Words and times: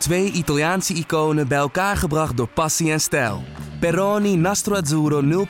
Twee 0.00 0.32
Italiaanse 0.32 0.94
iconen 0.94 1.48
bij 1.48 1.58
elkaar 1.58 1.96
gebracht 1.96 2.36
door 2.36 2.48
passie 2.48 2.92
en 2.92 3.00
stijl. 3.00 3.42
Peroni 3.80 4.36
Nastro 4.36 4.74
Azzurro 4.74 5.46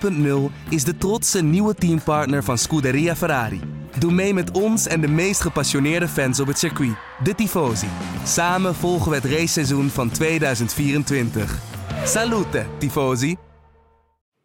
0.0 0.51 0.55
is 0.69 0.85
de 0.85 0.97
trotse 0.97 1.43
nieuwe 1.43 1.75
teampartner 1.75 2.45
van 2.45 2.59
Scuderia 2.59 3.17
Ferrari. 3.17 3.61
Doe 3.99 4.13
mee 4.13 4.35
met 4.35 4.51
ons 4.51 4.87
en 4.87 5.01
de 5.01 5.09
meest 5.09 5.41
gepassioneerde 5.41 6.09
fans 6.09 6.41
op 6.41 6.47
het 6.47 6.59
circuit, 6.59 6.97
de 7.23 7.35
Tifosi. 7.35 7.89
Samen 8.25 8.75
volgen 8.75 9.11
we 9.11 9.17
het 9.17 9.25
raceseizoen 9.25 9.89
van 9.89 10.11
2024. 10.11 11.59
Salute, 12.05 12.67
Tifosi! 12.79 13.37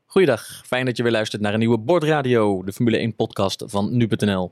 Goeiedag, 0.06 0.62
fijn 0.66 0.86
dat 0.86 0.98
je 0.98 1.04
weer 1.04 1.12
luistert 1.12 1.42
naar 1.42 1.54
een 1.54 1.60
nieuwe 1.60 1.78
Bordradio, 1.80 2.64
de 2.64 2.74
Formule 2.74 3.12
1-podcast 3.12 3.64
van 3.68 3.98
Nu.nl. 3.98 4.52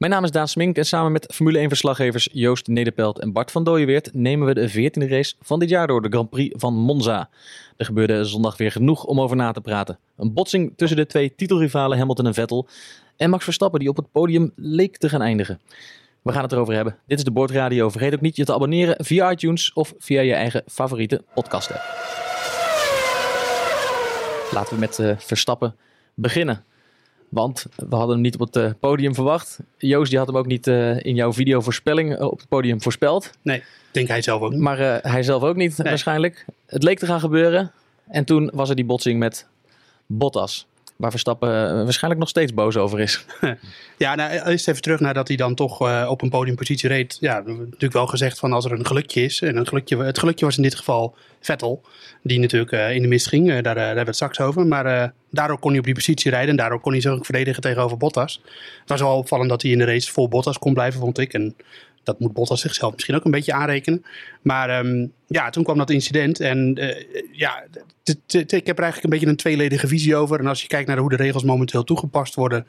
Mijn 0.00 0.12
naam 0.12 0.24
is 0.24 0.30
Daan 0.30 0.48
Smink 0.48 0.76
en 0.76 0.84
samen 0.84 1.12
met 1.12 1.32
Formule 1.34 1.68
1-verslaggevers 1.68 2.32
Joost 2.32 2.66
Nederpelt 2.66 3.18
en 3.18 3.32
Bart 3.32 3.50
van 3.50 3.64
Dooyeweert 3.64 4.14
nemen 4.14 4.46
we 4.46 4.54
de 4.54 4.70
14e 4.70 5.08
race 5.08 5.34
van 5.40 5.58
dit 5.58 5.68
jaar 5.68 5.86
door, 5.86 6.02
de 6.02 6.08
Grand 6.08 6.30
Prix 6.30 6.54
van 6.58 6.74
Monza. 6.74 7.28
Er 7.76 7.84
gebeurde 7.84 8.24
zondag 8.24 8.56
weer 8.56 8.72
genoeg 8.72 9.04
om 9.04 9.20
over 9.20 9.36
na 9.36 9.52
te 9.52 9.60
praten. 9.60 9.98
Een 10.16 10.32
botsing 10.32 10.72
tussen 10.76 10.96
de 10.96 11.06
twee 11.06 11.34
titelrivalen 11.34 11.98
Hamilton 11.98 12.26
en 12.26 12.34
Vettel 12.34 12.68
en 13.16 13.30
Max 13.30 13.44
Verstappen 13.44 13.80
die 13.80 13.88
op 13.88 13.96
het 13.96 14.12
podium 14.12 14.52
leek 14.56 14.96
te 14.96 15.08
gaan 15.08 15.22
eindigen. 15.22 15.60
We 16.22 16.32
gaan 16.32 16.42
het 16.42 16.52
erover 16.52 16.74
hebben. 16.74 16.96
Dit 17.06 17.18
is 17.18 17.24
de 17.24 17.30
Bordradio. 17.30 17.90
Vergeet 17.90 18.14
ook 18.14 18.20
niet 18.20 18.36
je 18.36 18.44
te 18.44 18.54
abonneren 18.54 19.04
via 19.04 19.30
iTunes 19.30 19.72
of 19.72 19.94
via 19.98 20.20
je 20.20 20.34
eigen 20.34 20.62
favoriete 20.66 21.24
podcast 21.34 21.70
app. 21.70 21.82
Laten 24.52 24.74
we 24.74 24.80
met 24.80 24.98
uh, 24.98 25.12
Verstappen 25.18 25.76
beginnen. 26.14 26.64
Want 27.30 27.66
we 27.76 27.96
hadden 27.96 28.14
hem 28.14 28.20
niet 28.20 28.38
op 28.38 28.40
het 28.40 28.56
uh, 28.56 28.70
podium 28.80 29.14
verwacht. 29.14 29.58
Joost 29.76 30.10
die 30.10 30.18
had 30.18 30.26
hem 30.26 30.36
ook 30.36 30.46
niet 30.46 30.66
uh, 30.66 31.04
in 31.04 31.14
jouw 31.14 31.32
videovoorspelling 31.32 32.20
op 32.20 32.38
het 32.38 32.48
podium 32.48 32.82
voorspeld. 32.82 33.30
Nee, 33.42 33.62
denk 33.90 34.08
hij 34.08 34.22
zelf 34.22 34.42
ook 34.42 34.50
niet. 34.50 34.60
Maar 34.60 34.78
hij 35.02 35.22
zelf 35.22 35.42
ook 35.42 35.56
niet 35.56 35.78
nee. 35.78 35.88
waarschijnlijk. 35.88 36.44
Het 36.66 36.82
leek 36.82 36.98
te 36.98 37.06
gaan 37.06 37.20
gebeuren. 37.20 37.72
En 38.08 38.24
toen 38.24 38.50
was 38.54 38.68
er 38.68 38.76
die 38.76 38.84
botsing 38.84 39.18
met 39.18 39.46
Bottas. 40.06 40.66
Waar 41.00 41.10
Verstappen 41.10 41.48
waarschijnlijk 41.84 42.20
nog 42.20 42.30
steeds 42.30 42.54
boos 42.54 42.76
over 42.76 43.00
is. 43.00 43.24
Ja, 43.96 44.14
nou, 44.14 44.30
eerst 44.50 44.68
even 44.68 44.82
terug 44.82 45.00
nadat 45.00 45.28
hij 45.28 45.36
dan 45.36 45.54
toch 45.54 45.82
uh, 45.82 46.06
op 46.10 46.22
een 46.22 46.28
podiumpositie 46.28 46.88
reed. 46.88 47.16
Ja, 47.20 47.40
natuurlijk 47.46 47.92
wel 47.92 48.06
gezegd 48.06 48.38
van 48.38 48.52
als 48.52 48.64
er 48.64 48.72
een 48.72 48.86
gelukje 48.86 49.22
is. 49.22 49.40
En 49.40 49.56
een 49.56 49.66
gelukje, 49.66 49.96
het 49.96 50.18
gelukje 50.18 50.44
was 50.44 50.56
in 50.56 50.62
dit 50.62 50.74
geval 50.74 51.14
Vettel. 51.40 51.84
Die 52.22 52.38
natuurlijk 52.38 52.72
uh, 52.72 52.94
in 52.94 53.02
de 53.02 53.08
mist 53.08 53.28
ging. 53.28 53.46
Daar, 53.46 53.62
daar 53.62 53.76
hebben 53.76 53.94
we 53.96 54.06
het 54.06 54.14
straks 54.14 54.40
over. 54.40 54.66
Maar 54.66 55.12
daardoor 55.30 55.58
kon 55.58 55.70
hij 55.70 55.78
op 55.78 55.84
die 55.84 55.94
positie 55.94 56.30
rijden. 56.30 56.50
En 56.50 56.56
daardoor 56.56 56.80
kon 56.80 56.92
hij 56.92 57.00
zich 57.00 57.24
verdedigen 57.24 57.62
tegenover 57.62 57.96
Bottas. 57.96 58.40
Het 58.80 58.88
was 58.88 59.00
wel 59.00 59.16
opvallend 59.16 59.48
dat 59.48 59.62
hij 59.62 59.70
in 59.70 59.78
de 59.78 59.84
race 59.84 60.12
voor 60.12 60.28
Bottas 60.28 60.58
kon 60.58 60.74
blijven, 60.74 61.00
vond 61.00 61.18
ik. 61.18 61.32
En 61.32 61.56
dat 62.02 62.20
moet 62.20 62.32
Bottas 62.32 62.60
zichzelf 62.60 62.92
misschien 62.92 63.14
ook 63.14 63.24
een 63.24 63.30
beetje 63.30 63.52
aanrekenen. 63.52 64.04
Maar 64.42 64.84
um, 64.84 65.12
ja, 65.26 65.50
toen 65.50 65.64
kwam 65.64 65.78
dat 65.78 65.90
incident. 65.90 66.40
En 66.40 66.78
uh, 66.78 66.94
ja, 67.32 67.64
ik 68.46 68.66
heb 68.66 68.78
er 68.78 68.82
eigenlijk 68.82 69.02
een 69.02 69.10
beetje 69.10 69.26
een 69.26 69.36
tweeledige 69.36 69.86
visie 69.86 70.16
over. 70.16 70.38
En 70.38 70.46
als 70.46 70.62
je 70.62 70.68
kijkt 70.68 70.88
naar 70.88 70.98
hoe 70.98 71.10
de 71.10 71.16
regels 71.16 71.44
momenteel 71.44 71.84
toegepast 71.84 72.34
worden. 72.34 72.66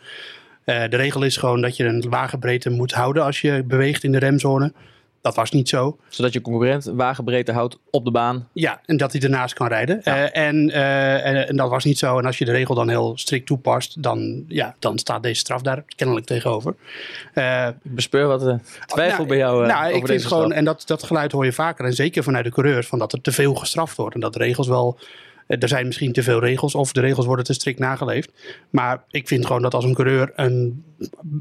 Uh, 0.66 0.90
de 0.90 0.98
regel 0.98 1.24
is 1.24 1.38
gewoon 1.38 1.62
dat 1.62 1.78
je 1.78 1.84
een 1.84 2.10
wagenbreedte 2.10 2.70
moet 2.70 2.92
houden 2.92 3.24
als 3.24 3.42
je 3.42 3.64
beweegt 3.68 4.04
in 4.04 4.12
de 4.12 4.20
remzone. 4.20 4.74
Dat 5.22 5.36
was 5.36 5.52
niet 5.52 5.70
zo. 5.70 5.98
Zodat 6.10 6.34
je 6.34 6.42
concurrent 6.42 6.86
wagenbreedte 6.86 7.52
houdt 7.52 7.78
op 7.90 8.06
de 8.06 8.12
baan. 8.12 8.48
Ja, 8.54 8.82
en 8.86 8.98
dat 8.98 9.12
hij 9.12 9.22
ernaast 9.22 9.54
kan 9.54 9.68
rijden. 9.68 10.02
Ja. 10.04 10.18
Uh, 10.18 10.48
en, 10.48 10.70
uh, 10.70 11.26
en, 11.26 11.48
en, 11.48 11.56
dat 11.56 11.70
was 11.70 11.84
niet 11.84 12.00
zo. 12.00 12.18
En 12.18 12.26
als 12.26 12.38
je 12.38 12.46
de 12.46 12.52
regel 12.52 12.76
dan 12.76 12.90
heel 12.90 13.18
strikt 13.18 13.46
toepast, 13.46 14.04
dan, 14.04 14.46
ja, 14.48 14.76
dan 14.80 14.98
staat 14.98 15.24
deze 15.24 15.40
straf 15.40 15.62
daar 15.62 15.84
kennelijk 15.96 16.26
tegenover. 16.26 16.76
Uh, 17.36 17.68
Ik 17.68 17.96
bespeur 17.96 18.28
wat 18.28 18.60
twijfel 18.86 19.18
nou, 19.18 19.28
bij 19.28 19.38
jou 19.38 19.66
nou, 19.66 19.86
over 19.86 19.98
ik 19.98 20.08
vind 20.08 20.26
gewoon, 20.26 20.52
en 20.52 20.66
dat, 20.66 20.84
dat 20.86 21.04
geluid 21.04 21.32
hoor 21.32 21.46
je 21.46 21.54
vaker. 21.54 21.86
En 21.86 21.94
zeker 21.94 22.24
vanuit 22.24 22.46
de 22.46 22.52
coureurs, 22.52 22.88
van 22.88 23.00
dat 23.00 23.14
er 23.14 23.22
te 23.22 23.32
veel 23.32 23.56
gestraft 23.56 23.96
wordt. 23.96 24.16
En 24.16 24.22
dat 24.22 24.34
de 24.34 24.40
regels 24.40 24.68
wel 24.68 25.00
er 25.60 25.68
zijn 25.68 25.86
misschien 25.86 26.12
te 26.14 26.24
veel 26.24 26.40
regels 26.40 26.76
of 26.76 26.92
de 26.92 27.02
regels 27.02 27.26
worden 27.26 27.46
te 27.46 27.54
strikt 27.54 27.80
nageleefd. 27.80 28.32
Maar 28.70 29.04
ik 29.10 29.28
vind 29.28 29.46
gewoon 29.46 29.62
dat 29.62 29.74
als 29.74 29.84
een 29.84 29.94
coureur 29.94 30.32
een 30.36 30.84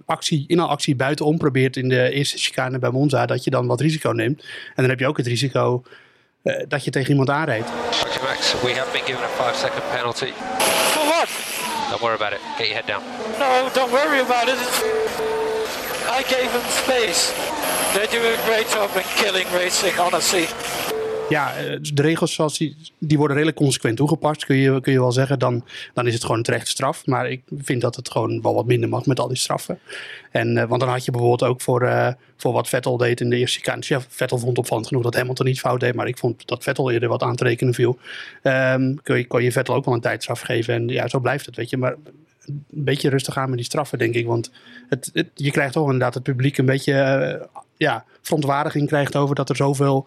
actie, 0.07 0.45
in 0.47 0.59
een 0.59 0.67
actie 0.67 0.97
buitenom 0.97 1.39
probeert 1.39 1.77
in 1.77 1.89
de 1.89 2.11
eerste 2.11 2.39
chicane 2.39 2.79
bij 2.79 2.91
Monza, 2.91 3.27
dat 3.27 3.45
je 3.45 3.51
dan 3.51 3.67
wat 3.67 3.81
risico 3.81 4.11
neemt. 4.11 4.41
En 4.41 4.75
dan 4.75 4.89
heb 4.89 4.99
je 4.99 5.07
ook 5.07 5.17
het 5.17 5.27
risico 5.27 5.83
uh, 6.43 6.63
dat 6.69 6.85
je 6.85 6.91
tegen 6.91 7.11
iemand 7.11 7.31
aanrijdt. 7.31 7.69
Roger 8.03 8.23
Max, 8.23 8.53
we 8.61 8.75
have 8.75 8.93
been 8.93 9.05
given 9.05 9.23
a 9.23 9.29
5 9.29 9.57
second 9.57 9.83
penalty. 9.91 10.33
For 10.93 11.05
what? 11.07 11.29
Don't 11.91 12.01
worry 12.01 12.15
about 12.15 12.33
it. 12.33 12.41
Get 12.57 12.67
your 12.67 12.75
head 12.75 12.87
down. 12.87 13.03
No, 13.39 13.69
don't 13.73 13.91
worry 13.91 14.21
about 14.21 14.49
it. 14.49 14.59
I 16.19 16.23
gave 16.23 16.51
him 16.57 16.67
space. 16.85 17.33
They 17.93 18.07
do 18.07 18.19
a 18.19 18.37
great 18.49 18.69
job 18.71 18.91
in 18.97 19.05
killing 19.17 19.47
racing, 19.53 19.99
honestly 19.99 20.47
ja, 21.31 21.53
de 21.93 22.03
regels 22.03 22.35
zoals 22.35 22.59
die, 22.59 22.77
die 22.99 23.17
worden 23.17 23.37
redelijk 23.37 23.59
consequent 23.59 23.97
toegepast, 23.97 24.45
kun 24.45 24.57
je, 24.57 24.81
kun 24.81 24.93
je 24.93 25.01
wel 25.01 25.13
zeggen. 25.13 25.39
Dan, 25.39 25.65
dan 25.95 26.07
is 26.07 26.13
het 26.13 26.23
gewoon 26.23 26.37
een 26.37 26.43
terechte 26.43 26.71
straf. 26.71 27.07
Maar 27.07 27.31
ik 27.31 27.43
vind 27.57 27.81
dat 27.81 27.97
het 27.97 28.11
gewoon 28.11 28.43
wel 28.43 28.55
wat 28.55 28.67
minder 28.67 28.89
mag 28.89 29.07
met 29.07 29.21
al 29.21 29.29
die 29.29 29.37
straffen. 29.37 29.79
En, 30.31 30.57
uh, 30.57 30.65
want 30.65 30.81
dan 30.81 30.91
had 30.91 31.05
je 31.05 31.11
bijvoorbeeld 31.11 31.51
ook 31.51 31.61
voor, 31.61 31.83
uh, 31.83 32.09
voor 32.37 32.53
wat 32.53 32.69
Vettel 32.69 32.97
deed 32.97 33.21
in 33.21 33.31
de 33.31 33.37
eerste 33.37 33.59
chicane. 33.59 33.83
Ja, 33.85 34.01
Vettel 34.09 34.39
vond 34.39 34.59
opvallend 34.59 34.87
genoeg 34.87 35.03
dat 35.03 35.15
Hamilton 35.15 35.47
niet 35.47 35.61
fout 35.61 35.81
deed. 35.81 35.95
Maar 35.95 36.09
ik 36.09 36.19
vond 36.19 36.47
dat 36.47 36.63
Vettel 36.63 36.91
eerder 36.91 37.09
wat 37.09 37.23
aan 37.23 37.37
te 37.37 37.45
rekenen 37.45 37.75
viel. 37.75 37.99
Um, 38.43 39.03
kun, 39.03 39.17
je, 39.17 39.27
kon 39.27 39.43
je 39.43 39.53
Vettel 39.53 39.75
ook 39.75 39.85
wel 39.85 39.95
een 39.95 40.01
tijdstraf 40.01 40.41
geven. 40.41 40.75
En 40.75 40.89
ja, 40.89 41.09
zo 41.09 41.21
blijft 41.21 41.47
het, 41.47 41.57
weet 41.57 41.71
je. 41.71 41.77
Maar 41.77 41.97
een 42.47 42.65
beetje 42.69 43.09
rustig 43.09 43.37
aan 43.37 43.49
met 43.49 43.59
die 43.59 43.67
straffen, 43.67 43.99
denk 43.99 44.15
ik. 44.15 44.27
Want 44.27 44.51
het, 44.89 45.31
je 45.35 45.51
krijgt 45.51 45.73
toch 45.73 45.85
inderdaad 45.85 46.15
het 46.15 46.23
publiek 46.23 46.59
een 46.59 46.67
beetje 46.67 47.49
ja, 47.87 48.05
verontwaardiging 48.23 48.87
krijgt 48.87 49.17
over 49.17 49.35
dat 49.35 49.49
er 49.49 49.57
zoveel 49.57 50.07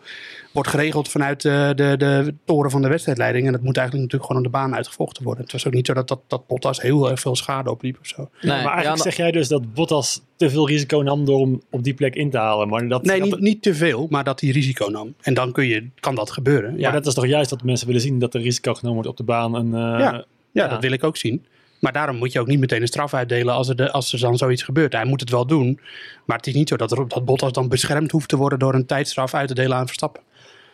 wordt 0.52 0.70
geregeld 0.70 1.10
vanuit 1.10 1.42
de, 1.42 1.72
de, 1.76 1.96
de 1.98 2.34
toren 2.46 2.72
van 2.72 2.82
de 2.82 2.88
wedstrijdleiding. 2.88 3.46
En 3.46 3.52
dat 3.52 3.62
moet 3.62 3.78
eigenlijk 3.78 4.12
natuurlijk 4.12 4.32
gewoon 4.32 4.46
aan 4.46 4.52
de 4.52 4.58
baan 4.58 4.76
uitgevochten 4.76 5.24
worden. 5.24 5.44
Het 5.44 5.52
was 5.52 5.68
ook 5.68 5.74
niet 5.74 5.86
zo 5.86 5.94
dat, 5.94 6.08
dat, 6.08 6.20
dat 6.28 6.48
Bottas 6.48 6.82
heel 6.82 7.10
erg 7.10 7.20
veel 7.20 7.36
schade 7.36 7.70
opliep 7.72 7.98
of 8.02 8.08
zo. 8.08 8.30
Nee, 8.42 8.64
maar 8.64 8.74
eigenlijk 8.74 8.98
ja, 8.98 9.04
zeg 9.04 9.16
jij 9.16 9.32
dus 9.32 9.48
dat 9.48 9.74
Bottas 9.74 10.22
te 10.36 10.50
veel 10.50 10.68
risico 10.68 11.02
nam 11.02 11.26
door 11.26 11.42
hem 11.42 11.62
op 11.70 11.84
die 11.84 11.94
plek 11.94 12.16
in 12.16 12.30
te 12.30 12.38
halen. 12.38 12.68
Maar 12.68 12.88
dat, 12.88 13.04
nee, 13.04 13.20
dat, 13.20 13.30
niet, 13.30 13.40
niet 13.40 13.62
te 13.62 13.76
veel, 13.76 14.08
maar 14.10 14.24
dat 14.24 14.42
hij 14.42 14.50
risico 14.50 14.90
nam. 14.90 15.14
En 15.22 15.34
dan 15.34 15.52
kun 15.52 15.68
je, 15.68 15.90
kan 16.00 16.16
dat 16.16 16.32
gebeuren. 16.32 16.72
Maar 16.72 16.80
Ja, 16.80 16.92
dat 16.92 17.06
is 17.06 17.14
toch 17.14 17.28
juist 17.28 17.50
dat 17.50 17.64
mensen 17.64 17.88
willen 17.88 18.02
zien 18.02 18.20
dat 18.20 18.34
er 18.34 18.42
risico 18.42 18.74
genomen 18.74 19.04
wordt 19.04 19.10
op 19.10 19.18
de 19.18 19.24
baan. 19.24 19.56
En, 19.56 19.66
uh, 19.66 19.72
ja, 19.74 19.98
ja, 19.98 20.26
ja, 20.52 20.68
dat 20.68 20.82
wil 20.82 20.92
ik 20.92 21.04
ook 21.04 21.18
zien. 21.18 21.46
Maar 21.84 21.94
daarom 21.94 22.16
moet 22.16 22.32
je 22.32 22.40
ook 22.40 22.48
niet 22.48 22.60
meteen 22.60 22.82
een 22.82 22.88
straf 22.88 23.14
uitdelen 23.14 23.54
als 23.54 23.70
er, 23.70 23.76
de, 23.76 23.92
als 23.92 24.14
er 24.14 24.20
dan 24.20 24.38
zoiets 24.38 24.64
gebeurt. 24.64 24.94
Hij 24.94 25.06
moet 25.06 25.20
het 25.20 25.30
wel 25.30 25.46
doen. 25.46 25.80
Maar 26.26 26.38
het 26.38 26.48
is 26.48 26.54
niet 26.54 26.70
zo 26.70 26.76
dat, 26.76 26.92
er, 26.92 27.08
dat 27.08 27.26
Bottas 27.26 27.52
dan 27.52 27.68
beschermd 27.68 28.12
hoeft 28.12 28.30
te 28.30 28.38
worden 28.38 28.60
door 28.60 28.74
een 28.74 28.86
tijdstraf 28.86 29.34
uit 29.34 29.48
te 29.48 29.54
delen 29.54 29.78
aan 29.78 29.86
Verstappen. 29.86 30.22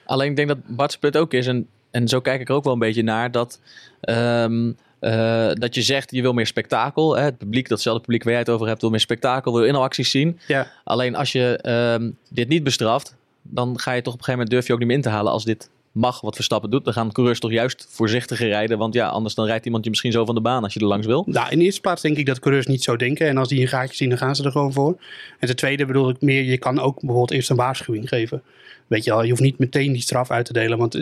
Alleen 0.05 0.29
ik 0.29 0.35
denk 0.35 0.47
dat 0.47 0.57
Bart 0.67 0.91
Split 0.91 1.17
ook 1.17 1.33
is. 1.33 1.47
En, 1.47 1.67
en 1.91 2.07
zo 2.07 2.19
kijk 2.19 2.41
ik 2.41 2.49
er 2.49 2.55
ook 2.55 2.63
wel 2.63 2.73
een 2.73 2.79
beetje 2.79 3.03
naar. 3.03 3.31
Dat, 3.31 3.59
um, 4.01 4.77
uh, 5.01 5.51
dat 5.53 5.75
je 5.75 5.81
zegt 5.81 6.11
je 6.11 6.21
wil 6.21 6.33
meer 6.33 6.47
spektakel. 6.47 7.15
Hè? 7.15 7.23
Het 7.23 7.37
publiek, 7.37 7.69
datzelfde 7.69 8.01
publiek 8.01 8.23
waar 8.23 8.31
jij 8.31 8.41
het 8.41 8.49
over 8.49 8.67
hebt, 8.67 8.81
wil 8.81 8.89
meer 8.89 8.99
spektakel, 8.99 9.53
wil 9.53 9.65
inhaalacties 9.65 10.11
zien. 10.11 10.39
Ja. 10.47 10.67
Alleen 10.83 11.15
als 11.15 11.31
je 11.31 11.59
um, 11.99 12.17
dit 12.29 12.47
niet 12.47 12.63
bestraft, 12.63 13.15
dan 13.41 13.79
ga 13.79 13.91
je 13.91 14.01
toch 14.01 14.13
op 14.13 14.19
een 14.19 14.25
gegeven 14.25 14.31
moment 14.31 14.49
durf 14.49 14.67
je 14.67 14.73
ook 14.73 14.79
niet 14.79 14.87
meer 14.87 14.97
in 14.97 15.03
te 15.03 15.09
halen 15.09 15.31
als 15.31 15.45
dit 15.45 15.69
mag 15.91 16.21
wat 16.21 16.35
Verstappen 16.35 16.69
doet. 16.69 16.83
Dan 16.83 16.93
gaan 16.93 17.11
coureurs 17.11 17.39
toch 17.39 17.51
juist 17.51 17.87
voorzichtiger 17.89 18.47
rijden. 18.47 18.77
Want 18.77 18.93
ja, 18.93 19.07
anders 19.07 19.35
dan 19.35 19.45
rijdt 19.45 19.65
iemand 19.65 19.83
je 19.83 19.89
misschien 19.89 20.11
zo 20.11 20.25
van 20.25 20.35
de 20.35 20.41
baan 20.41 20.63
als 20.63 20.73
je 20.73 20.79
er 20.79 20.85
langs 20.85 21.05
wil. 21.05 21.23
Nou, 21.27 21.49
in 21.49 21.59
de 21.59 21.65
eerste 21.65 21.81
plaats 21.81 22.01
denk 22.01 22.17
ik 22.17 22.25
dat 22.25 22.39
coureurs 22.39 22.67
niet 22.67 22.83
zo 22.83 22.95
denken. 22.95 23.27
En 23.27 23.37
als 23.37 23.47
die 23.47 23.61
een 23.61 23.67
gaatje 23.67 23.95
zien, 23.95 24.09
dan 24.09 24.17
gaan 24.17 24.35
ze 24.35 24.43
er 24.43 24.51
gewoon 24.51 24.73
voor. 24.73 25.01
En 25.39 25.47
ten 25.47 25.55
tweede 25.55 25.85
bedoel 25.85 26.09
ik 26.09 26.21
meer, 26.21 26.43
je 26.43 26.57
kan 26.57 26.79
ook 26.79 26.99
bijvoorbeeld 26.99 27.31
eerst 27.31 27.49
een 27.49 27.55
waarschuwing 27.55 28.09
geven. 28.09 28.43
Weet 28.87 29.03
je 29.03 29.09
wel, 29.09 29.23
je 29.23 29.29
hoeft 29.29 29.41
niet 29.41 29.59
meteen 29.59 29.91
die 29.91 30.01
straf 30.01 30.31
uit 30.31 30.45
te 30.45 30.53
delen. 30.53 30.77
Want 30.77 30.93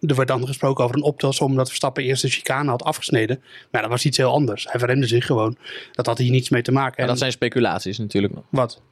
er 0.00 0.14
werd 0.14 0.28
dan 0.28 0.46
gesproken 0.46 0.84
over 0.84 0.96
een 0.96 1.02
optelsom 1.02 1.56
dat 1.56 1.68
Verstappen 1.68 2.04
eerst 2.04 2.22
de 2.22 2.28
chicane 2.28 2.70
had 2.70 2.82
afgesneden. 2.82 3.42
Maar 3.70 3.82
dat 3.82 3.90
was 3.90 4.04
iets 4.04 4.16
heel 4.16 4.32
anders. 4.32 4.66
Hij 4.70 4.78
verremde 4.78 5.06
zich 5.06 5.26
gewoon. 5.26 5.56
Dat 5.92 6.06
had 6.06 6.18
hier 6.18 6.30
niets 6.30 6.48
mee 6.48 6.62
te 6.62 6.72
maken. 6.72 6.94
Maar 6.98 7.06
dat 7.06 7.18
zijn 7.18 7.32
speculaties 7.32 7.98
natuurlijk 7.98 8.34
nog. 8.34 8.44
Wat? 8.50 8.82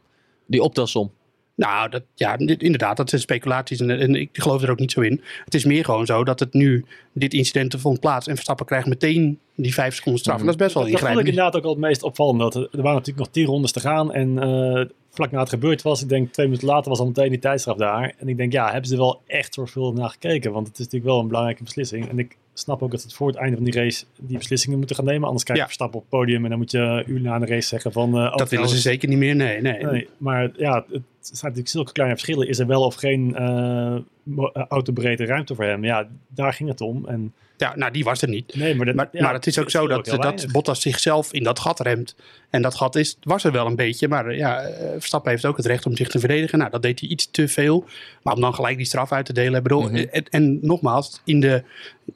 Die 0.47 0.63
optelsom. 0.63 1.13
Nou, 1.57 1.91
dat, 1.91 2.03
ja, 2.15 2.39
inderdaad, 2.39 2.97
dat 2.97 3.09
zijn 3.09 3.21
speculaties 3.21 3.81
en, 3.81 3.91
en, 3.91 4.15
ik 4.15 4.29
geloof 4.33 4.63
er 4.63 4.71
ook 4.71 4.79
niet 4.79 4.93
zo 4.93 5.01
in. 5.01 5.23
Het 5.45 5.55
is 5.55 5.65
meer 5.65 5.85
gewoon 5.85 6.07
zo 6.07 6.25
dat 6.25 6.41
het 6.41 6.53
nu, 6.53 6.85
dit 7.13 7.35
incident 7.35 7.75
vond 7.79 8.01
plaats 8.01 8.27
en 8.27 8.35
Verstappen 8.35 8.67
krijgt 8.67 8.87
meteen 8.87 9.39
die 9.55 9.75
vijf 9.75 9.95
seconden 9.95 10.21
straf. 10.21 10.39
Mm. 10.39 10.45
Dat 10.45 10.55
is 10.55 10.61
best 10.61 10.75
wel 10.75 10.83
dat, 10.83 10.93
dat 10.93 11.01
vond 11.01 11.21
ik 11.21 11.27
inderdaad 11.27 11.57
ook 11.57 11.65
al 11.65 11.71
het 11.71 11.79
meest 11.79 12.03
opvallend. 12.03 12.39
Dat 12.39 12.55
er, 12.55 12.61
er 12.61 12.83
waren 12.83 12.93
natuurlijk 12.93 13.19
nog 13.19 13.29
tien 13.29 13.47
rondes 13.47 13.73
te 13.73 13.81
gaan 13.81 14.13
en 14.13 14.29
uh, 14.29 14.85
vlak 15.11 15.31
na 15.31 15.41
het 15.41 15.49
gebeurd 15.49 15.83
was, 15.83 16.03
ik 16.03 16.09
denk 16.09 16.33
twee 16.33 16.47
minuten 16.47 16.69
later 16.69 16.91
was 16.91 16.99
al 16.99 17.07
meteen 17.07 17.29
die 17.29 17.39
tijdstraf 17.39 17.77
daar. 17.77 18.15
En 18.19 18.29
ik 18.29 18.37
denk, 18.37 18.53
ja, 18.53 18.65
hebben 18.65 18.87
ze 18.87 18.95
er 18.95 19.01
wel 19.01 19.21
echt 19.27 19.55
zorgvuldig 19.55 20.01
naar 20.01 20.11
gekeken? 20.11 20.53
Want 20.53 20.67
het 20.67 20.79
is 20.79 20.85
natuurlijk 20.85 21.11
wel 21.11 21.21
een 21.21 21.29
belangrijke 21.29 21.63
beslissing. 21.63 22.09
En 22.09 22.19
ik 22.19 22.37
snap 22.55 22.83
ook 22.83 22.91
dat 22.91 23.01
ze 23.01 23.07
het 23.07 23.17
voor 23.17 23.29
het 23.29 23.37
einde 23.37 23.57
van 23.57 23.65
die 23.65 23.75
race 23.75 24.05
die 24.21 24.39
beslissingen 24.39 24.79
moeten 24.79 24.97
gaan 24.97 25.05
nemen. 25.05 25.27
Anders 25.27 25.45
krijg 25.45 25.59
je 25.59 25.65
ja. 25.65 25.71
Verstappen 25.73 25.99
op 25.99 26.07
het 26.11 26.19
podium 26.21 26.43
en 26.45 26.51
dan 26.51 26.59
moet 26.59 26.71
je 26.71 27.05
uur 27.07 27.21
na 27.21 27.39
de 27.39 27.47
race 27.47 27.69
zeggen 27.69 27.93
van... 27.93 28.09
Uh, 28.09 28.25
oh, 28.25 28.37
dat 28.37 28.51
willen 28.51 28.69
ze 28.69 28.79
zeker 28.79 29.09
niet 29.09 29.19
meer, 29.19 29.37
nee, 29.37 29.61
nee. 29.61 29.85
nee 29.85 30.09
maar 30.19 30.51
ja, 30.57 30.85
het 30.91 31.03
zijn 31.27 31.39
natuurlijk 31.43 31.69
zulke 31.69 31.93
kleine 31.93 32.15
verschillen. 32.17 32.49
Is 32.49 32.59
er 32.59 32.67
wel 32.67 32.83
of 32.83 32.95
geen 32.95 33.35
eh, 33.35 33.97
autobreedte 34.69 35.25
ruimte 35.25 35.55
voor 35.55 35.65
hem. 35.65 35.85
Ja, 35.85 36.09
daar 36.29 36.53
ging 36.53 36.69
het 36.69 36.81
om. 36.81 37.07
En, 37.09 37.33
Ja, 37.59 37.77
nou, 37.77 37.93
die 37.93 38.05
was 38.05 38.23
er 38.23 38.29
niet. 38.29 38.55
nee, 38.57 38.75
maar, 38.75 38.87
dat, 38.87 38.95
Maar, 38.95 39.09
ja, 39.13 39.23
maar 39.23 39.33
het 39.35 39.47
is 39.47 39.59
ook 39.59 39.71
zo 39.71 39.87
dat, 39.87 40.05
dat. 40.07 40.47
Bottas 40.53 40.81
zichzelf 40.81 41.33
in 41.33 41.43
dat 41.43 41.59
gat 41.59 41.81
remt. 41.81 42.17
En 42.51 42.63
dat 42.63 42.75
gat 42.75 42.97
is, 42.97 43.17
was 43.23 43.45
er 43.45 43.53
wel 43.53 43.67
een 43.67 43.77
beetje. 43.77 44.09
Maar 44.09 44.27
eh, 44.27 44.39
ja, 44.39 44.61
eh, 44.61 44.89
Verstappen 44.93 45.31
heeft 45.31 45.45
ook 45.45 45.57
het 45.57 45.67
recht 45.67 45.87
om 45.87 45.97
zich 45.97 46.09
te 46.09 46.19
verdedigen. 46.19 46.59
Nou, 46.59 46.71
dat 46.71 46.83
deed 46.83 47.01
hij 47.01 47.09
iets 47.09 47.31
te 47.31 47.49
veel. 47.49 47.85
Maar 48.23 48.35
om 48.35 48.41
dan 48.41 48.55
gelijk 48.55 48.77
die 48.77 48.87
straf 48.87 49.13
uit 49.13 49.27
te 49.27 49.33
delen. 49.33 49.55
Ik 49.57 49.63
bedoel, 49.63 49.83
Mhm. 49.83 49.95
en, 49.97 50.25
en 50.31 50.59
nogmaals, 50.63 51.21
in 51.25 51.41
de 51.41 51.63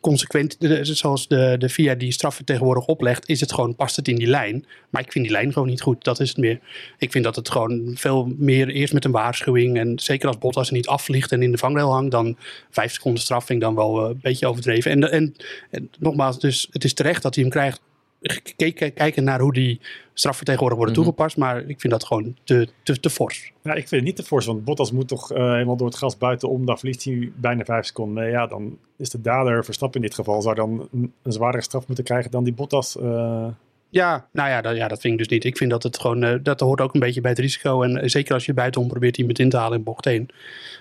consequent, 0.00 0.60
de- 0.60 0.84
zoals 0.84 1.28
de, 1.28 1.54
de 1.58 1.68
VIA 1.68 1.94
die 1.94 2.12
straffen 2.12 2.44
tegenwoordig 2.44 2.86
oplegt, 2.86 3.28
is 3.28 3.40
het 3.40 3.52
gewoon, 3.52 3.74
past 3.76 3.96
het 3.96 4.08
in 4.08 4.16
die 4.16 4.26
lijn. 4.26 4.64
Maar 4.90 5.02
ik 5.02 5.12
vind 5.12 5.24
die 5.24 5.32
lijn 5.34 5.52
gewoon 5.52 5.68
niet 5.68 5.80
goed. 5.82 6.04
Dat 6.04 6.20
is 6.20 6.28
het 6.28 6.38
meer. 6.38 6.58
Ik 6.98 7.10
vind 7.10 7.24
dat 7.24 7.36
het 7.36 7.50
gewoon 7.50 7.92
veel 7.94 8.32
meer 8.38 8.68
eerst 8.68 8.92
met 8.92 9.04
een 9.04 9.10
waarschuwing. 9.10 9.78
En 9.78 9.98
zeker 9.98 10.28
als 10.28 10.38
Bottas 10.38 10.68
er 10.68 10.74
niet 10.74 10.86
afvliegt 10.86 11.32
en 11.32 11.42
in 11.42 11.50
de 11.50 11.58
vangrail 11.58 11.92
hangt, 11.92 11.99
dan 12.08 12.36
vijf 12.70 12.92
seconden 12.92 13.22
straf 13.22 13.44
vind 13.44 13.58
ik 13.58 13.64
dan 13.64 13.74
wel 13.74 14.02
eh, 14.04 14.08
een 14.10 14.18
beetje 14.22 14.46
overdreven. 14.46 14.90
En, 14.90 15.10
en, 15.10 15.34
en 15.70 15.90
nogmaals, 15.98 16.38
dus 16.40 16.68
het 16.70 16.84
is 16.84 16.94
terecht 16.94 17.22
dat 17.22 17.34
hij 17.34 17.44
hem 17.44 17.52
krijgt. 17.52 17.80
Gekeken, 18.22 18.92
kijken 18.92 19.24
naar 19.24 19.40
hoe 19.40 19.52
die 19.52 19.80
straffen 20.14 20.44
tegenwoordig 20.44 20.78
worden 20.78 20.96
Mhm. 20.96 21.04
toegepast. 21.04 21.36
Maar 21.36 21.58
ik 21.68 21.80
vind 21.80 21.92
dat 21.92 22.04
gewoon 22.04 22.36
te, 22.44 22.68
te, 22.82 23.00
te 23.00 23.10
fors. 23.10 23.52
Ja, 23.62 23.70
ik 23.72 23.78
vind 23.88 23.90
het 23.90 24.02
niet 24.04 24.16
te 24.16 24.22
fors, 24.22 24.46
want 24.46 24.64
Bottas 24.64 24.92
moet 24.92 25.08
toch 25.08 25.32
eh, 25.32 25.50
helemaal 25.52 25.76
door 25.76 25.86
het 25.86 25.96
gas 25.96 26.18
buitenom. 26.18 26.66
Dan 26.66 26.78
verliest 26.78 27.04
hij 27.04 27.32
bijna 27.36 27.64
vijf 27.64 27.86
seconden. 27.86 28.22
Nee, 28.22 28.32
ja, 28.32 28.46
dan 28.46 28.78
is 28.96 29.10
de 29.10 29.20
dader 29.20 29.64
Verstappen 29.64 30.00
in 30.00 30.06
dit 30.06 30.14
geval. 30.16 30.42
Zou 30.42 30.54
dan 30.54 30.88
een, 30.92 31.12
een 31.22 31.32
zwaardere 31.32 31.62
straf 31.62 31.86
moeten 31.86 32.04
krijgen 32.04 32.30
dan 32.30 32.44
die 32.44 32.52
Bottas. 32.52 32.98
eh, 32.98 33.46
Ja, 33.90 34.28
nou 34.32 34.48
ja 34.48 34.60
dat, 34.60 34.76
ja, 34.76 34.88
dat 34.88 35.00
vind 35.00 35.12
ik 35.12 35.18
dus 35.18 35.28
niet. 35.28 35.44
Ik 35.44 35.56
vind 35.56 35.70
dat 35.70 35.82
het 35.82 35.98
gewoon, 36.00 36.22
eh, 36.22 36.34
dat 36.42 36.60
hoort 36.60 36.80
ook 36.80 36.94
een 36.94 37.00
beetje 37.00 37.20
bij 37.20 37.30
het 37.30 37.38
risico. 37.38 37.82
En 37.82 37.96
eh, 37.96 38.08
zeker 38.08 38.34
als 38.34 38.46
je 38.46 38.54
buitenom 38.54 38.88
probeert 38.88 39.18
iemand 39.18 39.38
in 39.38 39.48
te 39.48 39.56
halen 39.56 39.78
in 39.78 39.84
bocht 39.84 40.06
1, 40.06 40.26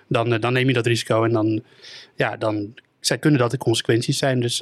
dan, 0.07 0.33
eh, 0.33 0.39
dan 0.39 0.53
neem 0.53 0.67
je 0.67 0.73
dat 0.73 0.85
risico. 0.85 1.23
En 1.23 1.31
dan, 1.31 1.63
ja, 2.15 2.37
dan 2.37 2.73
zij 2.99 3.17
kunnen 3.17 3.39
dat 3.39 3.51
de 3.51 3.57
consequenties 3.57 4.17
zijn. 4.17 4.39
Dus 4.39 4.57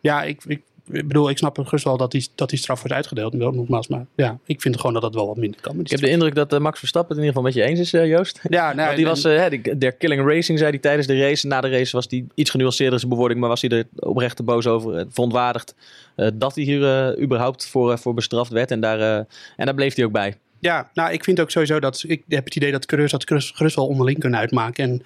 ja, 0.00 0.22
ik, 0.22 0.60
ik 0.92 1.08
bedoel, 1.08 1.30
ik 1.30 1.38
snap 1.38 1.58
gerust 1.58 1.84
wel 1.84 1.96
dat 1.96 2.10
die, 2.10 2.28
dat 2.34 2.50
die 2.50 2.58
straf 2.58 2.80
wordt 2.80 2.94
uitgedeeld. 2.94 3.32
Nogmaals, 3.32 3.88
maar 3.88 4.06
ja, 4.14 4.38
ik 4.46 4.60
vind 4.60 4.76
gewoon 4.76 4.92
dat 4.92 5.02
dat 5.02 5.14
wel 5.14 5.26
wat 5.26 5.36
minder 5.36 5.60
kan. 5.60 5.80
Ik 5.80 5.90
heb 5.90 6.00
de 6.00 6.10
indruk 6.10 6.34
dat 6.34 6.52
eh, 6.52 6.58
Max 6.58 6.78
Verstappen 6.78 7.16
het 7.16 7.24
in 7.24 7.30
ieder 7.30 7.42
geval 7.42 7.62
met 7.62 7.72
je 7.72 7.80
eens 7.80 7.92
is, 7.94 8.00
eh, 8.00 8.08
Joost. 8.10 8.40
ja, 8.48 8.72
nou, 8.72 8.90
die 8.96 9.04
en- 9.04 9.10
was, 9.10 9.50
die, 9.50 9.78
der 9.78 9.92
killing 9.92 10.26
racing, 10.26 10.58
zei 10.58 10.70
hij 10.70 10.78
tijdens 10.80 11.06
de 11.06 11.18
race. 11.20 11.46
Na 11.46 11.60
de 11.60 11.68
race 11.68 11.96
was 11.96 12.06
hij 12.08 12.24
iets 12.34 12.50
genuanceerder 12.50 12.94
in 12.94 13.00
zijn 13.00 13.10
bewoording, 13.12 13.40
maar 13.40 13.48
was 13.48 13.60
hij 13.60 13.70
er 13.70 13.84
oprecht 13.96 14.44
boos 14.44 14.66
over. 14.66 15.06
verontwaardigd 15.08 15.74
dat 16.34 16.54
hij 16.54 16.64
hier 16.64 17.18
überhaupt 17.20 17.66
voor, 17.66 17.98
voor 17.98 18.14
bestraft 18.14 18.50
werd. 18.50 18.70
En 18.70 18.80
daar, 18.80 19.26
en 19.56 19.64
daar 19.66 19.74
bleef 19.74 19.94
hij 19.94 20.04
ook 20.04 20.12
bij. 20.12 20.34
Ja, 20.58 20.90
nou, 20.94 21.12
ik 21.12 21.24
vind 21.24 21.40
ook 21.40 21.50
sowieso 21.50 21.80
dat. 21.80 22.04
Ik 22.06 22.22
heb 22.28 22.44
het 22.44 22.56
idee 22.56 22.72
dat 22.72 22.86
coureurs 22.86 23.12
dat 23.12 23.24
gerust, 23.54 23.74
wel 23.76 23.86
onderling 23.86 24.18
kunnen 24.18 24.38
uitmaken. 24.38 24.84
En 24.84 25.02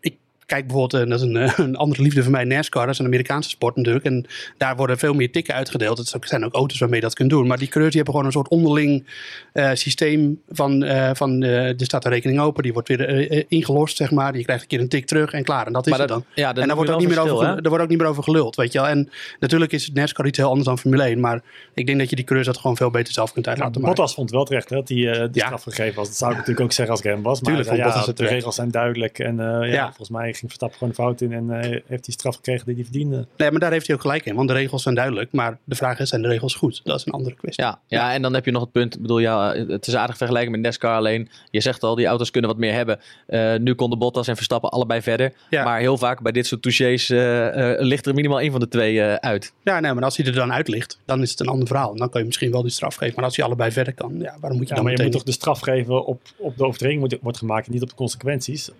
ik 0.00 0.16
kijk 0.48 0.66
bijvoorbeeld, 0.66 1.02
eh, 1.04 1.10
dat 1.10 1.20
is 1.20 1.26
een, 1.26 1.36
eh, 1.36 1.52
een 1.66 1.76
andere 1.76 2.02
liefde 2.02 2.22
van 2.22 2.32
mij, 2.32 2.44
NASCAR. 2.44 2.82
Dat 2.84 2.92
is 2.94 2.98
een 3.00 3.06
Amerikaanse 3.06 3.48
sport 3.48 3.76
natuurlijk. 3.76 4.04
En 4.04 4.26
daar 4.56 4.76
worden 4.76 4.98
veel 4.98 5.14
meer 5.14 5.30
tikken 5.32 5.54
uitgedeeld. 5.54 5.98
Het 5.98 6.14
zijn 6.20 6.44
ook 6.44 6.54
auto's 6.54 6.78
waarmee 6.78 6.98
je 7.00 7.04
dat 7.04 7.14
kunt 7.14 7.30
doen. 7.30 7.46
Maar 7.46 7.58
die 7.58 7.68
coureurs 7.68 7.94
die 7.94 8.02
hebben 8.04 8.20
gewoon 8.20 8.26
een 8.26 8.32
soort 8.40 8.48
onderling 8.48 9.06
eh, 9.52 9.70
systeem 9.74 10.40
van. 10.48 10.82
eh 10.82 11.10
van 11.14 11.42
eh, 11.42 11.66
er 11.68 11.74
staat 11.84 12.04
een 12.04 12.10
rekening 12.10 12.40
open, 12.40 12.62
die 12.62 12.72
wordt 12.72 12.88
weer 12.88 13.44
ingelost, 13.48 13.96
zeg 13.96 14.10
maar. 14.10 14.36
Je 14.36 14.42
krijgt 14.44 14.62
een 14.62 14.68
keer 14.68 14.80
een 14.80 14.88
tik 14.88 15.06
terug 15.06 15.32
en 15.32 15.44
klaar. 15.44 15.66
En 15.66 15.72
dat 15.72 15.84
is 15.86 15.90
Maar 15.90 16.00
het 16.00 16.08
dan. 16.08 16.24
ja, 16.34 16.52
dan 16.52 16.62
en 16.62 16.66
daar 16.68 16.76
wordt, 16.76 16.90
ook 16.92 16.98
niet 17.00 17.08
meer 17.08 17.20
over, 17.20 17.46
er 17.46 17.68
wordt 17.68 17.82
ook 17.84 17.88
niet 17.90 17.98
meer 17.98 18.06
over 18.06 18.22
geluld, 18.22 18.56
weet 18.56 18.72
je 18.72 18.78
wel. 18.78 18.88
En 18.88 19.10
natuurlijk 19.40 19.72
is 19.72 19.90
NASCAR 19.92 20.26
iets 20.26 20.38
heel 20.38 20.46
anders 20.48 20.66
dan 20.66 20.78
Formule 20.78 21.02
1. 21.02 21.20
Maar 21.20 21.42
ik 21.74 21.86
denk 21.86 21.98
dat 21.98 22.10
je 22.10 22.16
die 22.16 22.24
coureurs 22.24 22.52
dat 22.52 22.60
gewoon 22.60 22.76
veel 22.76 22.90
beter 22.90 23.12
zelf 23.12 23.32
kunt 23.32 23.46
uit 23.48 23.56
Ja, 23.58 23.64
laten 23.64 23.80
maken. 23.80 23.96
Bottas 23.96 24.14
vond 24.14 24.30
wel 24.30 24.44
terecht 24.44 24.68
hè, 24.70 24.76
dat 24.76 24.88
hij 24.88 24.96
eh, 25.10 25.20
de 25.20 25.28
Ja. 25.32 25.44
straf 25.44 25.62
gegeven 25.62 25.94
was. 25.96 26.06
Dat 26.06 26.16
zou 26.16 26.30
ik 26.30 26.36
natuurlijk 26.36 26.64
ook 26.66 26.72
zeggen 26.72 26.94
als 26.94 27.04
ik 27.04 27.10
hem 27.10 27.22
was. 27.22 27.40
Maar 27.40 27.54
Tuurlijk 27.54 27.76
ja, 27.76 28.04
de 28.04 28.12
terecht. 28.12 28.34
regels 28.34 28.54
zijn 28.54 28.70
duidelijk. 28.70 29.18
En 29.18 29.40
eh, 29.40 29.46
ja, 29.46 29.64
Ja. 29.74 29.84
volgens 29.86 30.08
mij 30.10 30.32
ging 30.38 30.50
Verstappen 30.50 30.78
gewoon 30.78 30.94
fout 30.94 31.20
in. 31.20 31.32
En 31.32 31.50
eh, 31.50 31.80
heeft 31.86 32.06
hij 32.06 32.14
straf 32.14 32.34
gekregen 32.34 32.66
die 32.66 32.74
hij 32.74 32.84
verdiende. 32.84 33.26
Nee, 33.36 33.50
maar 33.50 33.60
daar 33.60 33.72
heeft 33.72 33.86
hij 33.86 33.96
ook 33.96 34.02
gelijk 34.02 34.24
in. 34.24 34.34
Want 34.34 34.48
de 34.48 34.54
regels 34.54 34.82
zijn 34.82 34.94
duidelijk. 34.94 35.32
Maar 35.32 35.58
de 35.64 35.74
vraag 35.74 35.98
is, 35.98 36.08
zijn 36.08 36.22
de 36.22 36.28
regels 36.28 36.54
goed? 36.54 36.80
Dat 36.84 36.98
is 36.98 37.06
een 37.06 37.12
andere 37.12 37.34
kwestie. 37.34 37.64
Ja, 37.64 37.80
ja, 37.86 38.12
en 38.12 38.22
dan 38.22 38.34
heb 38.34 38.44
je 38.44 38.50
nog 38.50 38.62
het 38.62 38.72
punt. 38.72 38.94
Ik 38.94 39.00
bedoel, 39.00 39.18
ja, 39.18 39.54
het 39.54 39.86
is 39.86 39.96
aardig 39.96 40.16
vergelijken 40.16 40.50
met 40.50 40.60
NASCAR 40.60 40.96
alleen. 40.96 41.28
Je 41.50 41.60
zegt 41.60 41.82
al, 41.82 41.94
die 41.94 42.06
auto's 42.06 42.30
kunnen 42.30 42.50
wat 42.50 42.58
meer 42.58 42.72
hebben. 42.72 43.00
Eh, 43.26 43.54
nu 43.56 43.74
konden 43.74 43.98
Bottas 43.98 44.28
en 44.28 44.36
Verstappen 44.36 44.70
allebei 44.70 45.02
verder. 45.02 45.32
Ja. 45.50 45.64
Maar 45.64 45.80
heel 45.80 45.98
vaak 45.98 46.20
bij 46.20 46.32
dit 46.32 46.46
soort 46.46 46.62
touches 46.62 47.10
eh, 47.10 47.72
eh, 47.72 47.80
ligt 47.80 48.06
er 48.06 48.14
minimaal 48.14 48.40
één 48.40 48.50
van 48.50 48.60
de 48.60 48.68
twee 48.68 49.00
eh, 49.00 49.14
uit. 49.14 49.52
Ja, 49.62 49.80
nee, 49.80 49.94
maar 49.94 50.04
als 50.04 50.16
hij 50.16 50.26
er 50.26 50.32
dan 50.32 50.52
uit 50.52 50.68
ligt, 50.68 50.98
dan 51.04 51.22
is 51.22 51.30
het 51.30 51.40
een 51.40 51.46
ander 51.46 51.66
verhaal. 51.66 51.96
Dan 51.96 52.10
kan 52.10 52.20
je 52.20 52.26
misschien 52.26 52.50
wel 52.50 52.62
die 52.62 52.70
straf 52.70 52.94
geven. 52.94 53.14
Maar 53.14 53.24
als 53.24 53.36
hij 53.36 53.44
allebei 53.44 53.70
verder 53.70 53.94
kan, 53.94 54.18
ja, 54.18 54.36
waarom 54.40 54.58
moet 54.58 54.68
je 54.68 54.74
Ja, 54.74 54.80
dan 54.80 54.84
maar 54.84 54.96
je 54.96 55.02
moet 55.02 55.12
toch 55.12 55.22
de 55.22 55.32
straf 55.32 55.60
geven 55.60 56.06
op, 56.06 56.22
op 56.36 56.56
de 56.56 56.64
overtreding 56.64 57.00
wordt, 57.00 57.16
wordt 57.20 57.38
gemaakt 57.38 57.66
en 57.66 57.72
niet 57.72 57.82
op 57.82 57.88
de 57.88 57.94
consequenties. 57.94 58.70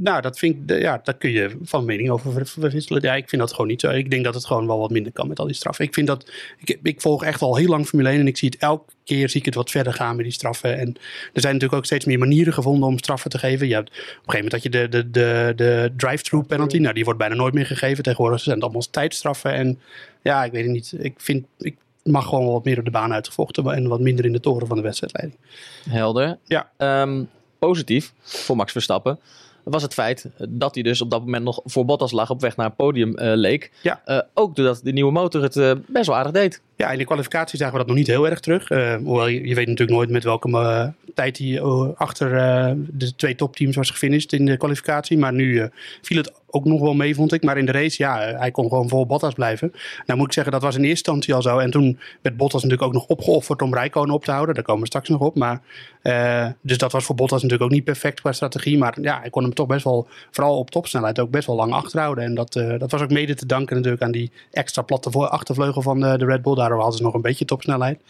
Nou, 0.00 0.20
dat 0.20 0.38
vind 0.38 0.70
ik, 0.70 0.80
ja, 0.80 1.00
daar 1.02 1.16
kun 1.16 1.30
je 1.30 1.56
van 1.62 1.84
mening 1.84 2.10
over 2.10 2.32
ver- 2.32 2.46
verwisselen. 2.46 3.02
Ja, 3.02 3.14
ik 3.14 3.28
vind 3.28 3.40
dat 3.40 3.50
gewoon 3.52 3.66
niet 3.66 3.80
zo. 3.80 3.90
Ik 3.90 4.10
denk 4.10 4.24
dat 4.24 4.34
het 4.34 4.46
gewoon 4.46 4.66
wel 4.66 4.78
wat 4.78 4.90
minder 4.90 5.12
kan 5.12 5.28
met 5.28 5.38
al 5.38 5.46
die 5.46 5.54
straffen. 5.54 5.84
Ik 5.84 5.94
vind 5.94 6.06
dat, 6.06 6.30
ik, 6.58 6.78
ik 6.82 7.00
volg 7.00 7.24
echt 7.24 7.42
al 7.42 7.56
heel 7.56 7.68
lang 7.68 7.86
Formule 7.86 8.08
1 8.08 8.20
en 8.20 8.26
ik 8.26 8.36
zie 8.36 8.48
het 8.48 8.60
elke 8.60 8.92
keer 9.04 9.28
zie 9.28 9.40
ik 9.40 9.46
het 9.46 9.54
wat 9.54 9.70
verder 9.70 9.92
gaan 9.92 10.16
met 10.16 10.24
die 10.24 10.34
straffen. 10.34 10.78
En 10.78 10.88
er 11.32 11.40
zijn 11.40 11.52
natuurlijk 11.52 11.72
ook 11.80 11.84
steeds 11.84 12.04
meer 12.04 12.18
manieren 12.18 12.52
gevonden 12.52 12.88
om 12.88 12.98
straffen 12.98 13.30
te 13.30 13.38
geven. 13.38 13.68
Je 13.68 13.74
hebt, 13.74 13.88
op 13.88 13.94
een 13.96 14.04
gegeven 14.04 14.34
moment 14.34 14.52
had 14.52 14.62
je 14.62 14.70
de, 14.70 14.88
de, 14.88 15.10
de, 15.10 15.52
de 15.56 15.92
drive-through 15.96 16.48
penalty. 16.48 16.78
Nou, 16.78 16.94
die 16.94 17.04
wordt 17.04 17.18
bijna 17.18 17.34
nooit 17.34 17.54
meer 17.54 17.66
gegeven. 17.66 18.02
Tegenwoordig 18.02 18.40
zijn 18.40 18.54
het 18.54 18.64
allemaal 18.64 18.82
tijdstraffen. 18.90 19.52
En 19.52 19.78
ja, 20.22 20.44
ik 20.44 20.52
weet 20.52 20.64
het 20.64 20.72
niet. 20.72 20.94
Ik 20.98 21.14
vind, 21.16 21.46
ik 21.58 21.76
mag 22.02 22.24
gewoon 22.24 22.44
wel 22.44 22.52
wat 22.52 22.64
meer 22.64 22.78
op 22.78 22.84
de 22.84 22.90
baan 22.90 23.12
uitgevochten 23.12 23.72
en 23.74 23.88
wat 23.88 24.00
minder 24.00 24.24
in 24.24 24.32
de 24.32 24.40
toren 24.40 24.66
van 24.66 24.76
de 24.76 24.82
wedstrijdleiding. 24.82 25.40
Helder. 25.88 26.38
Ja. 26.44 26.70
Ehm, 26.76 27.22
positief 27.58 28.12
voor 28.22 28.56
Max 28.56 28.72
Verstappen 28.72 29.18
was 29.70 29.82
het 29.82 29.94
feit 29.94 30.30
dat 30.48 30.74
hij 30.74 30.82
dus 30.82 31.00
op 31.00 31.10
dat 31.10 31.20
moment 31.20 31.44
nog 31.44 31.60
voor 31.64 31.84
Bottas 31.84 32.12
lag 32.12 32.30
op 32.30 32.40
weg 32.40 32.56
naar 32.56 32.66
een 32.66 32.74
podium 32.74 33.16
eh, 33.16 33.32
leek. 33.34 33.72
Ja. 33.82 34.02
Eh, 34.04 34.20
ook 34.34 34.56
doordat 34.56 34.80
de 34.82 34.92
nieuwe 34.92 35.12
motor 35.12 35.42
het 35.42 35.56
eh, 35.56 35.72
best 35.86 36.06
wel 36.06 36.16
aardig 36.16 36.32
deed. 36.32 36.62
Ja, 36.78 36.90
in 36.90 36.98
de 36.98 37.04
kwalificatie 37.04 37.58
zagen 37.58 37.72
we 37.72 37.78
dat 37.78 37.88
nog 37.88 37.96
niet 37.96 38.06
heel 38.06 38.28
erg 38.28 38.40
terug. 38.40 38.70
Eh, 38.70 38.94
hoewel 38.94 39.26
je, 39.26 39.54
weet 39.54 39.66
natuurlijk 39.66 39.98
nooit 39.98 40.10
met 40.10 40.24
welke 40.24 40.48
eh, 40.50 40.86
tijd 41.14 41.38
hij 41.38 41.58
eh, 41.58 41.88
achter 41.94 42.30
de 42.90 43.14
twee 43.14 43.34
topteams 43.34 43.76
was 43.76 43.90
gefinished 43.90 44.32
in 44.32 44.44
de 44.44 44.56
kwalificatie. 44.56 45.18
Maar 45.18 45.32
nu 45.32 45.68
viel 46.02 46.16
het 46.16 46.32
ook 46.50 46.64
nog 46.64 46.80
wel 46.80 46.94
mee, 46.94 47.14
vond 47.14 47.32
ik. 47.32 47.42
Maar 47.42 47.58
in 47.58 47.66
de 47.66 47.72
race, 47.72 48.02
ja, 48.02 48.18
hij 48.18 48.50
kon 48.50 48.68
gewoon 48.68 48.88
voor 48.88 49.06
Bottas 49.06 49.34
blijven. 49.34 49.72
Nou 50.06 50.18
moet 50.18 50.28
ik 50.28 50.32
zeggen, 50.32 50.52
dat 50.52 50.62
was 50.62 50.76
in 50.76 50.80
eerste 50.84 51.10
instantie 51.10 51.34
al 51.34 51.42
zo. 51.42 51.58
En 51.58 51.70
toen 51.70 51.98
werd 52.22 52.36
Bottas 52.36 52.62
natuurlijk 52.62 52.88
ook 52.88 52.94
nog 52.94 53.06
opgeofferd 53.06 53.62
om 53.62 53.74
Rijkonen 53.74 54.14
op 54.14 54.24
te 54.24 54.30
houden. 54.30 54.54
Daar 54.54 54.64
komen 54.64 54.80
we 54.80 54.86
straks 54.86 55.08
nog 55.08 55.20
op. 55.20 55.36
Maar, 55.36 55.60
dus 56.60 56.78
dat 56.78 56.92
was 56.92 57.04
voor 57.04 57.14
Bottas 57.14 57.42
natuurlijk 57.42 57.70
ook 57.70 57.76
niet 57.76 57.84
perfect 57.84 58.20
qua 58.20 58.32
strategie. 58.32 58.78
Maar 58.78 58.98
ja, 59.00 59.20
hij 59.20 59.30
kon 59.30 59.42
hem 59.42 59.54
toch 59.54 59.66
best 59.66 59.84
wel, 59.84 60.08
vooral 60.30 60.58
op 60.58 60.70
topsnelheid, 60.70 61.18
ook 61.18 61.30
best 61.30 61.46
wel 61.46 61.56
lang 61.56 61.72
achterhouden. 61.72 62.24
En 62.24 62.34
dat, 62.34 62.52
dat 62.52 62.90
was 62.90 63.02
ook 63.02 63.10
mede 63.10 63.34
te 63.34 63.46
danken 63.46 63.76
natuurlijk 63.76 64.02
aan 64.02 64.12
die 64.12 64.30
extra 64.50 64.82
platte 64.82 65.10
achtervleugel 65.10 65.82
van 65.82 66.00
de, 66.00 66.16
Red 66.16 66.42
Bull. 66.42 66.67
Daardoor 66.68 66.86
hadden 66.86 66.98
ze 66.98 67.04
nog 67.04 67.14
een 67.14 67.28
beetje 67.30 67.44
topsnelheid. 67.44 68.00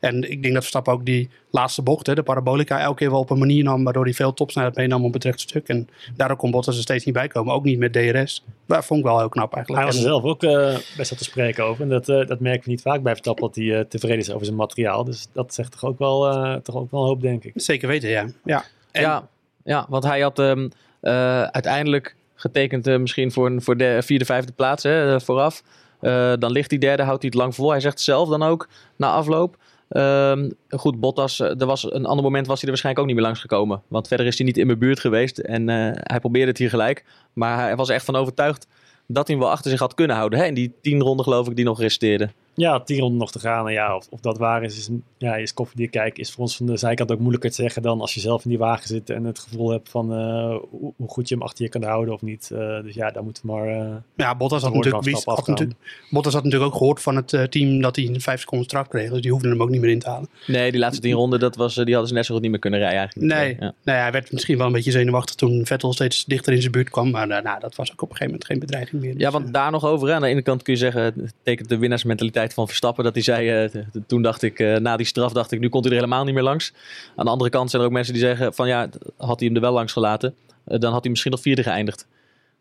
En 0.00 0.30
ik 0.30 0.42
denk 0.42 0.52
dat 0.54 0.62
Verstappen 0.62 0.92
ook 0.92 1.04
die 1.04 1.30
laatste 1.50 1.82
bocht, 1.82 2.06
hè, 2.06 2.14
de 2.14 2.22
parabolica, 2.22 2.80
elke 2.80 2.96
keer 2.98 3.10
wel 3.10 3.20
op 3.20 3.30
een 3.30 3.38
manier 3.38 3.64
nam 3.64 3.84
waardoor 3.84 4.04
hij 4.04 4.12
veel 4.14 4.34
topsnelheid 4.34 4.76
meenam 4.76 5.04
op 5.04 5.12
het 5.12 5.24
rechte 5.24 5.42
stuk. 5.42 5.68
En 5.68 5.88
daardoor 6.16 6.36
kon 6.36 6.50
Bottas 6.50 6.76
er 6.76 6.82
steeds 6.82 7.04
niet 7.04 7.14
bij 7.14 7.28
komen. 7.28 7.54
Ook 7.54 7.64
niet 7.64 7.78
met 7.78 7.92
DRS. 7.92 8.44
Dat 8.66 8.84
vond 8.84 9.00
ik 9.00 9.06
wel 9.06 9.18
heel 9.18 9.28
knap 9.28 9.54
eigenlijk. 9.54 9.84
Hij 9.84 9.92
was 9.92 10.02
er 10.02 10.08
zelf 10.10 10.22
ook 10.22 10.42
eh, 10.42 10.74
best 10.96 11.10
wel 11.10 11.18
te 11.18 11.24
spreken 11.24 11.64
over. 11.64 11.82
En 11.82 11.88
dat, 11.88 12.08
eh, 12.08 12.26
dat 12.26 12.40
merken 12.40 12.64
we 12.64 12.70
niet 12.70 12.82
vaak 12.82 13.02
bij 13.02 13.12
Verstappen, 13.12 13.44
dat 13.46 13.54
hij 13.54 13.78
eh, 13.78 13.84
tevreden 13.84 14.18
is 14.18 14.30
over 14.32 14.44
zijn 14.44 14.56
materiaal. 14.56 15.04
Dus 15.04 15.26
dat 15.32 15.54
zegt 15.54 15.72
toch 15.72 15.84
ook 15.84 15.98
wel, 15.98 16.28
eh, 16.30 16.54
toch 16.54 16.76
ook 16.76 16.90
wel 16.90 17.00
een 17.00 17.06
hoop, 17.06 17.20
denk 17.20 17.44
ik. 17.44 17.52
Zeker 17.54 17.88
weten, 17.88 18.08
ja. 18.08 18.26
ja. 18.44 18.64
En- 18.90 19.02
Ja, 19.02 19.28
ja, 19.64 19.86
want 19.88 20.04
hij 20.04 20.20
had 20.20 20.38
ehm, 20.38 20.68
eh, 21.00 21.42
uiteindelijk 21.42 22.16
getekend 22.34 22.98
misschien 22.98 23.32
voor, 23.32 23.46
een- 23.46 23.62
voor 23.62 23.76
de 23.76 23.98
vierde, 24.02 24.24
vijfde 24.24 24.52
plaats 24.52 24.82
hè, 24.82 25.20
vooraf. 25.20 25.62
Eh, 26.04 26.32
dan 26.38 26.52
ligt 26.52 26.70
hij 26.70 26.78
derde, 26.78 27.02
houdt 27.02 27.22
hij 27.22 27.30
het 27.32 27.40
lang 27.40 27.54
vol. 27.54 27.70
Hij 27.70 27.80
zegt 27.80 28.00
zelf 28.00 28.28
dan 28.28 28.42
ook 28.42 28.68
na 28.96 29.10
afloop. 29.10 29.56
Ehm, 29.88 30.50
goed, 30.68 31.00
Bottas, 31.00 31.40
eh, 31.40 31.60
er 31.60 31.66
was 31.66 31.92
een 31.92 32.06
ander 32.06 32.24
moment 32.24 32.46
was 32.46 32.54
hij 32.54 32.64
er 32.64 32.68
waarschijnlijk 32.68 32.98
ook 32.98 33.06
niet 33.06 33.16
meer 33.16 33.24
langs 33.24 33.40
gekomen. 33.40 33.82
Want 33.88 34.08
verder 34.08 34.26
is 34.26 34.36
hij 34.36 34.46
niet 34.46 34.56
in 34.56 34.66
mijn 34.66 34.78
buurt 34.78 35.00
geweest. 35.00 35.38
En 35.38 35.68
eh, 35.68 35.90
hij 35.92 36.20
probeerde 36.20 36.50
het 36.50 36.58
hier 36.58 36.68
gelijk. 36.68 37.04
Maar 37.32 37.58
hij 37.58 37.76
was 37.76 37.88
echt 37.88 38.04
van 38.04 38.16
overtuigd 38.16 38.66
dat 39.06 39.26
hij 39.26 39.36
hem 39.36 39.44
wel 39.44 39.54
achter 39.54 39.70
zich 39.70 39.80
had 39.80 39.94
kunnen 39.94 40.16
houden. 40.16 40.38
Hè? 40.38 40.44
In 40.44 40.54
die 40.54 40.74
tien 40.82 41.00
ronden 41.00 41.24
geloof 41.24 41.48
ik 41.48 41.56
die 41.56 41.64
nog 41.64 41.80
resteerden. 41.80 42.32
Ja, 42.56 42.80
tien 42.80 42.98
ronden 43.00 43.18
nog 43.18 43.32
te 43.32 43.38
gaan. 43.38 43.66
En 43.66 43.72
ja, 43.72 43.96
of, 43.96 44.06
of 44.10 44.20
dat 44.20 44.38
waar 44.38 44.62
is, 44.62 44.78
is, 44.78 44.88
een- 44.88 45.04
ja, 45.18 45.34
is 45.36 45.54
koffiedik 45.54 45.90
kijken. 45.90 46.20
Is 46.22 46.30
voor 46.30 46.42
ons 46.42 46.56
van 46.56 46.66
de 46.66 46.76
zijkant 46.76 47.12
ook 47.12 47.18
moeilijker 47.18 47.50
te 47.50 47.62
zeggen 47.62 47.82
dan 47.82 48.00
als 48.00 48.14
je 48.14 48.20
zelf 48.20 48.44
in 48.44 48.50
die 48.50 48.58
wagen 48.58 48.86
zit 48.88 49.10
en 49.10 49.24
het 49.24 49.38
gevoel 49.38 49.70
hebt 49.70 49.88
van 49.88 50.12
eh, 50.12 50.56
hoe, 50.70 50.92
hoe 50.96 51.08
goed 51.08 51.28
je 51.28 51.34
hem 51.34 51.44
achter 51.44 51.64
je 51.64 51.70
kan 51.70 51.82
houden 51.82 52.14
of 52.14 52.22
niet. 52.22 52.50
Eh, 52.52 52.82
dus 52.82 52.94
ja, 52.94 53.10
daar 53.10 53.24
moeten 53.24 53.46
we 53.46 53.52
maar. 53.52 53.66
eh, 53.68 53.94
Ja, 54.16 54.34
Bottas 54.36 54.62
had, 54.62 54.74
natuurlijk, 54.74 55.04
wist- 55.04 55.24
had 55.24 55.46
natuurlijk, 55.46 55.78
Bottas 56.10 56.32
had 56.34 56.44
natuurlijk 56.44 56.72
ook 56.72 56.78
gehoord 56.78 57.02
van 57.02 57.16
het 57.16 57.46
team 57.50 57.80
dat 57.80 57.96
hij 57.96 58.06
een 58.06 58.20
vijf 58.20 58.40
seconden 58.40 58.66
straf 58.66 58.88
kreeg. 58.88 59.10
Dus 59.10 59.20
die 59.20 59.30
hoefden 59.30 59.50
hem 59.50 59.62
ook 59.62 59.68
niet 59.70 59.80
meer 59.80 59.90
in 59.90 59.98
te 59.98 60.08
halen. 60.08 60.28
Nee, 60.46 60.70
die 60.70 60.80
laatste 60.80 61.02
tien 61.02 61.12
ronden, 61.12 61.40
dat 61.40 61.56
was, 61.56 61.74
die 61.74 61.84
hadden 61.90 62.08
ze 62.08 62.14
net 62.14 62.26
zo 62.26 62.32
goed 62.32 62.42
niet 62.42 62.50
meer 62.50 62.60
kunnen 62.60 62.80
rijden 62.80 62.98
eigenlijk. 62.98 63.32
Nee, 63.34 63.56
Ja. 63.60 63.72
nee, 63.84 63.96
hij 63.96 64.12
werd 64.12 64.32
misschien 64.32 64.56
wel 64.58 64.66
een 64.66 64.72
beetje 64.72 64.90
zenuwachtig 64.90 65.34
toen 65.34 65.66
Vettel 65.66 65.92
steeds 65.92 66.24
dichter 66.24 66.52
in 66.52 66.60
zijn 66.60 66.72
buurt 66.72 66.90
kwam. 66.90 67.10
Maar 67.10 67.26
nou, 67.26 67.60
dat 67.60 67.74
was 67.76 67.92
ook 67.92 68.02
op 68.02 68.10
een 68.10 68.16
gegeven 68.16 68.26
moment 68.26 68.44
geen 68.44 68.58
bedreiging 68.58 69.02
meer. 69.02 69.14
Ja, 69.18 69.30
want 69.30 69.52
daar 69.52 69.70
nog 69.70 69.84
over. 69.84 70.12
Aan 70.12 70.20
de 70.20 70.26
ene 70.28 70.42
kant 70.42 70.62
kun 70.62 70.72
je 70.72 70.78
zeggen, 70.78 71.02
het 71.02 71.34
tekent 71.42 71.68
de 71.68 71.78
winnaarsmentaliteit 71.78 72.43
van 72.52 72.66
Verstappen. 72.66 73.04
Dat 73.04 73.14
hij 73.14 73.22
zei, 73.22 73.48
eh, 73.48 73.82
toen 74.06 74.22
dacht 74.22 74.42
ik, 74.42 74.58
eh, 74.58 74.76
na 74.76 74.96
die 74.96 75.06
straf 75.06 75.32
dacht 75.32 75.52
ik, 75.52 75.60
nu 75.60 75.68
komt 75.68 75.84
hij 75.84 75.92
er 75.92 76.00
helemaal 76.00 76.24
niet 76.24 76.34
meer 76.34 76.42
langs. 76.42 76.72
Aan 77.16 77.24
de 77.24 77.30
andere 77.30 77.50
kant 77.50 77.70
zijn 77.70 77.82
er 77.82 77.88
ook 77.88 77.94
mensen 77.94 78.12
die 78.12 78.22
zeggen 78.22 78.54
van 78.54 78.68
ja, 78.68 78.88
had 79.16 79.38
hij 79.38 79.48
hem 79.48 79.56
er 79.56 79.62
wel 79.62 79.72
langs 79.72 79.92
gelaten. 79.92 80.34
eh, 80.64 80.78
dan 80.78 80.92
had 80.92 81.00
hij 81.00 81.10
misschien 81.10 81.32
nog 81.32 81.40
vierde 81.40 81.62
geëindigd. 81.62 82.06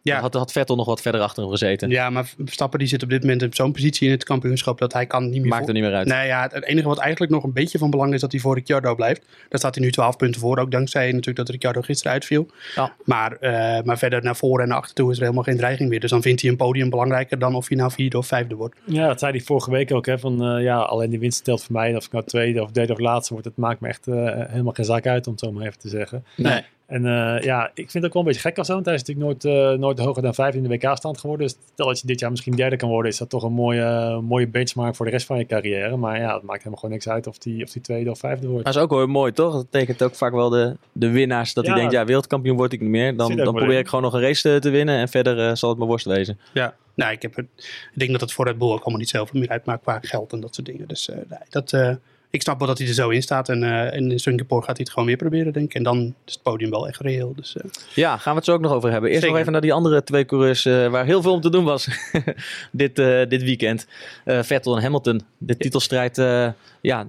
Ja. 0.04 0.20
Had, 0.20 0.34
had 0.34 0.52
Vettel 0.52 0.76
nog 0.76 0.86
wat 0.86 1.02
verder 1.02 1.22
achter 1.22 1.42
hem 1.42 1.52
gezeten. 1.52 1.90
Ja, 1.90 2.10
maar 2.10 2.34
Verstappen 2.38 2.80
die 2.80 2.88
zit 2.88 3.04
op 3.04 3.10
dit 3.10 3.22
moment 3.22 3.44
op 3.44 3.56
zo'n 3.56 3.72
positie 3.72 4.06
in 4.08 4.14
het 4.14 4.24
kampioenschap 4.24 4.80
dat 4.80 4.94
hij 4.94 5.06
kan 5.06 5.30
niet 5.30 5.42
meer... 5.42 5.50
Maakt 5.50 5.68
er 5.68 5.74
niet 5.74 5.84
meer 5.84 5.94
uit. 5.94 6.08
Nee, 6.08 6.28
ja, 6.28 6.48
het 6.52 6.64
enige 6.64 6.88
wat 6.88 6.98
eigenlijk 6.98 7.32
nog 7.32 7.44
een 7.44 7.54
beetje 7.54 7.78
van 7.78 7.90
belang 7.90 8.14
is 8.14 8.22
dat 8.22 8.32
hij 8.32 8.42
voor 8.42 8.56
Ricciardo 8.56 8.96
blijft. 8.96 9.22
Daar 9.50 9.60
staat 9.60 9.76
hij 9.76 9.84
nu 9.84 9.92
12 9.92 10.18
punten 10.18 10.42
voor. 10.42 10.58
Ook 10.58 10.72
dankzij 10.72 11.06
natuurlijk 11.06 11.38
dat 11.38 11.50
Ricciardo 11.50 11.82
gisteren 11.82 12.12
uitviel. 12.12 12.48
Ja. 12.76 12.96
Maar, 13.04 13.32
eh, 13.32 13.84
maar 13.84 13.98
verder 13.98 14.24
naar 14.24 14.36
voren 14.36 14.64
en 14.64 14.70
naar 14.70 14.78
achter 14.78 14.96
toe 14.96 15.12
is 15.12 15.18
er 15.18 15.24
helemaal 15.24 15.44
geen 15.44 15.58
dreiging 15.58 15.90
meer. 15.90 16.00
Dus 16.00 16.10
dan 16.10 16.22
vindt 16.22 16.42
hij 16.42 16.50
een 16.50 16.58
podium 16.58 16.90
belangrijker 16.90 17.40
dan 17.40 17.56
of 17.56 17.68
hij 17.68 17.78
nou 17.78 17.92
vierde 17.92 18.18
of 18.18 18.28
vijfde 18.28 18.56
wordt. 18.56 18.76
Ja, 18.86 19.08
dat 19.08 19.20
zei 19.20 19.32
hij 19.32 19.42
vorige 19.42 19.72
week 19.72 19.94
ook. 19.94 20.06
Hè, 20.06 20.20
van, 20.20 20.44
eh, 20.44 20.64
ja, 20.64 20.78
alleen 20.78 21.10
de 21.10 21.20
winst 21.20 21.44
telt 21.44 21.64
voor 21.64 21.76
mij. 21.76 21.90
En 21.90 21.96
Of 21.96 22.06
ik 22.06 22.12
nou 22.12 22.26
tweede 22.26 22.62
of 22.62 22.72
derde 22.72 22.94
of 22.94 23.00
laatste 23.00 23.34
word, 23.34 23.46
het 23.46 23.58
maakt 23.58 23.80
me 23.80 23.88
echt 23.88 24.08
eh, 24.08 24.16
helemaal 24.48 24.74
geen 24.74 24.86
zaak 24.86 25.08
uit, 25.08 25.26
om 25.28 25.32
het 25.32 25.42
zo 25.42 25.52
maar 25.52 25.66
even 25.66 25.80
te 25.80 25.90
zeggen. 25.90 26.26
Nee. 26.36 26.62
En 26.94 27.06
eh, 27.06 27.44
ja, 27.44 27.68
ik 27.74 27.92
vind 27.92 27.94
het 27.94 28.06
ook 28.06 28.14
wel 28.14 28.22
een 28.22 28.28
beetje 28.28 28.42
gek 28.42 28.58
of 28.58 28.66
zo. 28.66 28.74
Want 28.74 28.86
hij 28.86 28.96
is 28.96 29.04
natuurlijk 29.04 29.28
nooit, 29.44 29.56
eh, 29.74 29.80
nooit 29.80 30.00
hoger 30.00 30.22
dan 30.22 30.34
vijfde 30.34 30.58
in 30.58 30.64
de 30.64 30.70
WK-stand 30.70 31.18
geworden. 31.18 31.48
Dus 31.48 31.58
stel 31.74 31.88
dat 31.88 32.00
je 32.00 32.08
dit 32.08 32.20
jaar 32.20 32.30
misschien 32.30 32.56
derde 32.56 32.76
kan 32.76 32.90
worden, 32.90 33.12
is 33.12 33.18
dat 33.18 33.30
toch 33.30 33.44
een 33.44 33.52
mooie, 33.54 34.20
mooie 34.22 34.48
benchmark 34.48 34.96
voor 34.96 35.06
de 35.06 35.12
rest 35.12 35.26
van 35.26 35.38
je 35.38 35.46
carrière. 35.46 35.98
Maar 35.98 36.20
ja, 36.20 36.34
het 36.34 36.44
maakt 36.44 36.58
helemaal 36.58 36.80
gewoon 36.80 36.92
niks 36.92 37.10
uit 37.10 37.28
of 37.28 37.38
die, 37.38 37.64
of 37.64 37.70
die 37.72 37.82
tweede 37.82 38.10
of 38.10 38.20
vijfde 38.20 38.48
wordt. 38.48 38.66
Dat 38.66 38.76
is 38.76 38.82
ook 38.82 38.90
wel 38.90 39.08
mooi, 39.08 39.32
toch? 39.32 39.54
Dat 39.54 39.70
betekent 39.72 40.04
ook 40.04 40.16
vaak 40.16 40.32
wel 40.34 40.50
de, 40.50 40.76
de 40.92 41.10
winnaars. 41.10 41.54
Dat 41.54 41.64
hij 41.66 41.74
Ja. 41.74 41.80
denkt, 41.80 41.94
ja, 41.96 42.06
wereldkampioen 42.06 42.58
word 42.58 42.74
ik 42.74 42.80
niet 42.82 42.90
meer. 42.90 43.16
Dan, 43.18 43.36
dan 43.36 43.54
probeer 43.54 43.74
in. 43.74 43.80
ik 43.80 43.88
gewoon 43.88 44.04
nog 44.04 44.14
een 44.14 44.22
race 44.22 44.42
te, 44.42 44.60
te 44.60 44.70
winnen. 44.70 44.98
En 44.98 45.10
verder 45.10 45.48
eh, 45.50 45.56
zal 45.56 45.70
het 45.70 45.78
mijn 45.78 45.90
worst 45.90 46.06
wezen. 46.06 46.40
Ja. 46.54 46.74
Nou, 46.96 47.12
ik, 47.12 47.22
heb 47.22 47.36
het, 47.36 47.46
ik 47.58 47.92
denk 47.94 48.12
dat 48.12 48.22
het 48.22 48.34
voor 48.34 48.46
Red 48.46 48.58
Bull 48.58 48.68
ook 48.72 48.82
allemaal 48.82 49.00
niet 49.00 49.10
zoveel 49.10 49.40
meer 49.40 49.50
uitmaakt 49.50 49.82
qua 49.82 50.00
geld 50.02 50.34
en 50.34 50.40
dat 50.40 50.56
soort 50.56 50.68
dingen. 50.68 50.88
Dus 50.88 51.10
eh, 51.10 51.16
nee, 51.16 51.40
dat, 51.50 51.74
eh, 51.74 51.96
ik 52.34 52.42
snap 52.42 52.60
wel 52.60 52.68
dat 52.68 52.78
hij 52.78 52.88
er 52.88 52.94
zo 52.94 53.10
in 53.10 53.22
staat. 53.22 53.50
En, 53.50 53.64
eh, 53.64 53.94
en 53.94 54.12
in 54.12 54.20
Singapore 54.20 54.62
gaat 54.62 54.76
hij 54.78 54.80
het 54.80 54.90
gewoon 54.90 55.08
weer 55.08 55.18
proberen, 55.18 55.54
denk 55.54 55.66
ik. 55.66 55.74
En 55.74 55.84
dan 55.84 56.14
is 56.26 56.34
het 56.34 56.44
podium 56.44 56.70
wel 56.70 56.88
echt 56.88 57.00
reëel. 57.00 57.34
Dus, 57.36 57.56
eh, 57.56 57.64
Ja, 57.94 58.18
gaan 58.18 58.32
we 58.34 58.38
het 58.38 58.48
zo 58.48 58.54
ook 58.54 58.62
nog 58.62 58.72
over 58.72 58.92
hebben. 58.92 59.10
Eerst 59.10 59.22
Zeker. 59.22 59.32
nog 59.34 59.40
even 59.42 59.52
naar 59.52 59.62
die 59.62 59.74
andere 59.74 60.04
twee 60.04 60.26
coureurs 60.26 60.66
eh, 60.66 60.88
waar 60.88 61.06
heel 61.06 61.22
veel 61.22 61.34
om 61.34 61.42
te 61.42 61.50
doen 61.50 61.64
was 61.64 61.88
dit, 62.72 63.00
eh, 63.00 63.22
dit 63.30 63.44
weekend. 63.44 63.88
Eh, 64.26 64.44
Vettel 64.44 64.76
en 64.76 64.82
Hamilton. 64.82 65.22
De 65.38 65.58
titelstrijd 65.58 66.18
eh, 66.18 66.48
ja, 66.82 67.06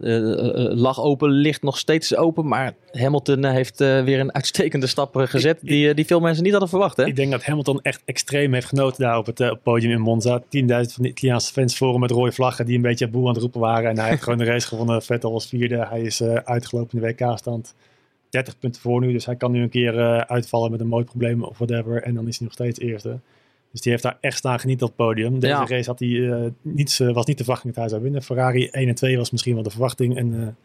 lag 0.74 1.00
open, 1.00 1.30
ligt 1.30 1.62
nog 1.62 1.78
steeds 1.78 2.16
open. 2.16 2.48
Maar 2.48 2.74
Hamilton 2.92 3.44
heeft 3.44 3.80
eh, 3.80 4.02
weer 4.02 4.20
een 4.20 4.34
uitstekende 4.34 4.86
stap 4.86 5.16
gezet 5.16 5.58
die, 5.60 5.94
die 5.94 6.06
veel 6.06 6.20
mensen 6.20 6.42
niet 6.42 6.50
hadden 6.52 6.68
verwacht. 6.70 6.96
Hè? 6.96 7.06
Ik 7.06 7.16
denk 7.16 7.30
dat 7.30 7.44
Hamilton 7.44 7.80
echt 7.82 8.02
extreem 8.04 8.52
heeft 8.52 8.66
genoten 8.66 9.02
daar 9.02 9.18
op 9.18 9.26
het 9.26 9.62
podium 9.62 9.90
in 9.90 10.00
Monza. 10.00 10.40
10.000 10.40 10.46
van 10.66 11.02
de 11.02 11.08
Italiaanse 11.08 11.52
fans 11.52 11.76
voor 11.76 11.90
hem 11.90 12.00
met 12.00 12.10
rode 12.10 12.32
vlaggen 12.32 12.66
die 12.66 12.76
een 12.76 12.82
beetje 12.82 13.08
boel 13.08 13.26
aan 13.26 13.32
het 13.32 13.42
roepen 13.42 13.60
waren. 13.60 13.90
En 13.90 13.98
hij 13.98 14.08
heeft 14.08 14.22
gewoon 14.22 14.38
de 14.38 14.44
race 14.44 14.66
gewonnen. 14.68 15.02
Vettel 15.14 15.32
was 15.32 15.48
vierde. 15.48 15.86
Hij 15.86 16.00
is 16.00 16.20
eh, 16.20 16.34
uitgelopen 16.34 16.98
in 17.00 17.06
de 17.06 17.24
WK-stand. 17.24 17.74
30 18.30 18.58
punten 18.58 18.80
voor 18.80 19.00
nu. 19.00 19.12
Dus 19.12 19.26
hij 19.26 19.36
kan 19.36 19.52
nu 19.52 19.62
een 19.62 19.68
keer 19.68 19.98
eh, 19.98 20.18
uitvallen 20.18 20.70
met 20.70 20.80
een 20.80 20.86
mooi 20.86 21.04
probleem 21.04 21.42
of 21.44 21.58
whatever. 21.58 22.02
En 22.02 22.14
dan 22.14 22.28
is 22.28 22.38
hij 22.38 22.46
nog 22.46 22.54
steeds 22.54 22.78
eerste. 22.78 23.18
Dus 23.70 23.80
die 23.80 23.90
heeft 23.92 24.04
daar 24.04 24.18
echt 24.20 24.36
staan 24.36 24.60
genieten 24.60 24.86
op 24.86 24.92
het 24.96 25.06
podium. 25.06 25.38
Deze 25.40 25.52
Ja. 25.52 25.66
race 25.66 25.90
had 25.90 25.98
hij, 25.98 26.30
eh, 26.30 26.50
niets, 26.62 26.98
was 26.98 27.26
niet 27.26 27.38
de 27.38 27.44
verwachting 27.44 27.74
dat 27.74 27.82
hij 27.82 27.88
zou 27.92 28.02
winnen. 28.02 28.22
Ferrari 28.22 28.68
1 28.70 28.88
en 28.88 28.94
2 28.94 29.16
was 29.16 29.30
misschien 29.30 29.54
wel 29.54 29.62
de 29.62 29.70
verwachting. 29.70 30.16
En 30.16 30.56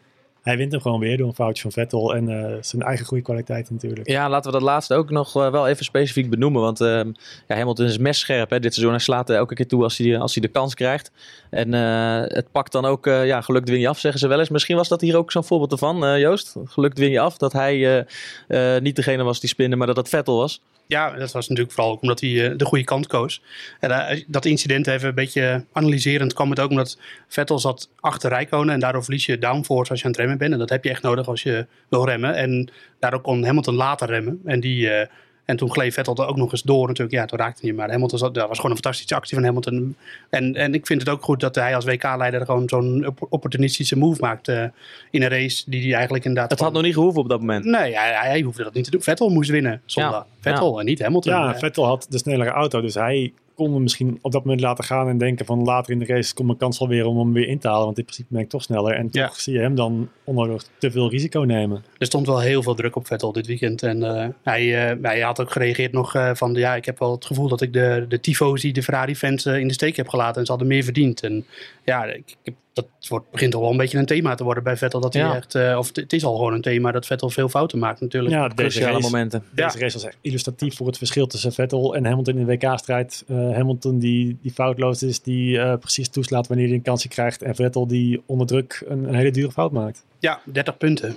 hij 0.42 0.56
wint 0.56 0.72
hem 0.72 0.80
gewoon 0.80 1.00
weer 1.00 1.16
door 1.16 1.26
een 1.26 1.34
foutje 1.34 1.62
van 1.62 1.72
Vettel. 1.72 2.14
En 2.14 2.28
eh, 2.28 2.56
zijn 2.60 2.82
eigen 2.82 3.06
goede 3.06 3.22
kwaliteit 3.22 3.70
natuurlijk. 3.70 4.08
Ja, 4.08 4.28
laten 4.28 4.52
we 4.52 4.58
dat 4.58 4.66
laatste 4.66 4.94
ook 4.94 5.10
nog 5.10 5.36
eh, 5.36 5.50
wel 5.50 5.68
even 5.68 5.84
specifiek 5.84 6.30
benoemen. 6.30 6.62
Want 6.62 6.80
ehm, 6.80 7.12
ja, 7.48 7.56
Hamilton 7.56 7.86
is 7.86 7.98
messcherp 7.98 8.50
hè, 8.50 8.60
dit 8.60 8.72
seizoen. 8.72 8.94
Hij 8.94 9.04
slaat 9.04 9.28
er 9.30 9.36
elke 9.36 9.54
keer 9.54 9.66
toe 9.66 9.82
als 9.82 9.98
hij, 9.98 10.18
als 10.18 10.34
hij 10.34 10.42
de 10.42 10.48
kans 10.48 10.74
krijgt. 10.74 11.10
En 11.50 11.74
eh, 11.74 12.34
het 12.34 12.50
pakt 12.52 12.72
dan 12.72 12.84
ook, 12.84 13.06
eh, 13.06 13.26
ja, 13.26 13.40
geluk 13.40 13.64
dwing 13.64 13.82
je 13.82 13.88
af, 13.88 13.98
zeggen 13.98 14.20
ze 14.20 14.28
wel 14.28 14.38
eens. 14.38 14.48
Misschien 14.48 14.76
was 14.76 14.88
dat 14.88 15.00
hier 15.00 15.16
ook 15.16 15.32
zo'n 15.32 15.44
voorbeeld 15.44 15.72
ervan, 15.72 16.04
eh, 16.04 16.18
Joost. 16.18 16.56
Geluk 16.64 16.94
dwing 16.94 17.12
je 17.12 17.20
af. 17.20 17.36
Dat 17.36 17.52
hij 17.52 18.04
eh, 18.48 18.74
eh, 18.76 18.82
niet 18.82 18.96
degene 18.96 19.22
was 19.22 19.40
die 19.40 19.48
spinde, 19.48 19.76
maar 19.76 19.86
dat 19.86 19.96
het 19.96 20.08
Vettel 20.08 20.36
was. 20.36 20.60
Ja, 20.90 21.10
dat 21.10 21.32
was 21.32 21.48
natuurlijk 21.48 21.74
vooral 21.74 21.92
ook 21.92 22.02
omdat 22.02 22.20
hij 22.20 22.50
eh, 22.50 22.56
de 22.56 22.64
goede 22.64 22.84
kant 22.84 23.06
koos. 23.06 23.42
En 23.80 23.90
eh, 23.90 24.22
dat 24.26 24.44
incident 24.44 24.86
even 24.86 25.08
een 25.08 25.14
beetje 25.14 25.64
analyserend 25.72 26.32
kwam 26.32 26.50
het 26.50 26.60
ook 26.60 26.70
omdat 26.70 26.98
Vettel 27.28 27.58
zat 27.58 27.88
achter 28.00 28.30
Rijkonen 28.30 28.74
en 28.74 28.80
daardoor 28.80 29.04
verlies 29.04 29.26
je 29.26 29.38
downforce 29.38 29.90
als 29.90 30.00
je 30.00 30.04
aan 30.04 30.10
het 30.10 30.20
remmen 30.20 30.29
bent. 30.38 30.52
En 30.52 30.58
dat 30.58 30.70
heb 30.70 30.84
je 30.84 30.90
echt 30.90 31.02
nodig 31.02 31.28
als 31.28 31.42
je 31.42 31.66
wil 31.88 32.04
remmen. 32.06 32.34
En 32.34 32.68
daardoor 32.98 33.20
kon 33.20 33.44
Hamilton 33.44 33.74
later 33.74 34.08
remmen. 34.08 34.40
En, 34.44 34.60
die, 34.60 34.90
eh, 34.90 35.06
en 35.44 35.56
toen 35.56 35.70
gleed 35.72 35.94
Vettel 35.94 36.14
er 36.16 36.26
ook 36.26 36.36
nog 36.36 36.52
eens 36.52 36.62
door 36.62 36.86
natuurlijk. 36.86 37.16
Ja, 37.16 37.24
toen 37.24 37.38
raakte 37.38 37.60
hij 37.60 37.68
hem. 37.68 37.78
Maar 37.78 37.90
Hamilton 37.90 38.18
zat, 38.18 38.34
dat 38.34 38.48
was 38.48 38.56
gewoon 38.56 38.70
een 38.76 38.82
fantastische 38.82 39.14
actie 39.14 39.36
van 39.36 39.44
Hamilton. 39.46 39.96
En, 40.30 40.54
en 40.54 40.74
ik 40.74 40.86
vind 40.86 41.00
het 41.00 41.10
ook 41.10 41.22
goed 41.22 41.40
dat 41.40 41.54
hij 41.54 41.74
als 41.74 41.84
WK-leider 41.84 42.44
gewoon 42.44 42.68
zo'n 42.68 43.06
op- 43.06 43.26
opportunistische 43.30 43.98
move 43.98 44.20
maakt 44.20 44.48
eh, 44.48 44.64
in 45.10 45.22
een 45.22 45.28
race 45.28 45.70
die 45.70 45.82
hij 45.82 45.92
eigenlijk 45.94 46.24
inderdaad... 46.24 46.50
Het 46.50 46.60
had 46.60 46.72
nog 46.72 46.82
niet 46.82 46.94
gehoeven 46.94 47.20
op 47.22 47.28
dat 47.28 47.40
moment. 47.40 47.64
Nee, 47.64 47.96
hij, 47.96 48.12
hij 48.28 48.40
hoefde 48.40 48.62
dat 48.62 48.74
niet 48.74 48.84
te 48.84 48.90
doen. 48.90 49.02
Vettel 49.02 49.28
moest 49.28 49.50
winnen 49.50 49.82
zondag. 49.84 50.12
Ja, 50.12 50.26
Vettel 50.40 50.78
en 50.78 50.84
niet 50.84 51.02
Hamilton. 51.02 51.32
Ja, 51.32 51.52
Eh, 51.52 51.58
Vettel 51.58 51.86
had 51.86 52.06
de 52.08 52.18
snellere 52.18 52.50
auto, 52.50 52.80
dus 52.80 52.94
hij 52.94 53.32
hem 53.68 53.82
misschien 53.82 54.18
op 54.22 54.32
dat 54.32 54.44
moment 54.44 54.60
laten 54.62 54.84
gaan 54.84 55.08
en 55.08 55.18
denken 55.18 55.46
van 55.46 55.62
later 55.64 55.92
in 55.92 55.98
de 55.98 56.04
race 56.06 56.34
komt 56.34 56.46
mijn 56.46 56.58
kans 56.58 56.78
wel 56.78 56.88
weer 56.88 57.06
om 57.06 57.18
hem 57.18 57.32
weer 57.32 57.48
in 57.48 57.58
te 57.58 57.68
halen, 57.68 57.84
want 57.84 57.98
in 57.98 58.04
principe 58.04 58.28
ben 58.34 58.42
ik 58.42 58.48
toch 58.48 58.62
sneller. 58.62 58.94
En 58.94 59.08
Ja. 59.12 59.26
toch 59.26 59.40
zie 59.40 59.52
je 59.54 59.60
hem 59.60 59.74
dan 59.74 60.08
onnodig 60.24 60.64
te 60.78 60.90
veel 60.90 61.10
risico 61.10 61.40
nemen. 61.40 61.84
Er 61.98 62.06
stond 62.06 62.26
wel 62.26 62.40
heel 62.40 62.62
veel 62.62 62.74
druk 62.74 62.96
op 62.96 63.06
Vettel 63.06 63.32
dit 63.32 63.46
weekend. 63.46 63.82
En 63.82 64.02
eh, 64.02 64.28
hij, 64.42 64.90
eh, 64.90 64.96
hij 65.02 65.20
had 65.20 65.40
ook 65.40 65.50
gereageerd 65.52 65.92
nog 65.92 66.14
eh, 66.14 66.30
van... 66.34 66.54
Ja, 66.54 66.74
ik 66.74 66.84
heb 66.84 66.98
wel 66.98 67.10
het 67.12 67.24
gevoel 67.24 67.48
dat 67.48 67.60
ik 67.60 67.72
de, 67.72 68.04
de 68.08 68.20
tifosi, 68.20 68.72
de 68.72 68.82
Ferrari-fans 68.82 69.46
in 69.46 69.66
de 69.68 69.74
steek 69.74 69.96
heb 69.96 70.08
gelaten. 70.08 70.38
En 70.40 70.44
ze 70.44 70.50
hadden 70.50 70.68
meer 70.68 70.84
verdiend. 70.84 71.22
En 71.22 71.44
ja, 71.84 72.04
ik, 72.04 72.36
ik 72.42 72.54
dat 72.72 72.86
wordt, 73.08 73.30
begint 73.30 73.52
toch 73.52 73.60
wel 73.60 73.70
een 73.70 73.76
beetje 73.76 73.98
een 73.98 74.06
thema 74.06 74.34
te 74.34 74.44
worden 74.44 74.62
bij 74.62 74.76
Vettel. 74.76 75.00
Dat 75.00 75.12
hij 75.14 75.22
Ja. 75.22 75.34
echt... 75.36 75.54
eh, 75.54 75.76
of 75.78 75.90
het- 75.94 76.12
is 76.12 76.24
al 76.24 76.36
gewoon 76.36 76.52
een 76.52 76.60
thema 76.60 76.90
dat 76.92 77.06
Vettel 77.06 77.30
veel 77.30 77.48
fouten 77.48 77.78
maakt 77.78 78.00
natuurlijk. 78.00 78.34
Ja, 78.34 78.48
deze 78.48 78.54
Cruciale 78.54 78.92
race, 78.92 79.10
momenten. 79.10 79.42
deze 79.54 79.78
race 79.78 79.92
was 79.94 80.04
echt 80.04 80.16
illustratief 80.20 80.76
voor 80.76 80.86
het 80.86 80.98
verschil 80.98 81.26
tussen 81.26 81.52
Vettel 81.52 81.94
en 81.94 82.04
Hamilton 82.04 82.36
in 82.38 82.46
de 82.46 82.52
WK-strijd. 82.56 83.24
Hamilton 83.54 83.98
die, 83.98 84.38
die 84.42 84.52
foutloos 84.52 85.02
is, 85.02 85.20
die 85.22 85.58
eh, 85.58 85.78
precies 85.78 86.08
toeslaat 86.08 86.46
wanneer 86.46 86.66
hij 86.66 86.76
een 86.76 86.82
kansje 86.82 87.08
krijgt. 87.08 87.42
En 87.42 87.54
Vettel 87.54 87.86
die 87.86 88.22
onder 88.26 88.46
druk 88.46 88.84
een, 88.88 89.08
een 89.08 89.14
hele 89.14 89.30
dure 89.30 89.52
fout 89.52 89.72
maakt. 89.72 90.04
Ja, 90.18 90.40
30 90.44 90.76
punten. 90.76 91.16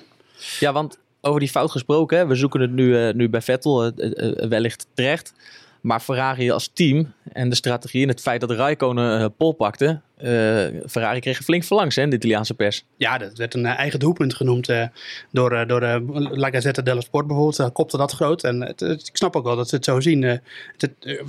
Ja, 0.59 0.73
want 0.73 0.97
over 1.21 1.39
die 1.39 1.49
fout 1.49 1.71
gesproken, 1.71 2.17
hè, 2.17 2.27
we 2.27 2.35
zoeken 2.35 2.61
het 2.61 2.71
nu, 2.71 2.97
eh, 2.97 3.13
nu 3.13 3.29
bij 3.29 3.41
Vettel, 3.41 3.83
eh, 3.83 3.91
eh, 3.97 4.43
eh, 4.43 4.49
wellicht 4.49 4.87
terecht. 4.93 5.33
Maar 5.81 5.99
Ferrari 5.99 6.51
als 6.51 6.69
team 6.73 7.13
en 7.31 7.49
de 7.49 7.55
strategie 7.55 8.03
en 8.03 8.07
het 8.07 8.21
feit 8.21 8.41
dat 8.41 8.51
Raikkonen 8.51 9.19
eh 9.19 9.25
pol 9.37 9.51
pakte. 9.51 10.01
Eh, 10.23 10.81
Ferrari 10.89 11.19
kreeg 11.19 11.37
er 11.37 11.43
flink 11.43 11.63
verlangs 11.63 11.95
hè, 11.95 12.07
de 12.07 12.15
Italiaanse 12.15 12.53
pers. 12.53 12.85
Ja, 12.97 13.17
dat 13.17 13.37
werd 13.37 13.53
een 13.53 13.65
eh, 13.65 13.77
eigen 13.77 13.99
doelpunt 13.99 14.33
genoemd 14.35 14.69
eh, 14.69 14.85
door, 15.31 15.67
door 15.67 15.81
La 16.31 16.49
Gazzetta 16.49 16.81
dello 16.81 16.99
Sport 17.01 17.27
bijvoorbeeld. 17.27 17.57
Daar 17.57 17.71
kopte 17.71 17.97
dat 17.97 18.11
groot. 18.11 18.43
En 18.43 18.61
het, 18.61 18.79
het- 18.79 19.07
ik 19.07 19.17
snap 19.17 19.35
ook 19.35 19.43
wel 19.43 19.55
dat 19.55 19.69
ze 19.69 19.75
het 19.75 19.85
zo 19.85 19.99
zien. 19.99 20.21
het, 20.23 20.41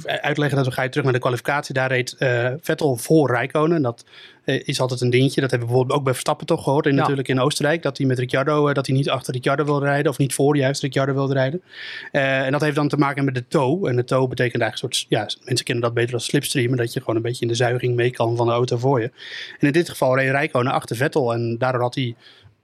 uitleggen 0.05 0.57
dat 0.57 0.67
we 0.67 0.73
gaan 0.73 0.89
terug 0.89 1.05
naar 1.05 1.13
de 1.13 1.19
kwalificatie. 1.19 1.75
Daar 1.75 1.89
reed 1.89 2.15
Vettel 2.61 2.97
voor 2.97 3.31
Rijkonen. 3.31 3.83
Dat 3.83 4.05
is 4.45 4.81
altijd 4.81 5.01
een 5.01 5.11
dingetje. 5.11 5.41
Dat 5.41 5.51
hebben 5.51 5.69
we 5.69 5.75
bijvoorbeeld 5.75 5.99
ook 5.99 6.05
bij 6.05 6.13
Verstappen 6.13 6.47
toch 6.47 6.63
gehoord. 6.65 6.87
En 6.87 6.93
Ja. 6.95 7.01
natuurlijk 7.01 7.29
in 7.29 7.41
Oostenrijk. 7.41 7.83
Dat 7.83 7.99
hij 7.99 8.07
met 8.07 8.19
Ricciardo, 8.19 8.73
dat 8.73 8.87
hij 8.87 8.97
niet 8.97 9.11
achter 9.11 9.33
Ricciardo 9.33 9.65
wilde 9.65 9.85
rijden. 9.85 10.11
Of 10.11 10.19
niet 10.19 10.35
voor 10.35 10.57
juist 10.57 10.83
Ricciardo 10.83 11.13
wilde 11.15 11.33
rijden. 11.35 11.63
En 12.13 12.53
dat 12.53 12.61
heeft 12.61 12.77
dan 12.77 12.89
te 12.89 12.97
maken 12.97 13.25
met 13.25 13.35
de 13.35 13.47
toe. 13.49 13.89
En 13.89 13.97
de 13.97 14.05
toe 14.05 14.29
betekent 14.29 14.63
eigenlijk 14.63 14.93
een 14.95 14.99
soort, 15.01 15.07
ja, 15.39 15.45
mensen 15.45 15.65
kennen 15.65 15.85
dat 15.85 15.95
beter 15.95 16.15
als 16.15 16.25
slipstream. 16.25 16.77
Dat 16.77 16.93
je 16.93 17.01
gewoon 17.01 17.17
een 17.17 17.23
beetje 17.23 17.43
in 17.43 17.49
de 17.49 17.55
zuiging 17.55 17.95
mee 17.95 18.11
kan 18.11 18.37
van 18.37 18.47
de 18.47 18.53
auto 18.53 18.79
En 18.93 19.67
in 19.67 19.73
dit 19.73 19.89
geval 19.89 20.17
reed 20.17 20.31
Rijkonen 20.31 20.73
achter 20.73 20.97
Vettel. 20.97 21.33
En 21.33 21.59
daardoor 21.59 21.83
had 21.83 21.95
hij, 21.95 22.15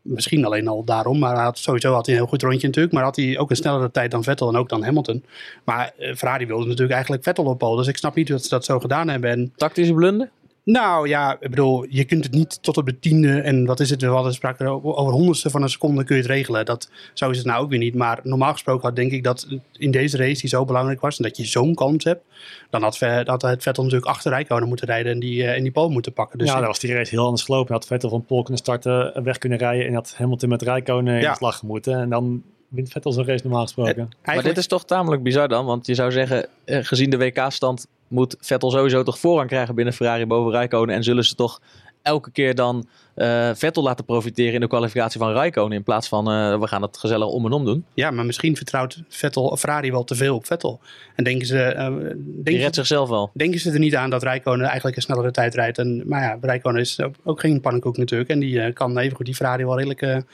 misschien 0.02 0.44
alleen 0.44 0.68
al 0.68 0.84
daarom, 0.84 1.18
maar 1.18 1.36
had, 1.36 1.58
sowieso 1.58 1.92
had 1.92 2.06
hij 2.06 2.14
een 2.14 2.20
heel 2.20 2.30
goed 2.30 2.42
rondje 2.42 2.66
natuurlijk. 2.66 2.94
Maar 2.94 3.04
had 3.04 3.16
hij 3.16 3.38
ook 3.38 3.50
een 3.50 3.56
snellere 3.56 3.90
tijd 3.90 4.10
dan 4.10 4.24
Vettel 4.24 4.48
en 4.48 4.56
ook 4.56 4.68
dan 4.68 4.84
Hamilton. 4.84 5.24
Maar 5.64 5.92
eh, 5.98 6.14
Ferrari 6.14 6.46
wilde 6.46 6.64
natuurlijk 6.64 6.92
eigenlijk 6.92 7.22
Vettel 7.22 7.44
op 7.44 7.58
pole. 7.58 7.76
Dus 7.76 7.86
ik 7.86 7.96
snap 7.96 8.14
niet 8.14 8.28
dat 8.28 8.42
ze 8.42 8.48
dat 8.48 8.64
zo 8.64 8.80
gedaan 8.80 9.08
hebben. 9.08 9.30
En 9.30 9.52
Tactische 9.56 9.94
blunder? 9.94 10.30
Nou 10.64 11.08
ja, 11.08 11.32
ik 11.40 11.50
bedoel, 11.50 11.86
je 11.88 12.04
kunt 12.04 12.24
het 12.24 12.32
niet 12.32 12.62
tot 12.62 12.76
op 12.76 12.86
de 12.86 12.98
tiende 12.98 13.40
en 13.40 13.64
wat 13.66 13.80
is 13.80 13.90
het, 13.90 14.00
we 14.00 14.06
hadden 14.06 14.34
sprake 14.34 14.64
over 14.68 14.94
over 14.94 15.12
honderdste 15.12 15.50
van 15.50 15.62
een 15.62 15.68
seconde 15.68 16.04
kun 16.04 16.16
je 16.16 16.22
het 16.22 16.30
regelen. 16.30 16.64
Dat, 16.64 16.90
zo 17.14 17.30
is 17.30 17.36
het 17.36 17.46
nou 17.46 17.62
ook 17.62 17.70
weer 17.70 17.78
niet. 17.78 17.94
Maar 17.94 18.20
normaal 18.22 18.52
gesproken 18.52 18.86
had 18.86 18.96
denk 18.96 19.12
ik 19.12 19.24
dat 19.24 19.46
in 19.72 19.90
deze 19.90 20.16
race 20.16 20.40
die 20.40 20.48
zo 20.50 20.64
belangrijk 20.64 21.00
was 21.00 21.16
en 21.16 21.22
dat 21.24 21.36
je 21.36 21.44
zo'n 21.44 21.74
kans 21.74 22.04
hebt, 22.04 22.22
dan 22.70 22.82
had, 22.82 22.98
Ve- 22.98 23.22
had 23.26 23.42
het 23.42 23.62
Vettel 23.62 23.82
natuurlijk 23.82 24.10
achter 24.10 24.30
Rijkonen 24.30 24.68
moeten 24.68 24.86
rijden 24.86 25.12
en 25.12 25.18
die, 25.20 25.42
eh, 25.44 25.56
en 25.56 25.62
die 25.62 25.72
pole 25.72 25.90
moeten 25.92 26.12
pakken. 26.12 26.38
Dus 26.38 26.48
ja, 26.48 26.58
dan 26.58 26.66
was 26.66 26.78
die 26.78 26.94
race 26.94 27.10
heel 27.14 27.24
anders 27.24 27.42
gelopen. 27.42 27.72
Had 27.74 27.86
Vettel 27.86 28.08
van 28.08 28.24
Pol 28.24 28.42
kunnen 28.42 28.62
starten, 28.62 29.22
weg 29.24 29.38
kunnen 29.38 29.58
rijden 29.58 29.86
en 29.86 29.94
had 29.94 30.14
Hamilton 30.16 30.48
met 30.48 30.62
Rijkonen 30.62 31.14
in 31.14 31.20
Ja. 31.20 31.30
de 31.30 31.36
slag 31.36 31.56
gemoeten. 31.58 31.94
En 32.00 32.08
dan 32.10 32.42
wint 32.68 32.90
Vettel 32.92 33.12
zo'n 33.12 33.24
race 33.26 33.42
normaal 33.42 33.62
gesproken. 33.62 33.96
Maar 33.96 34.08
eigenlijk, 34.22 34.48
dit 34.54 34.56
is 34.64 34.66
toch 34.70 34.84
tamelijk 34.84 35.22
bizar 35.22 35.48
dan? 35.48 35.66
Want 35.66 35.86
je 35.86 35.94
zou 35.94 36.12
zeggen, 36.12 36.46
eh, 36.64 36.78
gezien 36.82 37.10
de 37.10 37.18
WK-stand 37.18 37.86
moet 38.10 38.36
Vettel 38.40 38.70
sowieso 38.70 39.02
toch 39.02 39.18
voorrang 39.18 39.48
krijgen 39.48 39.74
binnen 39.74 39.94
Ferrari 39.94 40.26
boven 40.26 40.52
Rijkonen. 40.52 40.94
En 40.94 41.02
zullen 41.02 41.24
ze 41.24 41.34
toch 41.34 41.60
elke 42.02 42.30
keer 42.30 42.54
dan 42.54 42.88
eh, 43.14 43.50
Vettel 43.54 43.82
laten 43.82 44.04
profiteren 44.04 44.54
in 44.54 44.60
de 44.60 44.66
kwalificatie 44.66 45.20
van 45.20 45.32
Rijkonen. 45.32 45.76
In 45.76 45.82
plaats 45.82 46.08
van 46.08 46.30
eh, 46.30 46.60
we 46.60 46.66
gaan 46.66 46.82
het 46.82 46.98
gezellig 46.98 47.28
om 47.28 47.46
en 47.46 47.52
om 47.52 47.64
doen. 47.64 47.84
ja, 47.94 48.10
maar 48.10 48.26
misschien 48.26 48.56
vertrouwt 48.56 49.02
Vettel, 49.08 49.56
Ferrari 49.56 49.90
wel 49.90 50.04
te 50.04 50.14
veel 50.14 50.34
op 50.34 50.46
Vettel. 50.46 50.80
En 51.16 51.24
denken 51.24 51.46
ze, 51.46 51.74
Die 52.16 52.42
denken, 52.42 52.62
redt 52.62 52.74
zichzelf 52.74 53.08
wel. 53.08 53.30
denken 53.34 53.60
ze 53.60 53.70
er 53.70 53.78
niet 53.78 53.96
aan 53.96 54.10
dat 54.10 54.22
Rijkonen 54.22 54.66
eigenlijk 54.66 54.96
een 54.96 55.02
snellere 55.02 55.30
tijd 55.30 55.54
rijdt. 55.54 55.78
En, 55.78 56.02
maar 56.06 56.22
ja, 56.22 56.38
Rijkonen 56.40 56.80
is 56.80 57.00
ook, 57.00 57.14
ook 57.24 57.40
geen 57.40 57.60
pannenkoek 57.60 57.96
natuurlijk. 57.96 58.30
En 58.30 58.38
die 58.38 58.72
kan 58.72 58.98
evengoed 58.98 59.26
die 59.26 59.34
Ferrari 59.34 59.64
wel 59.64 59.76
redelijk 59.76 60.24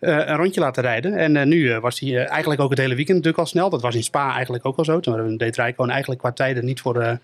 een 0.00 0.36
rondje 0.36 0.60
laten 0.60 0.82
rijden. 0.82 1.14
En 1.14 1.36
eh, 1.36 1.46
nu 1.46 1.70
eh, 1.70 1.80
was 1.80 2.00
hij 2.00 2.08
eh, 2.08 2.30
eigenlijk 2.30 2.60
ook 2.60 2.70
het 2.70 2.78
hele 2.78 2.94
weekend 2.94 3.16
natuurlijk 3.16 3.42
al 3.42 3.50
snel. 3.50 3.70
Dat 3.70 3.82
was 3.82 3.94
in 3.94 4.02
Spa 4.02 4.32
eigenlijk 4.34 4.66
ook 4.66 4.76
al 4.76 4.84
zo. 4.84 5.00
Toen 5.00 5.36
deed 5.36 5.56
Rijkoon 5.56 5.90
eigenlijk 5.90 6.20
qua 6.20 6.32
tijden 6.32 6.64
niet 6.64 6.80
voor, 6.80 7.00
eh, 7.00 7.16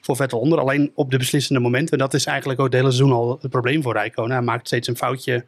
voor 0.00 0.16
Vettel 0.16 0.38
onder. 0.38 0.58
Alleen 0.58 0.92
op 0.94 1.10
de 1.10 1.18
beslissende 1.18 1.60
momenten. 1.60 1.98
Dat 1.98 2.14
is 2.14 2.26
eigenlijk 2.26 2.60
ook 2.60 2.66
het 2.66 2.74
hele 2.74 2.90
seizoen 2.90 3.12
al 3.12 3.38
het 3.40 3.50
probleem 3.50 3.82
voor 3.82 3.92
Rijkoon. 3.92 4.30
Hij 4.30 4.42
maakt 4.42 4.66
steeds 4.66 4.88
een 4.88 4.96
foutje 4.96 5.44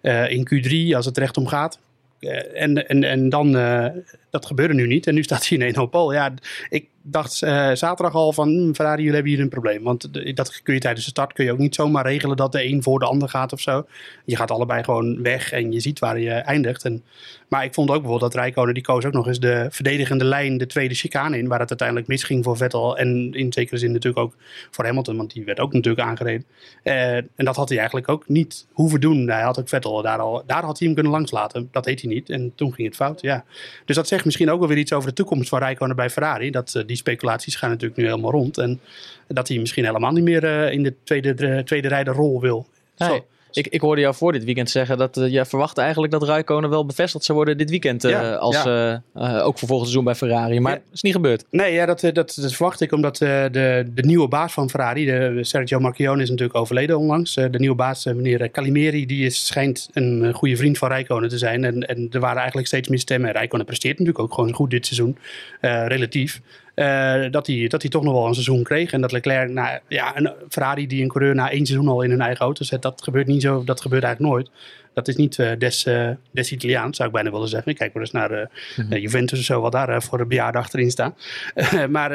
eh, 0.00 0.30
in 0.30 0.48
Q3 0.48 0.96
als 0.96 1.06
het 1.06 1.18
recht 1.18 1.36
om 1.36 1.46
gaat. 1.46 1.78
Eh, 2.20 2.62
en, 2.62 2.88
en, 2.88 3.04
en 3.04 3.28
dan, 3.28 3.56
eh, 3.56 3.86
dat 4.30 4.46
gebeurde 4.46 4.74
nu 4.74 4.86
niet. 4.86 5.06
En 5.06 5.14
nu 5.14 5.22
staat 5.22 5.48
hij 5.48 5.58
in 5.58 5.64
1 5.64 5.78
op. 5.78 6.12
Ja, 6.12 6.34
ik 6.68 6.88
dacht 7.10 7.42
eh, 7.42 7.70
zaterdag 7.72 8.14
al 8.14 8.32
van 8.32 8.48
hm, 8.48 8.72
Ferrari, 8.72 8.98
jullie 8.98 9.14
hebben 9.14 9.32
hier 9.32 9.40
een 9.40 9.48
probleem. 9.48 9.82
Want 9.82 10.36
dat 10.36 10.62
kun 10.62 10.74
je 10.74 10.80
tijdens 10.80 11.04
de 11.04 11.10
start 11.10 11.32
kun 11.32 11.44
je 11.44 11.52
ook 11.52 11.58
niet 11.58 11.74
zomaar 11.74 12.06
regelen 12.06 12.36
dat 12.36 12.52
de 12.52 12.64
een 12.64 12.82
voor 12.82 12.98
de 12.98 13.04
ander 13.04 13.28
gaat 13.28 13.52
of 13.52 13.60
zo. 13.60 13.86
Je 14.24 14.36
gaat 14.36 14.50
allebei 14.50 14.84
gewoon 14.84 15.22
weg 15.22 15.52
en 15.52 15.72
je 15.72 15.80
ziet 15.80 15.98
waar 15.98 16.18
je 16.18 16.30
eindigt. 16.30 16.84
En, 16.84 17.04
maar 17.48 17.64
ik 17.64 17.74
vond 17.74 17.88
ook 17.88 18.00
bijvoorbeeld 18.00 18.32
dat 18.32 18.42
Rijkonen, 18.42 18.74
die 18.74 18.82
koos 18.82 19.04
ook 19.04 19.12
nog 19.12 19.26
eens 19.26 19.40
de 19.40 19.66
verdedigende 19.70 20.24
lijn, 20.24 20.58
de 20.58 20.66
tweede 20.66 20.94
chicane 20.94 21.38
in. 21.38 21.48
Waar 21.48 21.60
het 21.60 21.68
uiteindelijk 21.68 22.08
misging 22.08 22.44
voor 22.44 22.56
Vettel. 22.56 22.98
En 22.98 23.32
in 23.32 23.52
zekere 23.52 23.78
zin 23.78 23.92
natuurlijk 23.92 24.24
ook 24.24 24.34
voor 24.70 24.84
Hamilton, 24.84 25.16
want 25.16 25.32
die 25.32 25.44
werd 25.44 25.60
ook 25.60 25.72
natuurlijk 25.72 26.08
aangereden. 26.08 26.46
Eh, 26.82 27.16
en 27.16 27.44
dat 27.44 27.56
had 27.56 27.68
hij 27.68 27.78
eigenlijk 27.78 28.08
ook 28.08 28.28
niet 28.28 28.66
hoeven 28.72 29.00
doen. 29.00 29.28
Hij 29.28 29.42
had 29.42 29.58
ook 29.58 29.68
Vettel 29.68 30.02
daar 30.02 30.18
al, 30.18 30.42
daar 30.46 30.64
had 30.64 30.78
hij 30.78 30.86
hem 30.86 30.96
kunnen 30.96 31.12
langslaten. 31.12 31.68
Dat 31.70 31.84
deed 31.84 32.00
hij 32.00 32.10
niet. 32.10 32.30
En 32.30 32.52
toen 32.54 32.74
ging 32.74 32.88
het 32.88 32.96
fout. 32.96 33.20
Ja. 33.20 33.44
Dus 33.84 33.96
dat 33.96 34.08
zegt 34.08 34.24
misschien 34.24 34.50
ook 34.50 34.58
wel 34.58 34.68
weer 34.68 34.78
iets 34.78 34.92
over 34.92 35.08
de 35.08 35.14
toekomst 35.14 35.48
van 35.48 35.58
Rijkonen 35.58 35.96
bij 35.96 36.10
Ferrari. 36.10 36.50
Dat, 36.50 36.74
eh, 36.74 36.82
die 36.86 36.96
speculaties 36.98 37.56
gaan 37.56 37.70
natuurlijk 37.70 38.00
nu 38.00 38.04
helemaal 38.04 38.30
rond. 38.30 38.58
En 38.58 38.80
dat 39.28 39.48
hij 39.48 39.58
misschien 39.58 39.84
helemaal 39.84 40.12
niet 40.12 40.24
meer 40.24 40.44
eh, 40.44 40.72
in 40.72 40.82
de 40.82 40.94
tweede, 41.04 41.34
de 41.34 41.62
tweede 41.64 41.88
rijderrol 41.88 42.40
wil. 42.40 42.66
Nee. 42.96 43.08
Zo. 43.08 43.24
Ik, 43.52 43.66
ik 43.66 43.80
hoorde 43.80 44.00
jou 44.00 44.14
voor 44.14 44.32
dit 44.32 44.44
weekend 44.44 44.70
zeggen 44.70 44.98
dat 44.98 45.16
uh, 45.16 45.28
jij 45.28 45.44
verwachtte 45.46 45.80
eigenlijk 45.80 46.12
dat 46.12 46.22
Rijkonen 46.22 46.70
wel 46.70 46.86
bevestigd 46.86 47.24
zou 47.24 47.38
worden 47.38 47.58
dit 47.58 47.70
weekend. 47.70 48.04
Uh, 48.04 48.10
Ja, 48.10 48.34
als, 48.34 48.62
ja. 48.62 49.02
ook 49.40 49.58
voor 49.58 49.68
volgend 49.68 49.88
seizoen 49.88 50.04
bij 50.04 50.14
Ferrari. 50.14 50.60
Maar 50.60 50.72
Ja. 50.72 50.78
dat 50.78 50.94
is 50.94 51.02
niet 51.02 51.14
gebeurd. 51.14 51.44
Nee, 51.50 51.72
ja, 51.72 51.86
dat, 51.86 52.02
eh, 52.02 52.12
dat, 52.12 52.38
dat 52.40 52.52
verwacht 52.52 52.80
ik 52.80 52.92
omdat 52.92 53.20
eh, 53.20 53.44
de, 53.50 53.90
de 53.94 54.02
nieuwe 54.02 54.28
baas 54.28 54.52
van 54.52 54.70
Ferrari, 54.70 55.04
de, 55.04 55.38
Sergio 55.40 55.78
Marchionne, 55.80 56.22
is 56.22 56.30
natuurlijk 56.30 56.58
overleden 56.58 56.98
onlangs. 56.98 57.36
Eh, 57.36 57.44
de 57.50 57.58
nieuwe 57.58 57.76
baas, 57.76 58.06
eh, 58.06 58.14
meneer 58.14 58.50
Calimeri, 58.50 59.06
die 59.06 59.24
is, 59.24 59.46
schijnt 59.46 59.88
een 59.92 60.24
eh, 60.24 60.34
goede 60.34 60.56
vriend 60.56 60.78
van 60.78 60.88
Rijkonen 60.88 61.28
te 61.28 61.38
zijn. 61.38 61.64
En, 61.64 61.86
en 61.86 62.08
er 62.10 62.20
waren 62.20 62.38
eigenlijk 62.38 62.66
steeds 62.66 62.88
meer 62.88 62.98
stemmen. 62.98 63.32
Rijkonen 63.32 63.66
presteert 63.66 63.98
natuurlijk 63.98 64.24
ook 64.24 64.34
gewoon 64.34 64.52
goed 64.52 64.70
dit 64.70 64.86
seizoen, 64.86 65.18
eh, 65.60 65.86
relatief. 65.86 66.40
Eh, 66.78 67.30
dat, 67.30 67.46
hij, 67.46 67.68
dat 67.68 67.90
toch 67.90 68.02
nog 68.02 68.12
wel 68.12 68.26
een 68.26 68.34
seizoen 68.34 68.62
kreeg. 68.62 68.92
En 68.92 69.00
dat 69.00 69.12
Leclerc, 69.12 69.50
nou, 69.50 69.78
ja, 69.88 70.16
een 70.16 70.32
Ferrari 70.48 70.86
die 70.86 71.02
een 71.02 71.08
coureur 71.08 71.34
na 71.34 71.50
één 71.50 71.66
seizoen 71.66 71.88
al 71.88 72.02
in 72.02 72.10
hun 72.10 72.20
eigen 72.20 72.44
auto 72.44 72.64
zet, 72.64 72.82
dat 72.82 73.02
gebeurt 73.02 73.26
niet 73.26 73.42
zo, 73.42 73.64
dat 73.64 73.80
gebeurt 73.80 74.04
eigenlijk 74.04 74.34
nooit. 74.34 74.50
Dat 74.94 75.08
is 75.08 75.16
niet 75.16 75.38
eh, 75.38 75.50
des, 75.58 75.84
eh, 75.86 76.10
des 76.30 76.52
Italiaans, 76.52 76.96
zou 76.96 77.08
ik 77.08 77.14
bijna 77.14 77.30
willen 77.30 77.48
zeggen. 77.48 77.70
Ik 77.70 77.78
kijk 77.78 77.92
wel 77.92 78.02
eens 78.02 78.12
naar 78.12 78.30
eh, 78.30 78.46
eh, 78.90 79.02
Juventus 79.02 79.38
of 79.38 79.44
zo, 79.44 79.60
wat 79.60 79.72
daar 79.72 80.02
voor 80.02 80.20
een 80.20 80.28
bejaarde 80.28 80.58
achterin 80.58 80.90
staan. 80.90 81.14
maar 81.90 82.10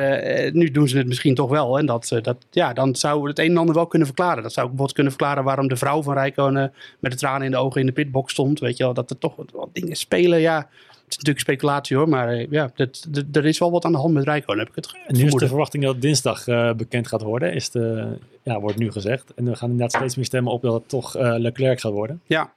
nu 0.53 0.71
doen 0.71 0.87
ze 0.87 0.97
het 0.97 1.07
misschien 1.07 1.35
toch 1.35 1.49
wel. 1.49 1.77
En 1.77 1.85
dat, 1.85 2.19
dat, 2.21 2.37
ja, 2.51 2.73
dan 2.73 2.95
zou 2.95 3.27
het 3.27 3.39
een 3.39 3.49
en 3.49 3.57
ander 3.57 3.75
wel 3.75 3.87
kunnen 3.87 4.07
verklaren. 4.07 4.43
Dat 4.43 4.53
zou 4.53 4.65
ik 4.65 4.71
bijvoorbeeld 4.71 4.93
kunnen 4.93 5.11
verklaren 5.13 5.43
waarom 5.43 5.67
de 5.67 5.75
vrouw 5.75 6.03
van 6.03 6.13
Rijkonen 6.13 6.73
met 6.99 7.11
de 7.11 7.17
tranen 7.17 7.45
in 7.45 7.51
de 7.51 7.57
ogen 7.57 7.79
in 7.79 7.85
de 7.87 7.93
pitbox 7.93 8.31
stond. 8.31 8.59
Weet 8.59 8.77
je 8.77 8.83
wel, 8.83 8.93
dat 8.93 9.09
er 9.09 9.17
toch 9.17 9.35
wat 9.53 9.69
dingen 9.73 9.95
spelen. 9.95 10.39
Ja, 10.39 10.57
het 10.57 10.67
is 11.09 11.17
natuurlijk 11.17 11.39
speculatie 11.39 11.97
hoor, 11.97 12.09
maar 12.09 12.45
ja, 12.49 12.71
dat, 12.75 13.05
dat- 13.09 13.25
er 13.31 13.45
is 13.45 13.59
wel 13.59 13.71
wat 13.71 13.85
aan 13.85 13.91
de 13.91 13.97
hand 13.97 14.13
met 14.13 14.23
Rijkonen, 14.23 14.65
heb 14.65 14.75
ik 14.75 14.83
het 15.05 15.17
nu 15.17 15.25
is 15.25 15.33
de 15.33 15.47
verwachting 15.47 15.83
dat 15.83 16.01
dinsdag 16.01 16.43
bekend 16.75 17.07
gaat 17.07 17.21
worden. 17.21 17.53
Is 17.53 17.69
de, 17.69 18.07
ja, 18.43 18.59
wordt 18.59 18.77
nu 18.77 18.91
gezegd. 18.91 19.33
En 19.35 19.45
we 19.45 19.55
gaan 19.55 19.69
inderdaad 19.69 19.95
steeds 19.95 20.15
meer 20.15 20.25
stemmen 20.25 20.53
op 20.53 20.61
dat 20.61 20.73
het 20.73 20.89
toch 20.89 21.15
eh, 21.15 21.35
Leclerc 21.37 21.79
gaat 21.79 21.91
worden. 21.91 22.21
Ja. 22.25 22.53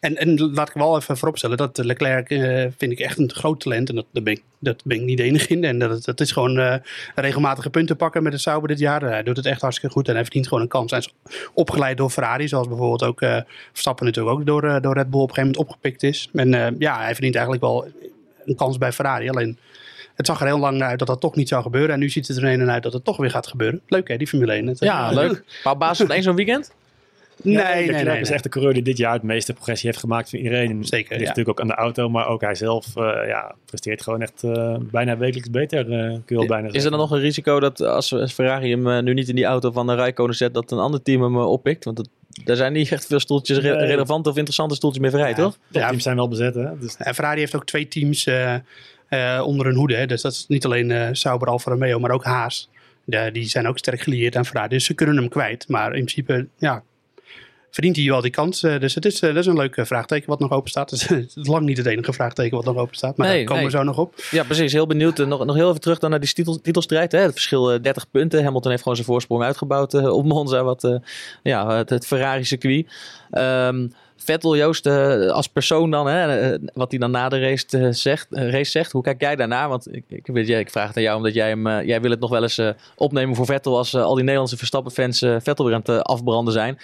En, 0.00 0.16
en 0.16 0.50
laat 0.54 0.68
ik 0.68 0.74
wel 0.74 0.96
even 0.96 1.16
vooropstellen 1.16 1.56
dat 1.56 1.78
Leclerc 1.78 2.30
eh, 2.30 2.66
vind 2.76 2.92
ik 2.92 3.00
echt 3.00 3.18
een 3.18 3.30
groot 3.32 3.60
talent. 3.60 3.88
En 3.88 3.94
dat, 3.94 4.06
dat, 4.10 4.24
ben, 4.24 4.32
ik, 4.32 4.42
dat 4.58 4.84
ben 4.84 4.96
ik 4.96 5.02
niet 5.02 5.16
de 5.16 5.22
enige 5.22 5.48
in. 5.48 5.64
En 5.64 5.78
dat, 5.78 6.04
dat 6.04 6.20
is 6.20 6.32
gewoon 6.32 6.58
eh, 6.58 6.74
regelmatige 7.14 7.70
punten 7.70 7.96
pakken 7.96 8.22
met 8.22 8.32
de 8.32 8.38
Sauber 8.38 8.68
dit 8.68 8.78
jaar. 8.78 9.02
Hij 9.02 9.22
doet 9.22 9.36
het 9.36 9.46
echt 9.46 9.60
hartstikke 9.60 9.94
goed 9.94 10.08
en 10.08 10.14
hij 10.14 10.22
verdient 10.22 10.48
gewoon 10.48 10.62
een 10.62 10.68
kans. 10.68 10.90
Hij 10.90 11.00
is 11.00 11.14
opgeleid 11.54 11.96
door 11.96 12.10
Ferrari, 12.10 12.48
zoals 12.48 12.68
bijvoorbeeld 12.68 13.02
ook 13.02 13.20
eh, 13.20 13.40
Verstappen 13.72 14.06
natuurlijk 14.06 14.38
ook 14.38 14.46
door, 14.46 14.80
door 14.80 14.94
Red 14.94 15.10
Bull 15.10 15.20
op 15.20 15.28
een 15.28 15.34
gegeven 15.34 15.42
moment 15.42 15.56
opgepikt 15.56 16.02
is. 16.02 16.28
En 16.32 16.76
ja, 16.78 17.00
hij 17.00 17.12
verdient 17.12 17.34
eigenlijk 17.34 17.64
wel 17.64 17.86
een 18.44 18.56
kans 18.56 18.78
bij 18.78 18.92
Ferrari. 18.92 19.28
Alleen 19.28 19.58
het 20.16 20.26
zag 20.26 20.40
er 20.40 20.46
heel 20.46 20.58
lang 20.58 20.78
naar 20.78 20.88
uit 20.88 20.98
dat 20.98 21.08
dat 21.08 21.20
toch 21.20 21.34
niet 21.34 21.48
zou 21.48 21.62
gebeuren. 21.62 21.90
En 21.94 21.98
nu 22.00 22.08
ziet 22.08 22.28
het 22.28 22.36
er 22.36 22.44
een 22.44 22.60
en 22.60 22.70
uit 22.70 22.82
dat 22.82 22.92
het 22.92 23.04
toch 23.04 23.16
weer 23.16 23.30
gaat 23.30 23.46
gebeuren. 23.46 23.80
Leuk 23.88 24.08
hè, 24.08 24.16
die 24.16 24.26
Formule 24.26 24.52
1. 24.52 24.66
Het, 24.66 24.78
Ja, 24.78 25.10
leuk. 25.12 25.44
Maar 25.64 25.72
op 25.72 25.78
basis 25.78 26.06
van 26.06 26.14
één 26.14 26.22
zo'n 26.22 26.36
weekend? 26.36 26.72
Nee, 27.42 27.54
Ja, 27.54 27.74
nee, 27.92 28.04
nee. 28.04 28.20
is 28.20 28.30
echt 28.30 28.42
de 28.42 28.48
coureur 28.48 28.74
die 28.74 28.82
dit 28.82 28.96
jaar 28.96 29.12
het 29.12 29.22
meeste 29.22 29.52
progressie 29.52 29.88
heeft 29.88 30.00
gemaakt 30.00 30.30
van 30.30 30.38
iedereen. 30.38 30.84
Zeker, 30.84 31.10
Ligt 31.10 31.20
ja. 31.22 31.28
natuurlijk 31.28 31.48
ook 31.48 31.60
aan 31.60 31.66
de 31.66 31.74
auto, 31.82 32.08
maar 32.08 32.26
ook 32.28 32.40
hij 32.40 32.54
zelf 32.54 32.96
eh, 32.96 33.02
ja, 33.28 33.54
presteert 33.64 34.02
gewoon 34.02 34.22
echt 34.22 34.42
eh, 34.42 34.76
bijna 34.80 35.16
wekelijks 35.16 35.50
beter, 35.50 35.92
eh, 35.92 36.16
kun 36.24 36.40
je 36.40 36.46
bijna 36.46 36.68
Is 36.72 36.84
er 36.84 36.90
dan 36.90 36.98
nog 36.98 37.10
een 37.10 37.20
risico 37.20 37.60
dat 37.60 37.80
als 37.80 38.14
Ferrari 38.32 38.70
hem 38.70 39.04
nu 39.04 39.14
niet 39.14 39.28
in 39.28 39.34
die 39.34 39.44
auto 39.44 39.70
van 39.70 39.86
de 39.86 39.94
Rijkonen 39.94 40.34
zet, 40.34 40.54
dat 40.54 40.70
een 40.70 40.78
ander 40.78 41.02
team 41.02 41.22
hem 41.22 41.36
oppikt? 41.36 41.84
Want 41.84 41.98
het, 41.98 42.08
daar 42.44 42.56
zijn 42.56 42.72
niet 42.72 42.92
echt 42.92 43.06
veel 43.06 43.20
stoeltjes, 43.20 43.58
re- 43.58 43.86
relevante 43.86 44.28
of 44.28 44.34
interessante 44.36 44.74
stoeltjes 44.74 45.02
meer 45.02 45.12
vrij, 45.20 45.34
toch? 45.34 45.56
De 45.68 45.78
Ja. 45.78 45.88
teams 45.88 46.02
zijn 46.02 46.16
wel 46.16 46.28
bezet, 46.28 46.54
hè? 46.54 46.78
Dus 46.78 46.96
En 46.96 47.14
Ferrari 47.14 47.38
heeft 47.38 47.54
ook 47.56 47.66
twee 47.66 47.88
teams 47.88 48.26
eh, 49.08 49.42
onder 49.44 49.66
hun 49.66 49.74
hoede. 49.76 49.94
Hè. 49.96 50.06
Dus 50.06 50.22
dat 50.22 50.32
is 50.32 50.44
niet 50.48 50.64
alleen 50.64 50.90
eh 50.90 51.08
Sauber, 51.12 51.48
Alfa 51.48 51.70
Romeo, 51.70 51.98
maar 51.98 52.10
ook 52.10 52.24
Haas. 52.24 52.68
De- 53.04 53.30
die 53.32 53.48
zijn 53.48 53.68
ook 53.68 53.78
sterk 53.78 54.00
gelieerd 54.00 54.36
aan 54.36 54.46
Ferrari. 54.46 54.68
Dus 54.68 54.84
ze 54.84 54.94
kunnen 54.94 55.16
hem 55.16 55.28
kwijt. 55.28 55.68
Maar 55.68 55.86
in 55.86 55.90
principe, 56.04 56.46
ja, 56.58 56.82
verdient 57.70 57.96
hij 57.96 58.06
wel 58.06 58.20
die 58.20 58.30
kans. 58.30 58.62
Eh, 58.62 58.80
dus 58.80 58.94
het 58.94 59.04
is, 59.04 59.20
dat 59.20 59.36
is 59.36 59.46
een 59.46 59.56
leuk 59.56 59.78
vraagteken 59.82 60.28
wat 60.28 60.38
nog 60.38 60.50
open 60.50 60.70
staat. 60.70 60.90
Het 61.08 61.10
is 61.10 61.46
lang 61.46 61.66
niet 61.66 61.76
het 61.76 61.86
enige 61.86 62.12
vraagteken 62.12 62.56
wat 62.56 62.64
nog 62.66 62.76
open 62.76 62.96
staat. 62.96 63.16
Maar 63.16 63.26
Nee, 63.26 63.36
daar 63.36 63.44
komen 63.46 63.62
nee. 63.62 63.72
we 63.72 63.78
zo 63.78 63.84
nog 63.84 63.98
op. 63.98 64.14
Ja, 64.30 64.44
precies. 64.44 64.72
Heel 64.72 64.86
benieuwd. 64.86 65.16
Nog, 65.18 65.44
nog 65.44 65.56
heel 65.56 65.68
even 65.68 65.80
terug 65.80 65.98
dan 65.98 66.10
naar 66.10 66.20
die 66.20 66.32
titel, 66.32 66.60
titelstrijd. 66.60 67.12
Hè. 67.12 67.18
Het 67.18 67.32
verschil 67.32 67.72
eh, 67.72 67.82
30 67.82 68.10
punten. 68.10 68.44
Hamilton 68.44 68.70
heeft 68.70 68.82
gewoon 68.82 68.96
zijn 68.96 69.08
voorsprong 69.08 69.42
uitgebouwd 69.42 69.94
op 69.94 70.24
Monza, 70.24 70.62
wat, 70.64 71.00
ja, 71.42 71.76
het, 71.76 71.90
het 71.90 72.06
Ferrari-circuit. 72.06 72.86
Ehm, 73.30 73.86
Vettel, 74.16 74.56
Joost, 74.56 74.86
eh, 74.86 75.26
als 75.26 75.46
persoon 75.46 75.90
dan, 75.90 76.06
hè, 76.06 76.38
eh, 76.38 76.58
wat 76.74 76.90
hij 76.90 77.00
dan 77.00 77.10
na 77.10 77.28
de 77.28 77.40
race, 77.40 77.66
eh, 77.70 77.88
zegt, 77.90 78.26
race 78.30 78.70
zegt. 78.70 78.92
Hoe 78.92 79.02
kijk 79.02 79.20
jij 79.20 79.36
daarnaar? 79.36 79.68
Want 79.68 79.94
ik, 79.94 80.04
ik, 80.08 80.26
weet, 80.26 80.46
jij, 80.46 80.60
ik 80.60 80.70
vraag 80.70 80.88
het 80.88 80.96
aan 80.96 81.02
jou, 81.02 81.16
omdat 81.16 81.34
jij, 81.34 81.48
hem, 81.48 81.68
jij 81.68 82.00
wil 82.00 82.10
het 82.10 82.20
nog 82.20 82.30
wel 82.30 82.42
eens 82.42 82.60
opnemen 82.94 83.36
voor 83.36 83.46
Vettel 83.46 83.76
als 83.76 83.94
al 83.94 84.14
die 84.14 84.22
Nederlandse 84.22 84.56
Verstappen-fans 84.56 85.18
Vettel 85.18 85.64
weer 85.64 85.74
aan 85.74 85.82
het 85.84 86.02
afbranden 86.02 86.52
zijn. 86.52 86.78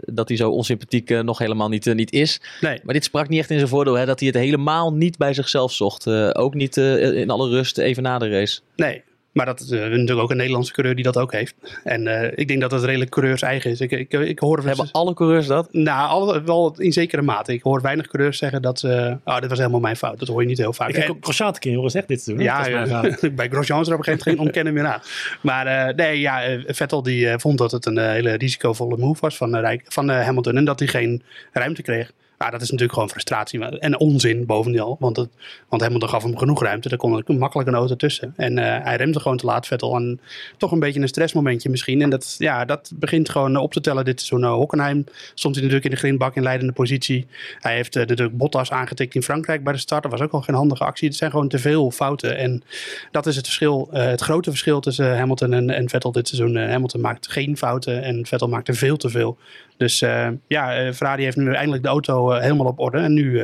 Dat 0.00 0.28
hij 0.28 0.36
zo 0.36 0.50
onsympathiek 0.50 1.22
nog 1.22 1.38
helemaal 1.38 1.68
niet, 1.68 1.94
niet 1.94 2.12
is. 2.12 2.40
Nee, 2.60 2.80
Maar 2.84 2.94
dit 2.94 3.04
sprak 3.04 3.28
niet 3.28 3.38
echt 3.38 3.50
in 3.50 3.56
zijn 3.58 3.70
voordeel, 3.70 3.94
hè, 3.94 4.06
dat 4.06 4.18
hij 4.20 4.28
het 4.28 4.36
helemaal 4.36 4.92
niet 4.92 5.16
bij 5.16 5.34
zichzelf 5.34 5.72
zocht. 5.72 6.06
Ook 6.34 6.54
niet 6.54 6.76
in 6.76 7.30
alle 7.30 7.48
rust 7.48 7.78
even 7.78 8.02
na 8.02 8.18
de 8.18 8.28
race. 8.28 8.60
nee. 8.76 9.02
Maar 9.32 9.46
dat 9.46 9.60
is 9.60 9.70
eh, 9.70 9.80
natuurlijk 9.80 10.20
ook 10.20 10.30
een 10.30 10.36
Nederlandse 10.36 10.72
coureur 10.72 10.94
die 10.94 11.04
dat 11.04 11.16
ook 11.18 11.32
heeft. 11.32 11.54
En 11.84 12.06
eh, 12.06 12.32
ik 12.34 12.48
denk 12.48 12.60
dat 12.60 12.70
het 12.70 12.84
redelijk 12.84 13.10
coureurs 13.10 13.42
eigen 13.42 13.70
is. 13.70 13.80
Ik, 13.80 13.90
ik, 13.90 14.12
ik 14.12 14.38
hoor 14.38 14.62
Hebben 14.64 14.88
alle 14.92 15.14
coureurs 15.14 15.46
dat? 15.46 15.68
Nou, 15.72 16.08
alle, 16.08 16.42
wel 16.42 16.74
in 16.78 16.92
zekere 16.92 17.22
mate. 17.22 17.52
Ik 17.52 17.62
hoor 17.62 17.80
weinig 17.82 18.06
coureurs 18.06 18.38
zeggen 18.38 18.62
dat 18.62 18.78
ze... 18.78 19.16
Oh, 19.24 19.38
dit 19.38 19.48
was 19.48 19.58
helemaal 19.58 19.80
mijn 19.80 19.96
fout. 19.96 20.18
Dat 20.18 20.28
hoor 20.28 20.42
je 20.42 20.48
niet 20.48 20.58
heel 20.58 20.72
vaak. 20.72 20.88
ik 20.88 20.94
heb 20.94 21.04
En- 21.04 21.10
ook 21.10 21.16
Grosjean 21.20 21.48
een 21.48 21.58
keer 21.58 21.74
horen 21.74 21.90
zeggen 21.90 22.14
dit 22.14 22.24
te 22.24 22.30
doen. 22.30 22.42
Ja, 22.42 22.56
Dat 22.58 22.66
is 22.66 22.72
mijn 22.72 22.88
ja. 22.88 23.00
raad. 23.02 23.34
bij 23.36 23.48
Grosjean 23.48 23.80
is 23.80 23.86
er 23.86 23.92
op 23.92 23.98
een 23.98 24.04
gegeven 24.04 24.08
moment 24.08 24.22
geen 24.22 24.38
ontkennen 24.38 24.72
meer 24.72 24.86
aan. 24.86 25.00
Maar 25.40 25.66
eh, 25.66 25.94
nee, 25.94 26.20
ja, 26.20 26.58
Vettel 26.66 27.02
die 27.02 27.38
vond 27.38 27.58
dat 27.58 27.70
het 27.70 27.86
een 27.86 27.98
hele 27.98 28.32
risicovolle 28.34 28.96
move 28.96 29.20
was 29.20 29.36
van, 29.36 29.56
Rijk- 29.56 29.84
van 29.88 30.08
Hamilton. 30.08 30.56
En 30.56 30.64
dat 30.64 30.78
hij 30.78 30.88
geen 30.88 31.22
ruimte 31.52 31.82
kreeg. 31.82 32.12
Maar 32.42 32.50
dat 32.50 32.60
is 32.60 32.70
natuurlijk 32.70 32.92
gewoon 32.92 33.10
frustratie 33.10 33.78
en 33.78 33.98
onzin 33.98 34.46
bovendien. 34.46 34.96
Want, 34.98 35.16
het, 35.16 35.28
want 35.68 35.82
Hamilton 35.82 36.08
gaf 36.08 36.22
hem 36.22 36.38
genoeg 36.38 36.62
ruimte. 36.62 36.88
Daar 36.88 36.98
kon 36.98 37.16
er 37.26 37.34
makkelijk 37.34 37.68
een 37.68 37.74
auto 37.74 37.96
tussen. 37.96 38.34
En 38.36 38.58
eh, 38.58 38.84
hij 38.84 38.96
remde 38.96 39.20
gewoon 39.20 39.36
te 39.36 39.46
laat, 39.46 39.66
Vettel. 39.66 39.96
En 39.96 40.20
toch 40.56 40.72
een 40.72 40.78
beetje 40.78 41.00
een 41.00 41.08
stressmomentje 41.08 41.70
misschien. 41.70 42.02
En 42.02 42.10
dat, 42.10 42.34
ja, 42.38 42.64
dat 42.64 42.92
begint 42.94 43.28
gewoon 43.28 43.56
op 43.56 43.72
te 43.72 43.80
tellen 43.80 44.04
dit 44.04 44.20
seizoen. 44.20 44.50
Uh, 44.50 44.56
Hockenheim 44.56 45.04
stond 45.34 45.54
hij 45.54 45.64
natuurlijk 45.64 45.84
in 45.84 45.90
de 45.90 45.96
grindbak 45.96 46.36
in 46.36 46.42
leidende 46.42 46.72
positie. 46.72 47.26
Hij 47.58 47.74
heeft 47.74 47.96
eh, 47.96 48.06
natuurlijk 48.06 48.36
Bottas 48.36 48.70
aangetikt 48.70 49.14
in 49.14 49.22
Frankrijk 49.22 49.64
bij 49.64 49.72
de 49.72 49.78
start. 49.78 50.02
Dat 50.02 50.12
was 50.12 50.20
ook 50.20 50.32
al 50.32 50.42
geen 50.42 50.54
handige 50.54 50.84
actie. 50.84 51.08
Het 51.08 51.16
zijn 51.16 51.30
gewoon 51.30 51.48
te 51.48 51.58
veel 51.58 51.90
fouten. 51.90 52.36
En 52.36 52.62
dat 53.10 53.26
is 53.26 53.36
het 53.36 53.44
verschil, 53.44 53.88
eh, 53.92 54.04
het 54.04 54.20
grote 54.20 54.50
verschil 54.50 54.80
tussen 54.80 55.18
Hamilton 55.18 55.52
en, 55.52 55.70
en 55.70 55.88
Vettel 55.88 56.12
dit 56.12 56.28
seizoen. 56.28 56.56
Hamilton 56.56 57.00
maakt 57.00 57.30
geen 57.30 57.56
fouten 57.56 58.02
en 58.02 58.26
Vettel 58.26 58.48
maakt 58.48 58.68
er 58.68 58.74
veel 58.74 58.96
te 58.96 59.08
veel. 59.08 59.38
Dus 59.82 60.02
eh, 60.02 60.28
ja, 60.46 60.76
eh, 60.76 60.92
Ferrari 60.92 61.22
heeft 61.22 61.36
nu 61.36 61.52
eindelijk 61.52 61.82
de 61.82 61.88
auto 61.88 62.32
eh, 62.32 62.40
helemaal 62.40 62.66
op 62.66 62.78
orde. 62.78 62.98
En 62.98 63.12
nu 63.12 63.42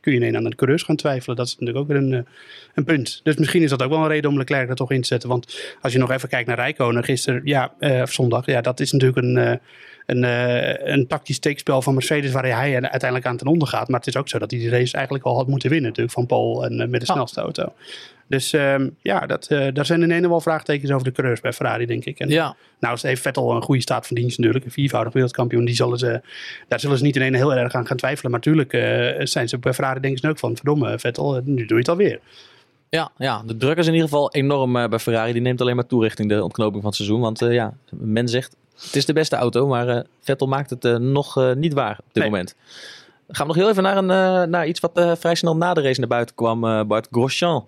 kun 0.00 0.12
je 0.12 0.18
ineens 0.18 0.36
aan 0.36 0.44
de 0.44 0.54
coureurs 0.54 0.82
gaan 0.82 0.96
twijfelen. 0.96 1.36
Dat 1.36 1.46
is 1.46 1.52
natuurlijk 1.52 1.78
ook 1.78 1.86
weer 1.86 1.96
een, 1.96 2.26
een 2.74 2.84
punt. 2.84 3.20
Dus 3.22 3.36
misschien 3.36 3.62
is 3.62 3.70
dat 3.70 3.82
ook 3.82 3.90
wel 3.90 3.98
een 3.98 4.08
reden 4.08 4.30
om 4.30 4.36
Leclerc 4.36 4.68
er 4.68 4.74
toch 4.74 4.90
in 4.90 5.00
te 5.00 5.06
zetten. 5.06 5.28
Want 5.28 5.74
als 5.80 5.92
je 5.92 5.98
nog 5.98 6.10
even 6.10 6.28
kijkt 6.28 6.48
naar 6.48 6.56
Rijkonen 6.56 7.04
gisteren, 7.04 7.40
ja, 7.44 7.72
of 8.02 8.12
zondag, 8.12 8.46
ja, 8.46 8.60
dat 8.60 8.80
is 8.80 8.92
natuurlijk 8.92 9.26
een, 9.26 9.60
een, 10.06 10.22
een 10.92 11.06
tactisch 11.06 11.36
steekspel 11.36 11.82
van 11.82 11.94
Mercedes 11.94 12.32
waar 12.32 12.42
hij 12.42 12.80
uiteindelijk 12.80 13.26
aan 13.26 13.36
ten 13.36 13.46
onder 13.46 13.68
gaat. 13.68 13.88
Maar 13.88 13.98
het 13.98 14.08
is 14.08 14.16
ook 14.16 14.28
zo 14.28 14.38
dat 14.38 14.50
hij 14.50 14.60
die 14.60 14.70
race 14.70 14.94
eigenlijk 14.94 15.24
al 15.24 15.36
had 15.36 15.46
moeten 15.46 15.70
winnen 15.70 15.88
natuurlijk 15.88 16.14
van 16.14 16.26
Paul 16.26 16.64
en 16.64 16.90
met 16.90 17.00
de 17.00 17.06
snelste 17.06 17.40
auto. 17.40 17.72
Dus 18.32 18.52
ehm, 18.52 18.88
ja, 19.02 19.26
dat, 19.26 19.46
eh, 19.46 19.66
daar 19.72 19.86
zijn 19.86 20.02
ineens 20.02 20.26
wel 20.26 20.40
vraagtekens 20.40 20.90
over 20.90 21.04
de 21.04 21.12
coureurs 21.12 21.40
bij 21.40 21.52
Ferrari, 21.52 21.86
denk 21.86 22.04
ik. 22.04 22.18
En, 22.18 22.28
Ja, 22.28 22.56
Nou, 22.80 22.96
ze 22.96 23.06
heeft 23.06 23.22
Vettel 23.22 23.50
een 23.50 23.62
goede 23.62 23.80
staat 23.80 24.06
van 24.06 24.16
dienst 24.16 24.38
natuurlijk. 24.38 24.64
Een 24.64 24.70
viervoudig 24.70 25.12
wereldkampioen. 25.12 25.64
Die 25.64 25.74
zullen 25.74 25.98
ze, 25.98 26.20
daar 26.68 26.80
zullen 26.80 26.98
ze 26.98 27.04
niet 27.04 27.16
ineens 27.16 27.36
heel 27.36 27.54
erg 27.54 27.74
aan 27.74 27.86
gaan 27.86 27.96
twijfelen. 27.96 28.30
Maar 28.30 28.40
natuurlijk 28.40 28.72
eh, 28.72 29.26
zijn 29.26 29.48
ze 29.48 29.58
bij 29.58 29.72
Ferrari 29.74 30.00
denken 30.00 30.20
ze 30.20 30.28
ook 30.28 30.38
van... 30.38 30.56
verdomme 30.56 30.98
Vettel, 30.98 31.36
eh, 31.36 31.42
nu 31.44 31.54
doe 31.66 31.66
je 31.66 31.74
het 31.74 31.88
alweer. 31.88 32.20
ja, 32.88 33.10
ja, 33.16 33.42
de 33.46 33.56
druk 33.56 33.76
is 33.76 33.86
in 33.86 33.92
ieder 33.92 34.08
geval 34.08 34.32
enorm 34.32 34.72
bij 34.72 34.98
Ferrari. 34.98 35.32
Die 35.32 35.42
neemt 35.42 35.60
alleen 35.60 35.76
maar 35.76 35.86
toe 35.86 36.02
richting 36.02 36.28
de 36.28 36.42
ontknoping 36.42 36.80
van 36.82 36.90
het 36.90 36.96
seizoen. 36.96 37.20
Want 37.20 37.38
ja, 37.38 37.74
men 37.90 38.28
zegt 38.28 38.56
het 38.82 38.96
is 38.96 39.06
de 39.06 39.12
beste 39.12 39.36
auto, 39.36 39.66
maar 39.66 40.04
Vettel 40.20 40.46
maakt 40.46 40.70
het 40.70 40.98
nog 41.00 41.54
niet 41.54 41.72
waar 41.72 41.98
op 41.98 42.04
dit 42.12 42.22
Nee. 42.22 42.30
moment. 42.30 42.54
Gaan 43.28 43.46
we 43.46 43.52
nog 43.52 43.62
heel 43.62 43.70
even 43.70 43.82
naar, 43.82 43.96
een, 43.96 44.50
naar 44.50 44.66
iets 44.66 44.80
wat 44.80 45.16
vrij 45.18 45.34
snel 45.34 45.56
na 45.56 45.74
de 45.74 45.82
race 45.82 46.00
naar 46.00 46.08
buiten 46.08 46.34
kwam. 46.34 46.86
Bart 46.88 47.08
Grosjean, 47.10 47.66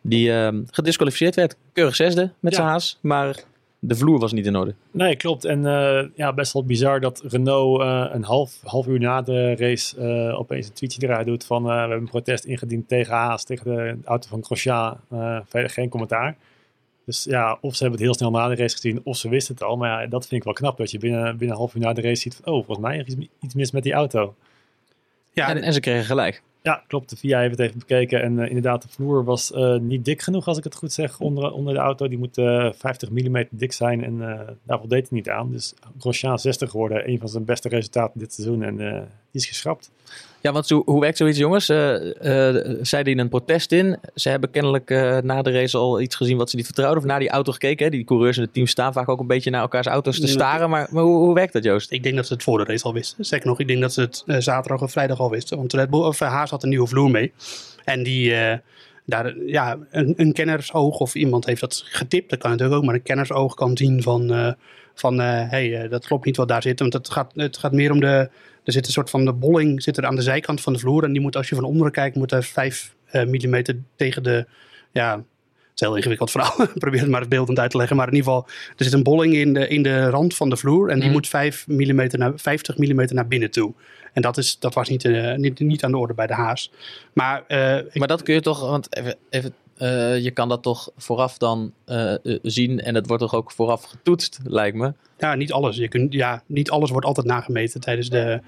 die 0.00 0.32
eh, 0.32 0.48
gedisqualificeerd 0.70 1.34
werd. 1.34 1.56
Keurig 1.72 1.96
zesde 1.96 2.30
met 2.40 2.52
Ja. 2.52 2.58
zijn 2.58 2.68
haas, 2.70 2.98
maar 3.00 3.36
de 3.78 3.94
vloer 3.96 4.18
was 4.18 4.32
niet 4.32 4.46
in 4.46 4.56
orde. 4.56 4.74
Nee, 4.90 5.16
klopt. 5.16 5.44
En 5.44 5.66
eh, 5.66 6.04
ja, 6.14 6.32
best 6.32 6.52
wel 6.52 6.64
bizar 6.64 7.00
dat 7.00 7.22
Renault 7.28 7.80
eh, 7.80 8.06
een 8.12 8.24
half, 8.24 8.58
half 8.64 8.86
uur 8.86 9.00
na 9.00 9.22
de 9.22 9.54
race 9.56 9.96
eh, 10.00 10.38
opeens 10.38 10.66
een 10.66 10.72
tweetje 10.72 11.02
eruit 11.06 11.26
doet 11.26 11.44
van 11.44 11.62
eh, 11.66 11.72
we 11.72 11.78
hebben 11.78 11.98
een 11.98 12.08
protest 12.08 12.44
ingediend 12.44 12.88
tegen 12.88 13.14
Haas, 13.14 13.44
tegen 13.44 13.64
de 13.74 13.96
auto 14.04 14.28
van 14.28 14.44
Grosjean. 14.44 14.96
Eh, 15.10 15.38
verder 15.48 15.70
geen 15.70 15.88
commentaar. 15.88 16.36
Dus 17.04 17.24
ja, 17.24 17.58
of 17.60 17.72
ze 17.74 17.82
hebben 17.82 17.98
het 18.00 18.08
heel 18.08 18.16
snel 18.18 18.30
na 18.30 18.48
de 18.48 18.54
race 18.54 18.74
gezien, 18.74 19.00
of 19.04 19.16
ze 19.16 19.28
wisten 19.28 19.54
het 19.54 19.62
al. 19.62 19.76
Maar 19.76 20.02
ja, 20.02 20.06
dat 20.08 20.26
vind 20.26 20.40
ik 20.40 20.44
wel 20.44 20.54
knap, 20.54 20.76
dat 20.78 20.90
je 20.90 20.98
binnen, 20.98 21.22
binnen 21.36 21.48
een 21.50 21.56
half 21.62 21.74
uur 21.74 21.80
na 21.80 21.92
de 21.92 22.00
race 22.00 22.20
ziet 22.20 22.34
van, 22.42 22.52
oh, 22.54 22.64
volgens 22.64 22.86
mij 22.86 22.98
is 22.98 23.14
iets, 23.14 23.26
iets 23.40 23.54
mis 23.54 23.70
met 23.70 23.82
die 23.82 23.92
auto. 23.92 24.34
Ja, 25.32 25.48
En, 25.48 25.62
en 25.62 25.72
ze 25.72 25.80
kregen 25.80 26.04
gelijk. 26.04 26.42
Ja, 26.62 26.82
klopt. 26.86 27.10
De 27.10 27.16
VIA 27.16 27.40
heeft 27.40 27.58
het 27.58 27.66
even 27.66 27.78
bekeken. 27.78 28.22
En 28.22 28.38
eh, 28.38 28.48
inderdaad, 28.48 28.82
de 28.82 28.88
vloer 28.88 29.24
was 29.24 29.52
eh, 29.52 29.76
niet 29.76 30.04
dik 30.04 30.22
genoeg, 30.22 30.46
als 30.46 30.58
ik 30.58 30.64
het 30.64 30.74
goed 30.74 30.92
zeg, 30.92 31.20
onder, 31.20 31.52
onder 31.52 31.74
de 31.74 31.80
auto. 31.80 32.08
Die 32.08 32.18
moet 32.18 32.38
eh, 32.38 32.72
50 32.72 33.10
mm 33.10 33.44
dik 33.50 33.72
zijn 33.72 34.04
en 34.04 34.22
eh 34.22 34.48
daar 34.62 34.78
voldeed 34.78 35.02
het 35.02 35.10
niet 35.10 35.28
aan. 35.28 35.50
Dus 35.50 35.74
Grosjean 35.98 36.38
60 36.38 36.70
geworden, 36.70 37.08
een 37.08 37.18
van 37.18 37.28
zijn 37.28 37.44
beste 37.44 37.68
resultaten 37.68 38.20
dit 38.20 38.32
seizoen. 38.32 38.62
En 38.62 38.80
eh, 38.80 39.00
die 39.30 39.40
is 39.40 39.46
geschrapt. 39.46 39.90
Ja, 40.42 40.52
want 40.52 40.66
zo, 40.66 40.82
hoe 40.84 41.00
werkt 41.00 41.16
zoiets, 41.16 41.38
jongens? 41.38 41.68
Eh 41.68 42.48
eh, 42.48 42.76
zij 42.82 43.02
dienen 43.02 43.24
een 43.24 43.30
protest 43.30 43.72
in. 43.72 43.98
Ze 44.14 44.28
hebben 44.28 44.50
kennelijk 44.50 44.90
eh, 44.90 45.18
na 45.18 45.42
de 45.42 45.52
race 45.52 45.76
al 45.76 46.00
iets 46.00 46.16
gezien 46.16 46.36
wat 46.36 46.50
ze 46.50 46.56
niet 46.56 46.64
vertrouwden. 46.64 46.98
Of 46.98 47.08
naar 47.08 47.18
die 47.18 47.30
auto 47.30 47.52
gekeken. 47.52 47.84
Hè? 47.84 47.90
Die 47.90 48.04
coureurs 48.04 48.36
en 48.36 48.42
de 48.42 48.50
teams 48.50 48.70
staan 48.70 48.92
vaak 48.92 49.08
ook 49.08 49.20
een 49.20 49.26
beetje 49.26 49.50
naar 49.50 49.60
elkaars 49.60 49.86
auto's 49.86 50.20
te 50.20 50.26
staren. 50.26 50.70
Maar, 50.70 50.88
maar 50.90 51.02
hoe, 51.02 51.16
hoe 51.16 51.34
werkt 51.34 51.52
dat, 51.52 51.64
Joost? 51.64 51.90
ik 51.90 52.02
denk 52.02 52.16
dat 52.16 52.26
ze 52.26 52.32
het 52.32 52.42
voor 52.42 52.58
de 52.58 52.64
race 52.64 52.84
al 52.84 52.92
wisten. 52.92 53.24
Zeker 53.24 53.46
nog, 53.46 53.60
ik 53.60 53.68
denk 53.68 53.80
dat 53.80 53.92
ze 53.92 54.00
het 54.00 54.24
zaterdag 54.26 54.82
of 54.82 54.92
vrijdag 54.92 55.20
al 55.20 55.30
wisten. 55.30 55.56
Want 55.56 55.72
Red 55.72 55.90
Bull, 55.90 56.00
of, 56.00 56.18
Haas 56.18 56.50
had 56.50 56.62
een 56.62 56.68
nieuwe 56.68 56.86
vloer 56.86 57.10
mee. 57.10 57.32
En 57.84 58.02
die, 58.02 58.34
daar, 59.04 59.34
ja, 59.46 59.78
een, 59.90 60.14
een 60.16 60.32
kennersoog 60.32 60.98
of 60.98 61.14
iemand 61.14 61.46
heeft 61.46 61.60
dat 61.60 61.82
getipt. 61.86 62.30
Dat 62.30 62.38
kan 62.38 62.50
natuurlijk 62.50 62.78
ook, 62.78 62.84
maar 62.84 62.94
een 62.94 63.02
kennersoog 63.02 63.54
kan 63.54 63.76
zien 63.76 64.02
van... 64.02 64.54
van 64.94 65.18
hé, 65.18 65.68
hey, 65.70 65.88
dat 65.88 66.06
klopt 66.06 66.24
niet 66.24 66.36
wat 66.36 66.48
daar 66.48 66.62
zit. 66.62 66.80
Want 66.80 66.92
het 66.92 67.10
gaat, 67.10 67.32
het 67.34 67.58
gaat 67.58 67.72
meer 67.72 67.90
om 67.92 68.00
de... 68.00 68.30
Er 68.64 68.72
zit 68.72 68.86
een 68.86 68.92
soort 68.92 69.10
van 69.10 69.24
de 69.24 69.32
bolling 69.32 69.82
zit 69.82 69.96
er 69.96 70.06
aan 70.06 70.14
de 70.14 70.22
zijkant 70.22 70.60
van 70.60 70.72
de 70.72 70.78
vloer. 70.78 71.04
En 71.04 71.12
die 71.12 71.20
moet, 71.20 71.36
als 71.36 71.48
je 71.48 71.54
van 71.54 71.64
onderen 71.64 71.92
kijkt, 71.92 72.16
moet 72.16 72.32
er 72.32 72.42
5 72.42 72.94
mm 73.12 73.62
tegen 73.96 74.22
de... 74.22 74.46
Ja, 74.92 75.12
het 75.16 75.80
is 75.80 75.86
heel 75.86 75.96
ingewikkeld 75.96 76.30
verhaal. 76.30 76.66
Probeer 76.78 77.00
het 77.00 77.10
maar 77.10 77.28
beeldend 77.28 77.58
uit 77.58 77.70
te 77.70 77.76
leggen. 77.76 77.96
Maar 77.96 78.08
in 78.08 78.14
ieder 78.14 78.32
geval, 78.32 78.46
er 78.76 78.84
zit 78.84 78.92
een 78.92 79.02
bolling 79.02 79.34
in 79.34 79.52
de, 79.54 79.68
in 79.68 79.82
de 79.82 80.08
rand 80.10 80.34
van 80.34 80.50
de 80.50 80.56
vloer. 80.56 80.88
En 80.88 80.94
die 80.94 81.04
Mhm. 81.04 81.12
moet 81.12 81.28
5 81.28 81.64
mm 81.68 82.06
naar, 82.10 82.32
50 82.36 82.76
mm 82.78 83.04
naar 83.08 83.26
binnen 83.26 83.50
toe. 83.50 83.72
En 84.12 84.22
dat, 84.22 84.36
is, 84.36 84.58
dat 84.58 84.74
was 84.74 84.88
niet, 84.88 85.04
eh, 85.04 85.34
niet, 85.34 85.60
niet 85.60 85.84
aan 85.84 85.90
de 85.90 85.96
orde 85.98 86.14
bij 86.14 86.26
de 86.26 86.34
Haas. 86.34 86.72
Maar, 87.12 87.44
eh, 87.46 87.78
Maar 87.92 88.08
dat 88.08 88.22
kun 88.22 88.34
je 88.34 88.40
toch, 88.40 88.60
want 88.60 88.96
even, 88.96 89.16
even, 89.30 89.54
eh, 89.80 90.18
je 90.18 90.30
kan 90.30 90.48
dat 90.48 90.62
toch 90.62 90.90
vooraf 90.96 91.38
dan 91.38 91.72
eh, 91.84 92.12
eh, 92.12 92.38
zien. 92.42 92.80
En 92.80 92.94
het 92.94 93.06
wordt 93.06 93.22
toch 93.22 93.34
ook 93.34 93.50
vooraf 93.50 93.84
getoetst, 93.84 94.40
lijkt 94.44 94.76
me. 94.76 94.92
ja, 95.18 95.34
niet 95.34 95.52
alles. 95.52 95.76
Je 95.76 95.88
kunt, 95.88 96.12
ja, 96.12 96.42
niet 96.46 96.70
alles 96.70 96.90
wordt 96.90 97.06
altijd 97.06 97.26
nagemeten 97.26 97.80
tijdens 97.80 98.10
de, 98.10 98.40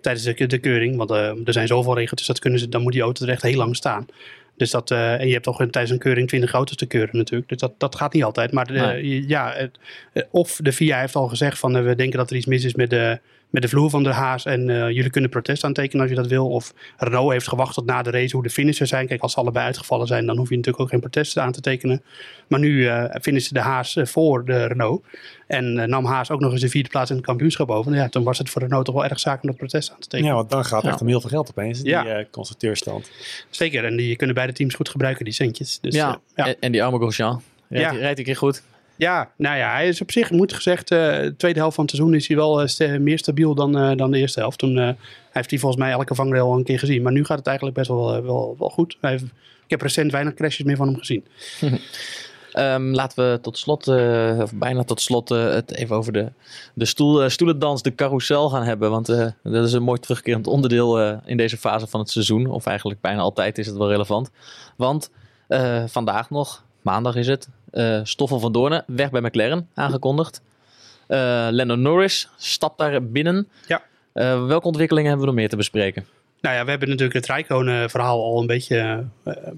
tijdens 0.00 0.24
de, 0.24 0.46
de 0.46 0.58
keuring. 0.58 0.96
Want 0.96 1.10
er 1.10 1.52
zijn 1.52 1.66
zoveel 1.66 1.94
regels, 1.94 2.18
dus 2.18 2.26
dat 2.26 2.38
kunnen 2.38 2.60
ze, 2.60 2.68
dan 2.68 2.82
moet 2.82 2.92
die 2.92 3.02
auto 3.02 3.24
er 3.24 3.30
echt 3.30 3.42
heel 3.42 3.56
lang 3.56 3.76
staan. 3.76 4.06
Dus 4.56 4.70
dat, 4.70 4.90
en 4.90 5.26
je 5.26 5.32
hebt 5.32 5.44
toch 5.44 5.56
tijdens 5.56 5.90
een 5.90 5.98
keuring 5.98 6.28
20 6.28 6.52
auto's 6.52 6.76
te 6.76 6.86
keuren 6.86 7.16
natuurlijk. 7.16 7.48
Dus 7.48 7.58
dat, 7.58 7.72
dat 7.78 7.94
gaat 7.94 8.12
niet 8.12 8.24
altijd. 8.24 8.52
Maar 8.52 8.72
Nee. 8.72 9.28
ja, 9.28 9.68
of 10.30 10.58
de 10.62 10.72
VIA 10.72 11.00
heeft 11.00 11.14
al 11.14 11.28
gezegd 11.28 11.58
van 11.58 11.84
we 11.84 11.94
denken 11.94 12.18
dat 12.18 12.30
er 12.30 12.36
iets 12.36 12.46
mis 12.46 12.64
is 12.64 12.74
met 12.74 12.90
de, 12.90 13.20
met 13.50 13.62
de 13.62 13.68
vloer 13.68 13.90
van 13.90 14.02
de 14.02 14.12
Haas. 14.12 14.44
En 14.44 14.70
eh, 14.70 14.90
jullie 14.90 15.10
kunnen 15.10 15.30
protest 15.30 15.64
aantekenen 15.64 16.00
als 16.00 16.10
je 16.10 16.16
dat 16.16 16.26
wil. 16.26 16.48
Of 16.48 16.74
Renault 16.96 17.32
heeft 17.32 17.48
gewacht 17.48 17.74
tot 17.74 17.86
na 17.86 18.02
de 18.02 18.10
race 18.10 18.34
hoe 18.34 18.42
de 18.44 18.50
finishers 18.50 18.88
zijn. 18.90 19.06
Kijk, 19.06 19.20
als 19.22 19.32
ze 19.32 19.38
allebei 19.38 19.64
uitgevallen 19.66 20.06
zijn, 20.06 20.26
dan 20.26 20.36
hoef 20.36 20.48
je 20.48 20.56
natuurlijk 20.56 20.82
ook 20.82 20.90
geen 20.90 21.00
protest 21.00 21.38
aan 21.38 21.52
te 21.52 21.60
tekenen. 21.60 22.02
Maar 22.48 22.60
nu 22.60 22.70
uh, 22.84 23.04
finishen 23.22 23.54
de 23.54 23.60
Haas 23.60 23.96
eh, 23.96 24.06
voor 24.06 24.44
de 24.44 24.66
Renault. 24.66 25.04
En 25.46 25.78
eh, 25.78 25.86
nam 25.88 26.04
Haas 26.04 26.30
ook 26.30 26.40
nog 26.40 26.52
eens 26.52 26.60
de 26.60 26.68
vierde 26.68 26.88
plaats 26.88 27.10
in 27.10 27.16
het 27.16 27.24
kampioenschap 27.24 27.70
over. 27.70 27.90
Nou 27.90 28.02
Ja, 28.02 28.08
toen 28.08 28.24
was 28.24 28.38
het 28.38 28.50
voor 28.50 28.62
Renault 28.62 28.84
toch 28.84 28.94
wel 28.94 29.04
erg 29.04 29.20
zaak 29.20 29.42
om 29.42 29.48
dat 29.48 29.56
protest 29.56 29.90
aan 29.92 29.98
te 30.00 30.08
tekenen. 30.08 30.30
Ja, 30.32 30.38
want 30.38 30.50
dan 30.50 30.64
gaat 30.64 30.82
Ja. 30.82 30.88
echt 30.88 31.00
om 31.00 31.06
heel 31.06 31.20
veel 31.20 31.30
geld 31.30 31.50
opeens, 31.50 31.78
die 31.80 31.90
Ja. 31.90 32.06
eh, 32.06 32.24
constructeurstand. 32.30 33.10
Zeker, 33.50 33.84
en 33.84 33.96
die 33.96 34.16
kunnen 34.16 34.34
beide 34.34 34.52
teams 34.52 34.74
goed 34.74 34.88
gebruiken, 34.88 35.24
die 35.24 35.34
centjes. 35.34 35.78
Dus, 35.80 35.94
ja. 35.94 36.08
eh, 36.10 36.16
ja. 36.34 36.46
En, 36.46 36.56
en 36.60 36.72
die 36.72 36.84
arme 36.84 36.98
Grosjean, 36.98 37.42
rijdt, 37.68 37.84
Ja. 37.84 37.90
hij- 37.92 38.00
rijdt 38.00 38.18
een 38.18 38.24
keer 38.24 38.36
goed. 38.36 38.62
Ja, 38.98 39.30
nou 39.36 39.56
ja, 39.56 39.72
hij 39.72 39.88
is 39.88 40.00
op 40.00 40.10
zich, 40.10 40.30
moet 40.30 40.52
gezegd, 40.52 40.90
eh, 40.90 40.98
de 40.98 41.34
tweede 41.36 41.58
helft 41.58 41.74
van 41.74 41.84
het 41.84 41.94
seizoen 41.94 42.14
is 42.14 42.28
hij 42.28 42.36
wel 42.36 42.62
eh, 42.62 42.98
meer 42.98 43.18
stabiel 43.18 43.54
dan, 43.54 43.78
eh, 43.78 43.96
dan 43.96 44.10
de 44.10 44.18
eerste 44.18 44.40
helft. 44.40 44.58
Toen 44.58 44.96
heeft 45.30 45.50
hij 45.50 45.58
volgens 45.58 45.82
mij 45.82 45.90
elke 45.90 46.14
vangrail 46.14 46.46
al 46.50 46.56
een 46.56 46.64
keer 46.64 46.78
gezien. 46.78 47.02
Maar 47.02 47.12
nu 47.12 47.24
gaat 47.24 47.38
het 47.38 47.46
eigenlijk 47.46 47.76
best 47.76 47.88
wel, 47.88 48.22
wel, 48.22 48.56
wel 48.58 48.70
goed. 48.70 48.96
Hij 49.00 49.14
ik 49.64 49.74
heb 49.74 49.82
recent 49.82 50.12
weinig 50.12 50.34
crashes 50.34 50.64
meer 50.64 50.76
van 50.76 50.86
hem 50.86 50.98
gezien. 50.98 51.24
Ehm, 52.52 52.90
laten 52.90 53.32
we 53.32 53.40
tot 53.40 53.58
slot, 53.58 53.88
of 54.42 54.54
bijna 54.54 54.84
tot 54.84 55.00
slot, 55.00 55.28
het 55.28 55.74
even 55.74 55.96
over 55.96 56.12
de, 56.12 56.32
de 56.74 56.84
stoel, 56.84 57.22
eh, 57.22 57.28
stoelendans, 57.28 57.82
de 57.82 57.94
carousel 57.94 58.50
gaan 58.50 58.62
hebben. 58.62 58.90
Want 58.90 59.06
dat 59.42 59.66
is 59.66 59.72
een 59.72 59.82
mooi 59.82 60.00
terugkerend 60.00 60.46
onderdeel 60.46 61.00
in 61.24 61.36
deze 61.36 61.56
fase 61.56 61.86
van 61.86 62.00
het 62.00 62.10
seizoen. 62.10 62.46
Of 62.46 62.66
eigenlijk 62.66 63.00
bijna 63.00 63.20
altijd 63.20 63.58
is 63.58 63.66
het 63.66 63.76
wel 63.76 63.88
relevant. 63.88 64.30
Want 64.76 65.10
vandaag 65.86 66.30
nog, 66.30 66.64
maandag 66.88 67.16
is 67.16 67.26
het, 67.26 67.48
eh 67.70 68.00
Stoffel 68.02 68.38
van 68.38 68.52
Doornen 68.52 68.84
weg 68.86 69.10
bij 69.10 69.20
McLaren 69.20 69.68
aangekondigd. 69.74 70.42
Eh 71.06 71.48
Lando 71.50 71.74
Norris 71.74 72.28
stapt 72.36 72.78
daar 72.78 73.02
binnen. 73.02 73.48
Ja. 73.66 73.82
Eh, 74.12 74.46
welke 74.46 74.66
ontwikkelingen 74.66 75.08
hebben 75.08 75.26
we 75.26 75.32
nog 75.32 75.40
meer 75.40 75.48
te 75.50 75.56
bespreken? 75.56 76.06
Nou 76.40 76.54
ja, 76.56 76.64
we 76.64 76.70
hebben 76.70 76.88
natuurlijk 76.88 77.16
het 77.16 77.26
Rijkonen-verhaal 77.26 78.24
al 78.24 78.40
een 78.40 78.46
beetje 78.46 79.04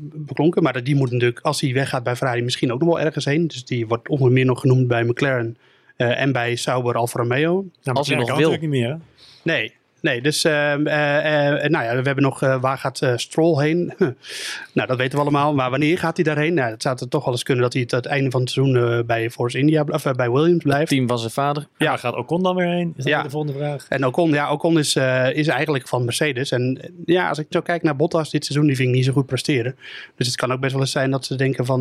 beklonken. 0.02 0.62
Maar 0.62 0.84
die 0.84 0.94
moet 0.96 1.10
natuurlijk, 1.10 1.40
als 1.40 1.60
hij 1.60 1.72
weggaat 1.72 2.02
bij 2.02 2.16
Ferrari, 2.16 2.42
misschien 2.42 2.72
ook 2.72 2.80
nog 2.80 2.88
wel 2.88 3.00
ergens 3.00 3.24
heen. 3.24 3.46
Dus 3.46 3.64
die 3.64 3.86
wordt 3.86 4.08
onder 4.08 4.32
meer 4.32 4.44
nog 4.44 4.60
genoemd 4.60 4.86
bij 4.88 5.04
McLaren 5.04 5.56
eh, 5.96 6.20
en 6.20 6.32
bij 6.32 6.56
Sauber 6.56 6.94
Alfa 6.94 7.18
Romeo. 7.18 7.64
Nou, 7.82 7.96
Als 7.96 8.08
hij 8.08 8.16
nog 8.16 8.28
kan 8.28 8.36
wil. 8.38 8.50
niet 8.50 8.62
meer. 8.62 8.88
hè? 8.88 8.96
Nee, 9.42 9.74
nee 10.02 10.20
dus 10.22 10.44
eh, 10.44 10.72
eh, 10.72 11.64
eh, 11.64 11.70
nou 11.70 11.84
ja, 11.84 11.90
we 11.96 12.02
hebben 12.02 12.22
nog, 12.24 12.42
eh, 12.42 12.60
waar 12.60 12.78
gaat 12.78 13.00
Stroll 13.16 13.62
heen? 13.62 13.92
nou, 14.74 14.88
dat 14.88 14.96
weten 14.96 15.14
we 15.14 15.20
allemaal. 15.20 15.54
Maar 15.54 15.70
wanneer 15.70 15.98
gaat 15.98 16.16
hij 16.16 16.24
daarheen? 16.24 16.54
Nou, 16.54 16.70
het 16.70 16.82
zou 16.82 16.96
er 17.00 17.08
toch 17.08 17.24
wel 17.24 17.32
eens 17.32 17.42
kunnen 17.42 17.62
dat 17.64 17.72
hij 17.72 17.82
het 17.86 18.06
einde 18.06 18.30
van 18.30 18.40
het 18.40 18.50
seizoen 18.50 19.06
bij 19.06 19.30
Force 19.30 19.58
India, 19.58 19.84
of 19.88 20.02
bij 20.16 20.30
Williams 20.30 20.62
blijft. 20.62 20.88
Team 20.88 21.08
van 21.08 21.18
zijn 21.18 21.30
vader. 21.30 21.66
Ja, 21.78 21.88
waar 21.88 21.98
gaat 21.98 22.16
Ocon 22.16 22.42
dan 22.42 22.56
weer 22.56 22.68
heen? 22.68 22.88
Is 22.96 23.04
dat 23.04 23.12
Ja. 23.12 23.22
de 23.22 23.30
volgende 23.30 23.58
vraag? 23.58 23.86
En 23.88 24.06
Ocon, 24.06 24.30
ja, 24.30 24.52
Ocon 24.52 24.78
is, 24.78 24.96
is 25.32 25.46
eigenlijk 25.48 25.88
van 25.88 26.04
Mercedes. 26.04 26.50
En 26.50 26.92
ja, 27.04 27.28
als 27.28 27.38
ik 27.38 27.46
zo 27.50 27.60
kijk 27.60 27.82
naar 27.82 27.96
Bottas 27.96 28.30
dit 28.30 28.44
seizoen, 28.44 28.66
die 28.66 28.76
vind 28.76 28.88
ik 28.88 28.94
niet 28.94 29.04
zo 29.04 29.12
goed 29.12 29.26
presteren. 29.26 29.76
Dus 30.16 30.26
het 30.26 30.36
kan 30.36 30.52
ook 30.52 30.60
best 30.60 30.72
wel 30.72 30.80
eens 30.80 30.90
zijn 30.90 31.10
dat 31.10 31.24
ze 31.24 31.34
denken 31.34 31.66
van 31.66 31.80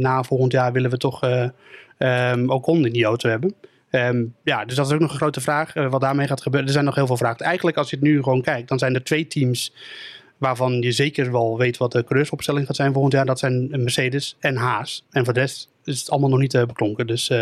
na 0.00 0.22
volgend 0.22 0.52
jaar 0.52 0.72
willen 0.72 0.90
we 0.90 0.96
toch 0.96 1.22
eh 1.22 1.48
ehm, 1.98 2.50
Ocon 2.50 2.86
in 2.86 2.92
die 2.92 3.04
auto 3.04 3.28
hebben. 3.28 3.54
Ehm, 3.90 4.24
ja, 4.44 4.64
dus 4.64 4.76
dat 4.76 4.86
is 4.86 4.92
ook 4.92 5.00
nog 5.00 5.10
een 5.10 5.16
grote 5.16 5.40
vraag 5.40 5.74
eh, 5.74 5.90
wat 5.90 6.00
daarmee 6.00 6.26
gaat 6.26 6.42
gebeuren. 6.42 6.66
Er 6.68 6.74
zijn 6.74 6.84
nog 6.84 6.94
heel 6.94 7.06
veel 7.06 7.16
vragen. 7.16 7.44
Eigenlijk 7.44 7.76
als 7.76 7.90
je 7.90 7.96
het 7.96 8.04
nu 8.04 8.22
gewoon 8.22 8.42
kijkt, 8.42 8.68
dan 8.68 8.78
zijn 8.78 8.94
er 8.94 9.04
twee 9.04 9.26
teams 9.26 9.72
waarvan 10.38 10.80
je 10.80 10.92
zeker 10.92 11.32
wel 11.32 11.58
weet 11.58 11.76
wat 11.76 11.92
de 11.92 12.04
coureursopstelling 12.04 12.66
gaat 12.66 12.76
zijn 12.76 12.92
volgend 12.92 13.12
jaar. 13.12 13.26
Dat 13.26 13.38
zijn 13.38 13.68
Mercedes 13.70 14.36
en 14.40 14.56
Haas. 14.56 15.04
En 15.10 15.24
voor 15.24 15.34
de 15.34 15.40
rest 15.40 15.68
is 15.84 15.98
het 16.00 16.10
allemaal 16.10 16.28
nog 16.30 16.38
niet 16.38 16.54
eh, 16.54 16.64
beklonken. 16.64 17.06
Dus, 17.06 17.28
eh, 17.28 17.38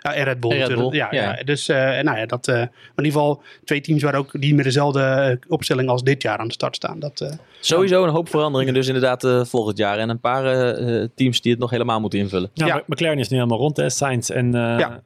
ja, 0.00 0.14
en 0.14 0.24
Red 0.24 0.40
Bull 0.40 0.50
En 0.50 0.56
Red 0.56 0.68
natuurlijk. 0.68 0.90
Bull, 0.90 0.98
ja, 0.98 1.08
ja. 1.10 1.36
ja. 1.36 1.42
dus 1.44 1.68
eh, 1.68 1.76
nou 1.76 2.18
ja, 2.18 2.26
dat, 2.26 2.48
eh, 2.48 2.54
maar 2.54 2.62
in 2.96 3.04
ieder 3.04 3.12
geval 3.12 3.42
twee 3.64 3.80
teams 3.80 4.02
waar 4.02 4.14
ook 4.14 4.40
die 4.40 4.54
met 4.54 4.64
dezelfde 4.64 5.38
opstelling 5.48 5.88
als 5.88 6.02
dit 6.02 6.22
jaar 6.22 6.38
aan 6.38 6.46
de 6.46 6.52
start 6.52 6.76
staan. 6.76 6.98
Dat, 6.98 7.20
eh, 7.20 7.30
Sowieso 7.60 8.04
een 8.04 8.10
hoop 8.10 8.28
veranderingen 8.28 8.74
dus 8.74 8.86
inderdaad 8.86 9.24
eh, 9.24 9.44
volgend 9.44 9.78
jaar. 9.78 9.98
En 9.98 10.08
een 10.08 10.20
paar 10.20 10.74
teams 11.14 11.40
die 11.40 11.52
het 11.52 11.60
nog 11.60 11.70
helemaal 11.70 12.00
moeten 12.00 12.18
invullen. 12.18 12.50
Ja, 12.54 12.66
Ja. 12.66 12.82
McLaren 12.86 13.18
is 13.18 13.28
nu 13.28 13.36
helemaal 13.36 13.58
rond, 13.58 13.76
hè? 13.76 13.90
Sainz 13.90 14.30
en 14.30 14.54
eh 14.54 14.78
Ja. 14.78 15.00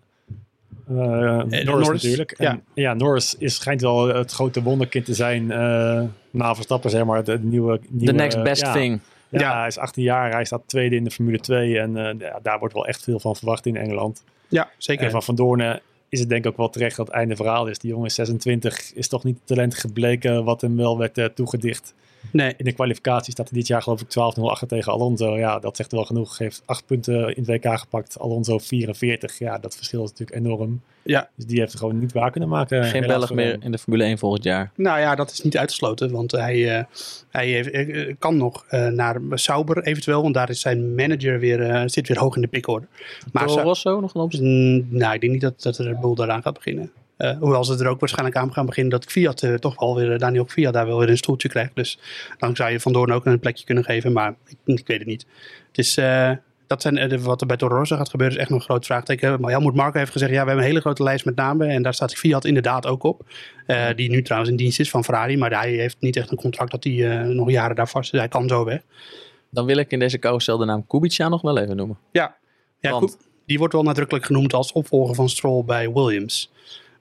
Eh, 0.99 1.05
Norris, 1.05 1.65
Norris, 1.65 2.03
natuurlijk. 2.03 2.35
ja. 2.39 2.51
En, 2.51 2.63
ja, 2.75 2.95
Norris 2.95 3.37
is, 3.39 3.55
schijnt 3.55 3.81
wel 3.81 4.07
het 4.09 4.33
grote 4.33 4.63
wonderkind 4.63 5.05
te 5.05 5.15
zijn 5.15 5.51
eh 5.51 6.03
na 6.33 6.55
Verstappen, 6.55 6.91
zeg 6.91 7.05
maar. 7.05 7.25
De, 7.25 7.39
nieuwe, 7.39 7.81
The 8.05 8.13
next 8.13 8.43
best 8.43 8.63
ja. 8.63 8.73
thing. 8.73 9.01
Ja, 9.29 9.41
Ja. 9.41 9.59
hij 9.59 9.67
is 9.67 9.79
18 9.79 10.03
jaar, 10.03 10.33
hij 10.33 10.45
staat 10.45 10.63
tweede 10.67 10.97
in 10.97 11.05
de 11.05 11.11
Formule 11.11 11.39
2 11.39 11.79
en 11.79 11.97
eh, 11.97 12.19
ja, 12.19 12.39
daar 12.43 12.59
wordt 12.59 12.75
wel 12.75 12.87
echt 12.87 13.03
veel 13.03 13.21
van 13.21 13.37
verwacht 13.37 13.67
in 13.67 13.77
Engeland. 13.77 14.25
Ja, 14.49 14.71
zeker. 14.77 15.05
En 15.05 15.11
van 15.11 15.23
Van 15.23 15.35
Doornen 15.35 15.81
is 16.09 16.21
het 16.21 16.29
denk 16.29 16.45
ik 16.45 16.51
ook 16.51 16.57
wel 16.57 16.71
terecht 16.71 16.97
dat 16.97 17.07
het 17.07 17.17
einde 17.17 17.37
verhaal 17.37 17.67
is. 17.67 17.79
Die 17.79 17.91
jongen 17.91 18.07
is 18.07 18.15
26, 18.15 18.93
is 18.95 19.09
toch 19.09 19.25
niet 19.25 19.37
het 19.37 19.47
talent 19.47 19.75
gebleken 19.75 20.45
wat 20.45 20.61
hem 20.61 20.77
wel 20.77 20.99
werd 20.99 21.19
eh, 21.19 21.25
toegedicht. 21.25 21.95
Nee, 22.31 22.55
In 22.57 22.65
de 22.65 22.73
kwalificatie 22.73 23.33
staat 23.33 23.49
hij 23.49 23.59
dit 23.59 23.67
jaar 23.67 23.83
geloof 23.83 24.01
ik 24.01 24.09
12-0 24.09 24.43
achter 24.43 24.69
tegen 24.69 24.93
Alonso. 24.93 25.39
Ja, 25.39 25.59
dat 25.59 25.77
zegt 25.77 25.93
wel 25.93 26.05
genoeg. 26.05 26.39
Heeft 26.39 26.63
acht 26.65 26.87
punten 26.87 27.37
in 27.37 27.45
het 27.47 27.65
WK 27.65 27.79
gepakt. 27.79 28.19
Alonso 28.19 28.59
44. 28.59 29.39
Ja, 29.39 29.59
dat 29.59 29.77
verschil 29.77 30.05
is 30.05 30.11
natuurlijk 30.11 30.39
enorm. 30.39 30.81
Ja. 31.03 31.29
Dus 31.37 31.47
die 31.47 31.59
heeft 31.59 31.71
het 31.71 31.81
gewoon 31.81 31.99
niet 31.99 32.13
waar 32.13 32.31
kunnen 32.31 32.49
maken. 32.49 32.85
Geen 32.85 33.07
Belg 33.07 33.33
meer 33.33 33.57
in 33.61 33.73
de 33.73 33.79
Formule 33.79 34.05
1 34.05 34.19
volgend 34.19 34.45
jaar. 34.45 34.71
Nou 34.77 35.01
ja, 35.01 35.15
dat 35.15 35.31
is 35.31 35.41
niet 35.41 35.59
uitgesloten. 35.59 36.11
Want 36.11 36.31
hij, 36.31 36.79
eh, 36.79 36.85
hij 37.31 37.47
heeft, 37.47 37.71
eh, 37.71 38.15
kan 38.19 38.37
nog 38.37 38.65
eh, 38.69 38.87
naar 38.87 39.21
Sauber 39.31 39.83
eventueel. 39.83 40.23
Want 40.23 40.35
daar 40.35 40.51
is 40.51 40.61
zijn 40.61 40.95
manager 40.95 41.39
weer, 41.39 41.63
eh, 41.63 41.83
zit 41.87 42.09
weer 42.09 42.19
hoog 42.19 42.37
in 42.37 42.43
de 42.43 42.49
pickorde. 42.49 42.87
Maar 43.33 43.47
Toro 43.47 43.63
Rosso 43.63 44.01
nog 44.01 44.15
een 44.15 44.21
optie? 44.21 44.43
Mm, 44.43 44.87
nou, 44.89 45.15
ik 45.15 45.21
denk 45.21 45.33
niet 45.33 45.43
dat, 45.43 45.63
dat 45.63 45.75
de 45.75 45.97
boel 46.01 46.15
daaraan 46.15 46.43
gaat 46.43 46.55
beginnen. 46.55 46.91
Eh, 47.23 47.39
hoewel 47.39 47.65
ze 47.65 47.79
er 47.79 47.89
ook 47.89 48.01
waarschijnlijk 48.01 48.37
aan 48.37 48.53
gaan 48.53 48.67
beginnen 48.67 48.93
dat 48.93 49.11
Fiat 49.11 49.43
eh, 49.43 49.55
toch 49.55 49.81
wel 49.81 49.97
weer, 49.97 50.19
Daniel 50.19 50.47
Fiat 50.47 50.73
daar 50.73 50.87
wel 50.87 50.99
weer 50.99 51.11
een 51.11 51.17
stoeltje 51.17 51.49
krijgt. 51.49 51.75
Dus 51.75 51.99
dan 52.39 52.57
zou 52.57 52.71
je 52.71 52.81
Van 52.81 52.93
Doorn 52.93 53.13
ook 53.13 53.27
een 53.27 53.39
plekje 53.39 53.65
kunnen 53.65 53.85
geven. 53.85 54.13
Maar 54.13 54.35
ik, 54.47 54.57
ik 54.65 54.87
weet 54.87 54.99
het 54.99 55.07
niet. 55.07 55.27
Het 55.69 55.79
is, 55.79 55.97
eh, 55.97 56.31
dat 56.73 56.83
zijn, 56.83 56.99
eh, 56.99 57.19
wat 57.19 57.41
er 57.41 57.47
bij 57.47 57.57
Toro 57.57 57.77
Rosso 57.77 57.97
gaat 57.97 58.11
gebeuren 58.11 58.37
is 58.37 58.43
echt 58.43 58.51
nog 58.51 58.59
een 58.59 58.65
groot 58.65 58.87
vraagteken. 58.87 59.41
Maar 59.41 59.51
Helmoet 59.51 59.75
Marko 59.75 59.99
heeft 59.99 60.13
gezegd, 60.13 60.31
ja, 60.31 60.41
we 60.41 60.47
hebben 60.47 60.65
een 60.65 60.71
hele 60.71 60.81
grote 60.81 61.03
lijst 61.03 61.25
met 61.25 61.37
namen. 61.37 61.69
En 61.69 61.83
daar 61.83 61.95
staat 61.95 62.15
Fiat 62.15 62.45
inderdaad 62.45 62.87
ook 62.87 63.03
op. 63.03 63.25
Eh, 63.67 63.87
die 63.97 64.11
nu 64.11 64.23
trouwens 64.23 64.51
in 64.51 64.57
dienst 64.57 64.81
is 64.81 64.91
van 64.91 65.05
Ferrari. 65.05 65.37
Maar 65.37 65.51
hij 65.51 65.71
heeft 65.71 65.97
niet 66.01 66.17
echt 66.17 66.31
een 66.31 66.37
contract 66.37 66.71
dat 66.71 66.85
hij 66.85 67.11
eh, 67.11 67.27
nog 67.27 67.51
jaren 67.51 67.77
daar 67.77 67.89
vast 67.89 68.13
is. 68.13 68.19
Hij 68.19 68.29
kan 68.29 68.49
zo 68.49 68.65
weg. 68.65 68.81
Dan 69.51 69.67
wil 69.67 69.77
ik 69.77 69.91
in 69.91 69.99
deze 69.99 70.19
carousel 70.19 70.59
de 70.59 70.65
naam 70.65 70.87
Kubica 70.87 71.29
nog 71.29 71.43
wel 71.43 71.59
even 71.59 71.77
noemen. 71.77 71.99
Ja, 72.13 72.37
ja 72.81 72.91
Want- 72.91 73.31
die 73.47 73.59
wordt 73.59 73.75
wel 73.75 73.83
nadrukkelijk 73.83 74.25
genoemd 74.25 74.53
als 74.53 74.73
opvolger 74.73 75.15
van 75.15 75.29
Stroll 75.29 75.65
bij 75.65 75.93
Williams. 75.93 76.53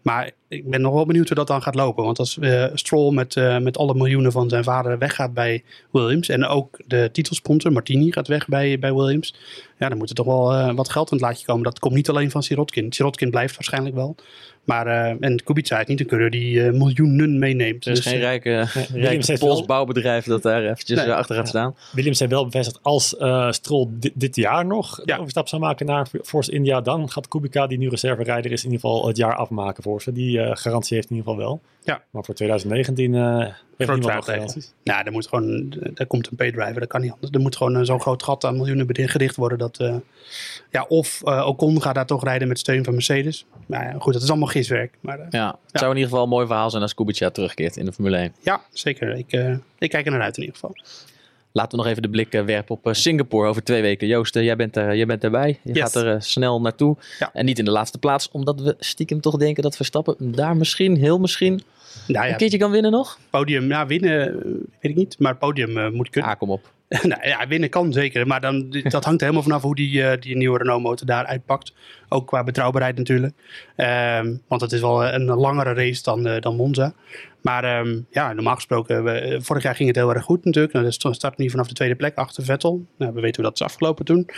Maar 0.02 0.32
ik 0.48 0.70
ben 0.70 0.82
nog 0.82 0.94
wel 0.94 1.06
benieuwd 1.06 1.28
hoe 1.28 1.36
dat 1.36 1.48
dan 1.48 1.62
gaat 1.62 1.76
lopen. 1.76 2.04
Want 2.04 2.20
als 2.20 2.40
eh, 2.40 2.66
Stroll 2.74 3.14
met, 3.14 3.36
eh, 3.36 3.58
met 3.58 3.78
alle 3.78 3.94
miljoenen 3.94 4.32
van 4.32 4.50
zijn 4.50 4.64
vader 4.64 4.98
weggaat 4.98 5.34
bij 5.34 5.64
Williams. 5.92 6.30
En 6.30 6.46
ook 6.46 6.80
de 6.88 7.10
titelsponsor 7.12 7.72
Martini 7.72 8.12
gaat 8.12 8.28
weg 8.28 8.48
bij, 8.48 8.80
bij 8.80 8.94
Williams. 8.94 9.36
Ja, 9.80 9.90
dan 9.90 9.98
moet 9.98 10.10
er 10.10 10.16
toch 10.16 10.26
wel 10.26 10.54
eh, 10.54 10.74
wat 10.74 10.90
geld 10.90 11.12
in 11.12 11.18
het 11.18 11.26
laadje 11.26 11.46
komen. 11.46 11.64
Dat 11.64 11.80
komt 11.80 11.94
niet 11.94 12.10
alleen 12.10 12.32
van 12.32 12.44
Sirotkin. 12.44 12.94
Sirotkin 12.94 13.30
blijft 13.30 13.56
waarschijnlijk 13.56 13.96
wel. 13.96 14.16
Maar, 14.64 14.88
eh, 14.88 15.16
en 15.20 15.44
Kubica 15.44 15.80
is 15.80 15.86
niet 15.86 16.00
een 16.00 16.06
coureur 16.06 16.30
die 16.30 16.64
eh, 16.66 16.72
miljoenen 16.74 17.40
meeneemt. 17.40 17.86
Er 17.86 17.92
is 17.92 17.98
Dus, 17.98 18.08
geen 18.08 18.16
eh, 18.16 18.22
rijke, 18.26 18.50
rijke 18.74 18.94
Williams 18.94 19.28
heeft 19.28 19.40
Pools 19.40 19.58
wel- 19.58 19.66
bouwbedrijf 19.66 20.26
dat 20.26 20.42
daar 20.44 20.64
eventjes 20.64 20.98
Nee. 20.98 21.12
achter 21.14 21.36
gaat 21.36 21.48
staan. 21.48 21.76
Williams 21.92 22.20
heeft 22.20 22.32
wel 22.32 22.46
bevestigd 22.46 22.80
als 22.82 23.18
eh 23.18 23.52
Stroll 23.52 23.88
dit, 23.90 24.12
dit 24.16 24.36
jaar 24.36 24.66
nog 24.66 24.98
Ja. 24.98 25.04
de 25.06 25.20
overstap 25.20 25.48
zou 25.48 25.62
maken 25.62 25.86
naar 25.86 26.08
Force 26.24 26.52
India. 26.52 26.82
Dan 26.82 27.10
gaat 27.12 27.28
Kubica, 27.28 27.68
die 27.68 27.78
nu 27.78 27.90
reserverijder 27.90 28.52
is, 28.52 28.64
in 28.66 28.72
ieder 28.72 28.90
geval 28.90 29.08
het 29.08 29.18
jaar 29.18 29.36
afmaken 29.36 29.84
voor 29.84 30.02
ze. 30.02 30.12
Die 30.12 30.40
eh, 30.42 30.52
garantie 30.56 30.96
heeft 30.96 31.10
in 31.10 31.16
ieder 31.16 31.32
geval 31.32 31.46
wel. 31.48 31.62
Ja. 31.84 32.04
Maar 32.12 32.24
voor 32.24 32.34
2019 32.34 33.16
eh 33.16 33.54
heeft 33.78 33.92
niemand 33.94 34.16
nog 34.16 34.26
garanties. 34.26 34.74
Nou, 34.84 35.06
er 35.06 35.12
moet 35.12 35.28
gewoon, 35.28 35.74
er 35.96 36.06
komt 36.08 36.28
een 36.28 36.36
paydriver, 36.36 36.80
dat 36.80 36.90
kan 36.90 37.02
niet 37.02 37.12
anders. 37.12 37.32
Er 37.32 37.40
moet 37.40 37.56
gewoon 37.56 37.76
eh, 37.76 37.84
zo'n 37.84 38.02
groot 38.02 38.24
gat 38.24 38.44
aan 38.44 38.56
miljoenen 38.56 39.10
gedicht 39.10 39.36
worden. 39.36 39.58
Dat, 39.58 39.78
eh, 39.80 39.96
ja, 40.72 40.86
of 40.88 41.22
eh, 41.24 41.48
Ocon 41.48 41.82
gaat 41.82 41.96
daar 41.96 42.06
toch 42.06 42.24
rijden 42.24 42.48
met 42.48 42.60
steun 42.60 42.84
van 42.84 42.94
Mercedes. 42.94 43.46
Nou 43.66 43.84
ja, 43.84 43.96
goed, 44.00 44.14
dat 44.14 44.22
is 44.22 44.30
allemaal 44.30 44.48
giswerk. 44.48 44.94
Maar 45.00 45.20
eh, 45.20 45.26
Ja, 45.30 45.58
het 45.72 45.80
zou 45.80 45.92
in 45.92 45.98
ieder 45.98 46.10
geval 46.10 46.24
een 46.24 46.30
mooi 46.32 46.48
verhaal 46.48 46.70
zijn 46.70 46.82
als 46.82 46.94
Kubica 46.94 47.30
terugkeert 47.30 47.78
in 47.78 47.86
de 47.86 47.92
Formule 47.92 48.18
1. 48.18 48.34
ja, 48.40 48.62
zeker. 48.72 49.16
Ik, 49.18 49.32
eh, 49.32 49.56
ik 49.78 49.90
kijk 49.90 50.06
er 50.06 50.12
naar 50.12 50.22
uit 50.22 50.38
in 50.38 50.44
ieder 50.44 50.56
geval. 50.60 50.76
Laten 51.54 51.72
we 51.72 51.78
nog 51.78 51.88
even 51.92 52.02
de 52.02 52.10
blik 52.10 52.34
eh, 52.34 52.44
werpen 52.44 52.76
op 52.76 52.88
eh, 52.88 52.94
Singapore 52.94 53.48
over 53.48 53.64
twee 53.64 53.82
weken. 53.82 54.08
Joost, 54.08 54.36
eh, 54.36 54.44
jij, 54.44 54.56
bent 54.56 54.76
er, 54.76 54.96
jij 54.96 55.06
bent 55.06 55.24
erbij. 55.24 55.60
Je 55.64 55.74
Yes. 55.74 55.82
gaat 55.82 55.96
er 55.96 56.22
snel 56.22 56.62
naartoe. 56.62 56.98
Ja. 57.20 57.30
En 57.34 57.46
niet 57.46 57.60
in 57.60 57.66
de 57.66 57.72
laatste 57.72 57.98
plaats, 57.98 58.30
omdat 58.32 58.62
we 58.62 58.76
stiekem 58.80 59.22
toch 59.22 59.38
denken 59.38 59.64
dat 59.64 59.76
Verstappen 59.76 60.16
daar 60.20 60.58
misschien, 60.58 60.98
heel 60.98 61.20
misschien, 61.20 61.62
Nou 62.08 62.24
een 62.26 62.32
ja, 62.32 62.36
keertje 62.36 62.58
kan 62.58 62.72
winnen 62.72 62.92
nog. 62.92 63.20
podium, 63.30 63.68
ja, 63.68 63.86
winnen 63.86 64.34
weet 64.80 64.92
ik 64.92 64.96
niet. 64.96 65.20
Maar 65.20 65.36
podium 65.36 65.94
moet 65.96 66.10
kunnen. 66.10 66.32
Ah, 66.32 66.38
kom 66.38 66.50
op. 66.50 66.72
nou 67.04 67.28
ja, 67.28 67.48
winnen 67.48 67.70
kan 67.70 67.94
zeker. 67.94 68.28
Maar 68.28 68.42
dan, 68.42 68.70
dat 68.70 69.04
hangt 69.06 69.22
er 69.22 69.28
helemaal 69.28 69.44
vanaf 69.44 69.62
hoe 69.62 69.76
die, 69.76 70.18
die 70.20 70.36
nieuwe 70.38 70.58
Renault 70.58 70.82
motor 70.84 71.08
daar 71.08 71.26
uitpakt. 71.26 71.74
Ook 72.10 72.28
qua 72.28 72.44
betrouwbaarheid 72.44 72.98
natuurlijk. 72.98 73.34
Ehm, 73.76 74.36
want 74.48 74.62
het 74.62 74.72
is 74.72 74.80
wel 74.82 75.06
een 75.06 75.26
langere 75.26 75.74
race 75.74 76.04
dan, 76.04 76.40
dan 76.40 76.56
Monza. 76.56 76.94
Maar 77.42 77.64
ehm, 77.64 78.00
ja, 78.10 78.34
normaal 78.34 78.56
gesproken, 78.56 79.04
we- 79.04 79.12
eh, 79.12 79.38
vorig 79.42 79.64
jaar 79.64 79.76
ging 79.76 79.88
het 79.88 79.98
heel 79.98 80.14
erg 80.14 80.24
goed 80.24 80.46
natuurlijk. 80.46 80.74
Nou, 80.74 80.86
de 80.86 81.14
start 81.14 81.38
nu 81.38 81.50
vanaf 81.50 81.68
de 81.68 81.74
tweede 81.74 81.96
plek 81.96 82.16
achter 82.18 82.44
Vettel. 82.44 82.86
Nou, 82.98 83.14
we 83.14 83.22
weten 83.22 83.42
hoe 83.42 83.52
dat 83.52 83.60
is 83.62 83.66
afgelopen 83.68 84.06
toen. 84.06 84.30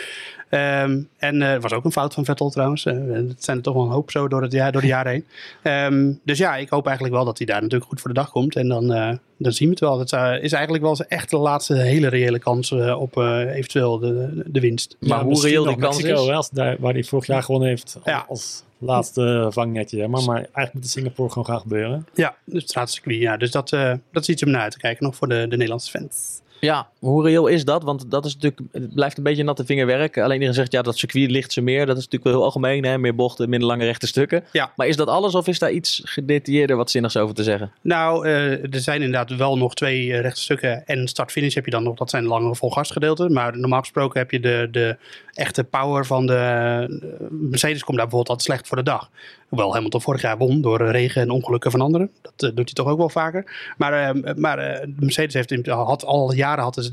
Ehm, 0.49 1.01
en 1.17 1.41
eh, 1.41 1.51
het 1.51 1.61
was 1.61 1.73
ook 1.73 1.85
een 1.85 1.91
fout 1.91 2.13
van 2.13 2.25
Vettel 2.25 2.49
trouwens. 2.49 2.85
Eh, 2.85 2.93
Het 3.13 3.43
zijn 3.43 3.57
er 3.57 3.63
toch 3.63 3.73
wel 3.73 3.83
een 3.83 3.89
hoop 3.91 4.11
zo 4.11 4.27
door, 4.27 4.41
het 4.41 4.51
jaar, 4.51 4.71
door 4.71 4.81
de 4.81 4.87
jaren 4.87 5.11
heen. 5.11 5.25
Ehm, 5.63 6.11
dus 6.23 6.37
ja, 6.37 6.55
ik 6.55 6.69
hoop 6.69 6.85
eigenlijk 6.85 7.15
wel 7.15 7.25
dat 7.25 7.37
hij 7.37 7.47
daar 7.47 7.61
natuurlijk 7.61 7.89
goed 7.89 7.99
voor 8.01 8.09
de 8.13 8.19
dag 8.19 8.29
komt. 8.31 8.55
En 8.55 8.67
dan, 8.67 8.93
eh, 8.93 9.11
dan 9.37 9.51
zien 9.51 9.67
we 9.67 9.73
het 9.73 9.83
wel. 9.83 9.97
Dat 9.97 10.11
eh, 10.11 10.33
is 10.43 10.51
eigenlijk 10.51 10.83
wel 10.83 10.97
echt 11.07 11.29
de 11.29 11.37
laatste 11.37 11.75
hele 11.75 12.07
reële 12.07 12.39
kans 12.39 12.71
eh, 12.71 12.99
op 13.01 13.17
eh, 13.17 13.55
eventueel 13.55 13.99
de, 13.99 14.43
de 14.45 14.59
winst. 14.59 14.97
Maar 14.99 15.21
hoe 15.21 15.41
reëel 15.41 15.63
die 15.65 15.77
kans 15.77 16.01
Mexico, 16.01 16.39
is? 16.39 16.49
daar, 16.49 16.75
waar 16.79 16.93
hij 16.93 17.03
vorig 17.03 17.25
jaar 17.25 17.43
gewonnen 17.43 17.69
heeft 17.69 17.97
Ja. 18.05 18.25
als 18.27 18.63
laatste 18.83 19.47
vangnetje. 19.49 19.97
Zeg 19.97 20.07
maar. 20.07 20.23
maar 20.23 20.35
eigenlijk 20.35 20.73
moet 20.73 20.83
in 20.83 20.89
Singapore 20.89 21.29
gewoon 21.29 21.45
gaan 21.45 21.59
gebeuren. 21.59 22.07
Ja, 22.13 22.35
de 22.43 22.59
straatcircuit. 22.59 23.19
Ja, 23.19 23.37
dus 23.37 23.51
dat, 23.51 23.71
eh, 23.71 23.93
dat 24.11 24.21
is 24.21 24.29
iets 24.29 24.43
om 24.43 24.49
naar 24.49 24.61
uit 24.61 24.71
te 24.71 24.77
kijken 24.77 25.05
nog 25.05 25.15
voor 25.15 25.27
de, 25.27 25.35
de 25.35 25.55
Nederlandse 25.55 25.91
fans. 25.91 26.41
Ja, 26.63 26.87
hoe 26.99 27.23
reëel 27.23 27.47
is 27.47 27.65
dat? 27.65 27.83
Want 27.83 28.11
dat 28.11 28.25
is 28.25 28.33
natuurlijk, 28.33 28.61
het 28.71 28.93
blijft 28.93 29.17
een 29.17 29.23
beetje 29.23 29.43
natte 29.43 29.65
vingerwerk. 29.65 30.17
Alleen 30.17 30.33
iedereen 30.33 30.53
zegt, 30.53 30.71
ja, 30.71 30.81
dat 30.81 30.97
circuit 30.97 31.31
ligt 31.31 31.51
ze 31.51 31.61
meer. 31.61 31.85
Dat 31.85 31.97
is 31.97 32.03
natuurlijk 32.03 32.23
wel 32.23 32.33
heel 32.33 32.43
algemeen, 32.43 32.85
hè? 32.85 32.97
meer 32.97 33.15
bochten, 33.15 33.49
minder 33.49 33.67
lange 33.67 33.85
rechte 33.85 34.07
stukken. 34.07 34.43
Ja. 34.51 34.71
Maar 34.75 34.87
is 34.87 34.95
dat 34.95 35.07
alles 35.07 35.35
of 35.35 35.47
is 35.47 35.59
daar 35.59 35.71
iets 35.71 36.01
gedetailleerder 36.05 36.75
wat 36.75 36.91
zinnigs 36.91 37.17
over 37.17 37.35
te 37.35 37.43
zeggen? 37.43 37.71
Nou, 37.81 38.25
eh, 38.25 38.73
er 38.73 38.79
zijn 38.79 39.01
inderdaad 39.01 39.37
wel 39.37 39.57
nog 39.57 39.73
twee 39.73 40.13
eh, 40.13 40.21
rechte 40.21 40.41
stukken. 40.41 40.85
En 40.85 41.07
start-finish 41.07 41.55
heb 41.55 41.65
je 41.65 41.71
dan 41.71 41.83
nog. 41.83 41.95
Dat 41.95 42.09
zijn 42.09 42.23
de 42.23 42.29
langere 42.29 42.55
volgasgedeelten. 42.55 43.33
Maar 43.33 43.57
normaal 43.57 43.79
gesproken 43.79 44.19
heb 44.19 44.31
je 44.31 44.39
de, 44.39 44.67
de 44.71 44.97
echte 45.33 45.63
power 45.63 46.05
van 46.05 46.25
de... 46.25 46.35
eh, 46.35 47.27
Mercedes 47.29 47.83
komt 47.83 47.97
daar 47.97 48.07
bijvoorbeeld 48.07 48.29
altijd 48.29 48.41
slecht 48.41 48.67
voor 48.67 48.77
de 48.77 48.83
dag. 48.83 49.09
Hoewel 49.47 49.73
Hamilton 49.73 50.01
vorig 50.01 50.21
jaar 50.21 50.37
won 50.37 50.61
door 50.61 50.91
regen 50.91 51.21
en 51.21 51.29
ongelukken 51.29 51.71
van 51.71 51.81
anderen. 51.81 52.11
Dat 52.21 52.33
eh, 52.37 52.55
doet 52.55 52.65
hij 52.65 52.73
toch 52.73 52.87
ook 52.87 52.97
wel 52.97 53.09
vaker. 53.09 53.73
Maar, 53.77 53.93
eh, 53.93 54.33
maar 54.35 54.87
Mercedes 54.99 55.33
heeft 55.33 55.67
had 55.67 56.05
al 56.05 56.33
jaren 56.33 56.63
hadden 56.63 56.83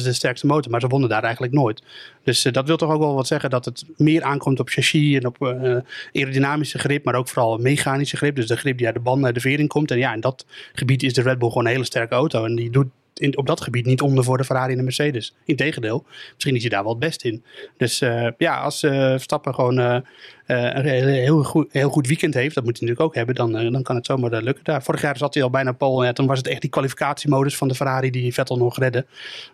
ze, 0.00 0.04
de 0.04 0.12
sterkste 0.12 0.46
motor. 0.46 0.70
Maar 0.70 0.80
ze 0.80 0.86
wonnen 0.86 1.08
daar 1.08 1.22
eigenlijk 1.22 1.52
nooit. 1.52 1.82
Dus 2.24 2.42
dat 2.42 2.66
wil 2.66 2.76
toch 2.76 2.90
ook 2.90 3.00
wel 3.00 3.14
wat 3.14 3.26
zeggen 3.26 3.50
dat 3.50 3.64
het 3.64 3.84
meer 3.96 4.22
aankomt 4.22 4.60
op 4.60 4.68
chassis 4.68 5.16
en 5.16 5.26
op 5.26 5.42
aerodynamische 6.12 6.78
grip. 6.78 7.04
Maar 7.04 7.14
ook 7.14 7.28
vooral 7.28 7.58
mechanische 7.58 8.16
grip. 8.16 8.36
Dus 8.36 8.46
de 8.46 8.56
grip 8.56 8.76
die 8.76 8.86
uit 8.86 8.94
de 8.94 9.00
band 9.00 9.20
naar 9.20 9.32
de 9.32 9.40
vering 9.40 9.68
komt. 9.68 9.90
En 9.90 9.98
ja, 9.98 10.14
in 10.14 10.20
dat 10.20 10.46
gebied 10.72 11.02
is 11.02 11.14
de 11.14 11.22
Red 11.22 11.38
Bull 11.38 11.48
gewoon 11.48 11.64
een 11.64 11.72
hele 11.72 11.84
sterke 11.84 12.14
auto. 12.14 12.44
En 12.44 12.54
die 12.54 12.70
doet 12.70 12.88
in, 13.20 13.36
op 13.36 13.46
dat 13.46 13.60
gebied 13.60 13.86
niet 13.86 14.00
onder 14.00 14.24
voor 14.24 14.36
de 14.36 14.44
Ferrari 14.44 14.70
en 14.72 14.78
de 14.78 14.84
Mercedes. 14.84 15.34
Integendeel, 15.44 16.04
misschien 16.34 16.54
is 16.54 16.60
hij 16.60 16.70
daar 16.70 16.82
wel 16.82 16.90
het 16.90 17.00
best 17.00 17.24
in. 17.24 17.44
Dus 17.76 18.00
eh, 18.00 18.28
ja, 18.38 18.60
als 18.60 18.82
eh 18.82 19.10
Verstappen 19.10 19.54
gewoon 19.54 19.78
eh, 19.78 20.00
een 20.46 21.08
heel, 21.08 21.42
goed, 21.42 21.72
heel 21.72 21.90
goed 21.90 22.06
weekend 22.06 22.34
heeft, 22.34 22.54
dat 22.54 22.64
moet 22.64 22.78
hij 22.78 22.88
natuurlijk 22.88 23.08
ook 23.08 23.14
hebben, 23.14 23.34
dan, 23.34 23.72
dan 23.72 23.82
kan 23.82 23.96
het 23.96 24.06
zomaar 24.06 24.42
lukken. 24.42 24.64
Daar, 24.64 24.82
vorig 24.82 25.00
jaar 25.00 25.16
zat 25.16 25.34
hij 25.34 25.42
al 25.42 25.50
bijna 25.50 25.72
pole. 25.72 26.04
Ja, 26.04 26.12
toen 26.12 26.26
was 26.26 26.38
het 26.38 26.46
echt 26.46 26.60
die 26.60 26.70
kwalificatiemodus 26.70 27.56
van 27.56 27.68
de 27.68 27.74
Ferrari 27.74 28.10
die 28.10 28.34
Vettel 28.34 28.56
nog 28.56 28.78
redde. 28.78 29.06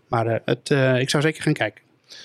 Maar 0.08 0.40
het, 0.44 0.70
ik 1.00 1.10
zou 1.10 1.22
zeker 1.22 1.42
gaan 1.42 1.52
kijken. 1.52 1.82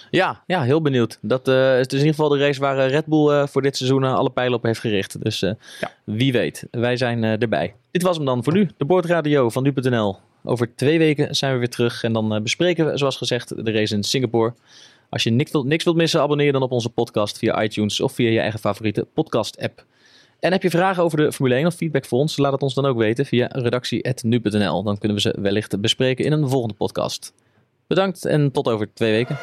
Ja, 0.09 0.43
ja 0.47 0.61
heel 0.61 0.81
benieuwd. 0.81 1.17
Dat 1.21 1.47
eh, 1.47 1.79
is 1.79 1.87
dus 1.87 1.99
in 1.99 2.05
ieder 2.05 2.21
geval 2.23 2.37
de 2.37 2.45
race 2.45 2.59
waar 2.59 2.87
Red 2.87 3.05
Bull 3.05 3.47
voor 3.47 3.61
dit 3.61 3.77
seizoen 3.77 4.03
alle 4.03 4.29
pijlen 4.29 4.57
op 4.57 4.63
heeft 4.63 4.79
gericht. 4.79 5.23
Dus 5.23 5.39
Ja. 5.39 5.55
wie 6.03 6.31
weet, 6.31 6.67
wij 6.71 6.97
zijn 6.97 7.23
erbij. 7.23 7.75
Dit 7.91 8.01
was 8.01 8.15
hem 8.15 8.25
dan 8.25 8.43
voor 8.43 8.53
nu, 8.53 8.69
de 8.77 8.85
boordradio 8.85 9.49
van 9.49 9.63
nu.nl. 9.63 10.17
Over 10.47 10.75
twee 10.75 10.97
weken 10.97 11.35
zijn 11.35 11.53
we 11.53 11.57
weer 11.59 11.69
terug 11.69 12.03
en 12.03 12.13
dan 12.13 12.35
eh, 12.35 12.41
bespreken 12.41 12.85
we, 12.91 12.97
zoals 12.97 13.17
gezegd, 13.17 13.65
de 13.65 13.71
race 13.71 13.95
in 13.95 14.03
Singapore. 14.03 14.53
Als 15.09 15.23
je 15.23 15.29
niks, 15.29 15.51
wilt- 15.51 15.65
niks 15.65 15.83
wilt 15.83 15.95
missen, 15.95 16.21
abonneer 16.21 16.51
dan 16.51 16.61
op 16.61 16.71
onze 16.71 16.89
podcast 16.89 17.37
via 17.37 17.63
iTunes 17.63 18.01
of 18.01 18.11
via 18.13 18.29
je 18.29 18.39
eigen 18.39 18.59
favoriete 18.59 19.07
podcast-app. 19.13 19.85
En 20.39 20.51
heb 20.51 20.63
je 20.63 20.69
vragen 20.69 21.03
over 21.03 21.17
de 21.17 21.31
Formule 21.31 21.55
1 21.55 21.65
of 21.65 21.73
feedback 21.75 22.05
voor 22.05 22.19
ons, 22.19 22.37
laat 22.37 22.51
het 22.51 22.61
ons 22.61 22.73
dan 22.73 22.85
ook 22.85 22.97
weten 22.97 23.25
via 23.25 23.47
redactie.nu.nl. 23.51 24.83
Dan 24.83 24.97
kunnen 24.97 25.17
we 25.17 25.23
ze 25.23 25.37
wellicht 25.41 25.81
bespreken 25.81 26.25
in 26.25 26.31
een 26.31 26.49
volgende 26.49 26.75
podcast. 26.75 27.33
Bedankt 27.87 28.25
en 28.25 28.51
tot 28.51 28.67
over 28.67 28.93
twee 28.93 29.11
weken. 29.11 29.37